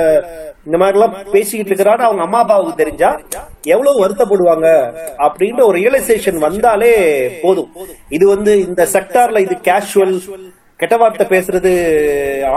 இந்த 0.67 0.77
மாதிரி 0.81 0.97
எல்லாம் 0.97 1.15
பேசிக்கிட்டு 1.33 1.71
இருக்கிறான்னு 1.71 2.07
அவங்க 2.07 2.23
அம்மா 2.25 2.39
அப்பாவுக்கு 2.43 2.81
தெரிஞ்சா 2.81 3.11
எவ்வளவு 3.75 4.01
வருத்தப்படுவாங்க 4.03 4.67
அப்படின்ற 5.27 5.61
ஒரு 5.69 5.77
ரியலைசேஷன் 5.81 6.43
வந்தாலே 6.47 6.91
போதும். 7.45 7.71
இது 8.17 8.27
வந்து 8.35 8.53
இந்த 8.67 8.83
செக்டார்ல 8.95 9.45
இது 9.47 9.57
கேஷுவல் 9.69 10.15
கெட்ட 10.81 10.95
வார்த்தை 11.01 11.25
பேசுறது 11.33 11.69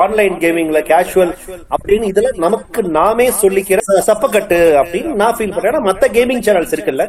ஆன்லைன் 0.02 0.36
கேமிங்ல 0.42 0.78
கேஷுவல் 0.88 1.30
அப்படின்னு 1.74 2.06
இதுல 2.12 2.30
நமக்கு 2.44 2.80
நாமே 2.96 3.26
சொல்லிக்கிற 3.42 3.80
சப்பக்கட்டு 4.08 4.58
அப்படின்னு 4.80 5.10
நான் 5.20 5.36
ஃபீல் 5.36 5.52
பண்றேன். 5.56 5.86
மத்த 5.88 6.08
கேமிங் 6.16 6.42
சேனல்ஸ் 6.46 6.74
இருக்குல்ல 6.76 7.04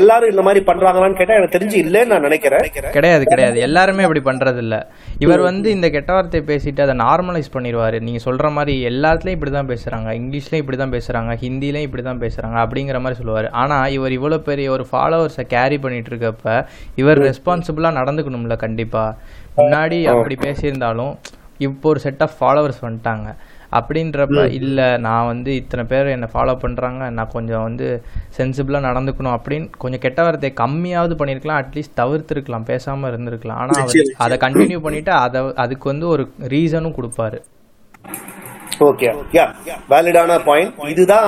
எல்லாரும் 0.00 0.32
இந்த 0.32 0.44
மாதிரி 0.46 0.60
பண்றாங்களான்னு 0.70 1.18
கேட்டா 1.18 1.36
எனக்கு 1.38 1.56
தெரிஞ்சு 1.56 1.76
இல்லைன்னு 1.84 2.12
நான் 2.12 2.26
நினைக்கிறேன். 2.28 2.64
கிடையாது 2.96 3.26
கிடையாது. 3.32 3.58
எல்லாருமே 3.68 4.06
அப்படி 4.08 4.22
பண்றது 4.30 4.62
இல்ல 4.64 4.78
இவர் 5.26 5.44
வந்து 5.48 5.68
இந்த 5.76 5.90
கெட்ட 5.96 6.10
வார்த்தையை 6.18 6.44
பேசிட்டு 6.52 6.84
அதை 6.86 6.96
நார்மலைஸ் 7.04 7.52
பண்ணிடுவாரு 7.56 8.00
நீங்க 8.06 8.22
சொல்ற 8.28 8.52
மாதிரி 8.58 8.76
எல்லாத்துலயும் 8.92 9.38
இப்படி 9.38 9.54
தான் 9.58 9.70
பேசுறாங்க. 9.74 10.08
இங்கிலீஷ்லயும் 10.20 10.64
இப்படி 10.64 10.80
தான் 10.84 10.96
பேசுறாங்க. 10.96 11.38
ஹிந்திலையும் 11.44 11.88
இப்படி 11.90 12.06
தான் 12.10 12.24
பேசுறாங்க 12.24 12.58
அப்படிங்கிற 12.64 13.00
மாதிரி 13.04 13.20
சொல்லுவாரு. 13.22 13.50
ஆனா 13.62 13.78
இவர் 13.98 14.16
இவ்வளவு 14.18 14.46
பெரிய 14.50 14.70
ஒரு 14.78 14.86
ஃபாலோவர்ஸை 14.92 15.46
கேரி 15.54 15.80
பண்ணிட்டு 15.84 16.12
இருக்கப்ப 16.14 16.58
இவர் 17.02 17.24
ரெஸ்பான்சிபிளா 17.30 17.92
நடந்துக்கணும்ல 18.00 18.56
கண்டிப்பா. 18.66 19.06
முன்னாடி 19.58 19.98
அப்படி 20.12 20.36
பேசியிருந்தாலும் 20.46 21.12
இப்போ 21.66 21.88
ஒரு 21.90 22.00
செட் 22.04 22.22
ஆஃப் 22.24 22.38
ஃபாலோவர்ஸ் 22.38 22.80
வந்துட்டாங்க. 22.86 23.28
அப்படின்றப்ப 23.78 24.40
இல்லை 24.58 24.86
நான் 25.04 25.28
வந்து 25.30 25.50
இத்தனை 25.60 25.84
பேர் 25.92 26.10
என்னை 26.14 26.28
ஃபாலோ 26.32 26.54
பண்ணுறாங்க 26.64 27.02
நான் 27.16 27.32
கொஞ்சம் 27.36 27.64
வந்து 27.68 27.86
சென்சிபிளாக 28.36 28.86
நடந்துக்கணும் 28.88 29.34
அப்படின்னு 29.36 29.66
கொஞ்சம் 29.82 30.02
கெட்ட 30.04 30.20
வார்த்தையை 30.26 30.52
கம்மியாவது 30.62 31.14
பண்ணியிருக்கலாம் 31.20 31.60
அட்லீஸ்ட் 31.62 31.98
தவிர்த்துருக்கலாம் 32.00 32.68
பேசாமல் 32.70 33.10
இருந்திருக்கலாம். 33.10 33.60
ஆனால் 33.62 33.80
அவர் 33.84 34.12
அதை 34.26 34.38
கண்டினியூ 34.46 34.80
பண்ணிட்டு 34.86 35.12
அதை 35.24 35.42
அதுக்கு 35.64 35.88
வந்து 35.92 36.08
ஒரு 36.14 36.24
ரீசனும் 36.54 36.96
கொடுப்பாரு. 36.98 37.40
ஓகே 38.88 39.08
யா 39.36 39.44
வேலிடான 39.90 40.38
பாயிண்ட் 40.46 40.78
இதுதான் 40.92 41.26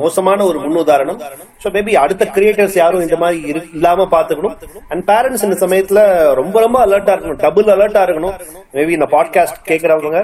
மோசமான 0.00 0.44
ஒரு 0.50 0.58
முன்னுதாரணம். 0.64 1.18
சோ 1.62 1.70
மேபி 1.76 1.92
அடுத்த 2.02 2.24
கிரியேட்டர்ஸ் 2.36 2.76
யாரும் 2.80 3.04
இந்த 3.06 3.16
மாதிரி 3.22 3.62
இல்லாம 3.76 4.06
பாத்துக்கணும் 4.14 4.56
அண்ட் 4.90 5.04
பேரண்ட்ஸ் 5.10 5.44
இந்த 5.48 5.58
சமயத்துல 5.64 6.00
ரொம்ப 6.40 6.60
ரொம்ப 6.64 6.78
அலர்ட்டா 6.86 7.14
இருக்கணும். 7.16 7.40
டபுள் 7.44 7.72
அலர்ட்டா 7.76 8.02
இருக்கணும். 8.06 8.34
மேபி 8.74 8.94
இந்த 8.98 9.08
பாட்காஸ்ட் 9.16 9.60
கேக்குறவங்க 9.70 10.20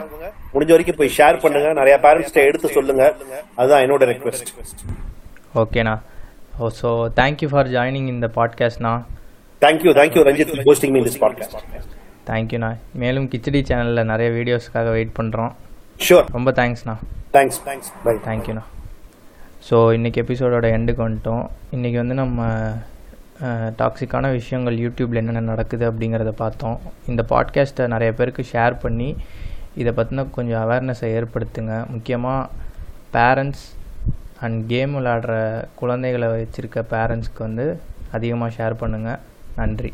முடிஞ்ச 0.54 0.70
வரைக்கும் 0.74 0.98
போய் 1.00 1.14
ஷேர் 1.18 1.42
பண்ணுங்க. 1.42 1.68
நிறைய 1.80 1.96
பேரண்ட்ஸ் 2.06 2.38
எடுத்து 2.48 2.68
சொல்லுங்க. 2.78 3.04
அதுதான் 3.56 3.84
என்னோட 3.86 4.04
ரெக்வெஸ்ட் 4.12 4.52
ஓகேண்ணா 5.62 5.96
ஓ 6.60 6.70
so 6.82 6.90
thank you 7.20 7.48
for 7.54 7.68
joining 7.76 8.08
இந்த 8.14 8.26
பாட்காஸ்ட்ண்ணா 8.38 8.94
thank you 9.62 9.92
thank you 9.98 10.22
Ranjith 10.28 10.54
posting 10.68 10.94
me 10.96 11.02
this 11.08 11.20
podcast 11.24 11.58
தேங்க்யூண்ணா 12.30 12.70
மேலும் 13.02 13.28
கிச்சடி 13.32 13.60
சேனலில் 13.68 14.10
நிறைய 14.10 14.30
வீடியோஸ்க்காக 14.38 14.90
வெயிட் 14.96 15.14
பண்ணுறோம் 15.18 15.52
ஷூர் 16.06 16.28
ரொம்ப 16.36 16.50
தேங்க்ஸ்ண்ணா 16.58 16.94
தேங்க்ஸ் 17.34 17.58
தேங்க்ஸ் 17.66 17.90
பை 18.04 18.12
தேங்க்யூண்ணா 18.26 18.62
ஸோ 19.66 19.76
இன்றைக்கி 19.96 20.18
எபிசோடோட 20.22 20.66
எண்டுக்கு 20.76 21.02
வந்துட்டோம். 21.06 21.44
இன்றைக்கி 21.76 21.98
வந்து 22.00 22.14
நம்ம 22.20 22.46
டாக்ஸிக்கான 23.80 24.30
விஷயங்கள் 24.38 24.76
யூடியூப்பில் 24.84 25.20
என்னென்ன 25.20 25.42
நடக்குது 25.50 25.84
அப்படிங்கிறத 25.90 26.32
பார்த்தோம். 26.42 26.78
இந்த 27.10 27.22
பாட்காஸ்ட்டை 27.32 27.86
நிறைய 27.94 28.10
பேருக்கு 28.18 28.44
ஷேர் 28.52 28.76
பண்ணி 28.84 29.08
இதை 29.80 29.92
பற்றின 29.98 30.24
கொஞ்சம் 30.38 30.62
அவேர்னஸை 30.64 31.10
ஏற்படுத்துங்க. 31.18 31.74
முக்கியமாக 31.94 32.50
பேரண்ட்ஸ் 33.16 33.64
அண்ட் 34.46 34.60
கேம் 34.72 34.94
விளாடுற 34.98 35.34
குழந்தைகளை 35.82 36.28
வச்சுருக்க 36.34 36.84
பேரண்ட்ஸ்க்கு 36.94 37.42
வந்து 37.48 37.66
அதிகமாக 38.18 38.56
ஷேர் 38.58 38.80
பண்ணுங்கள் 38.82 39.22
நன்றி. 39.60 39.92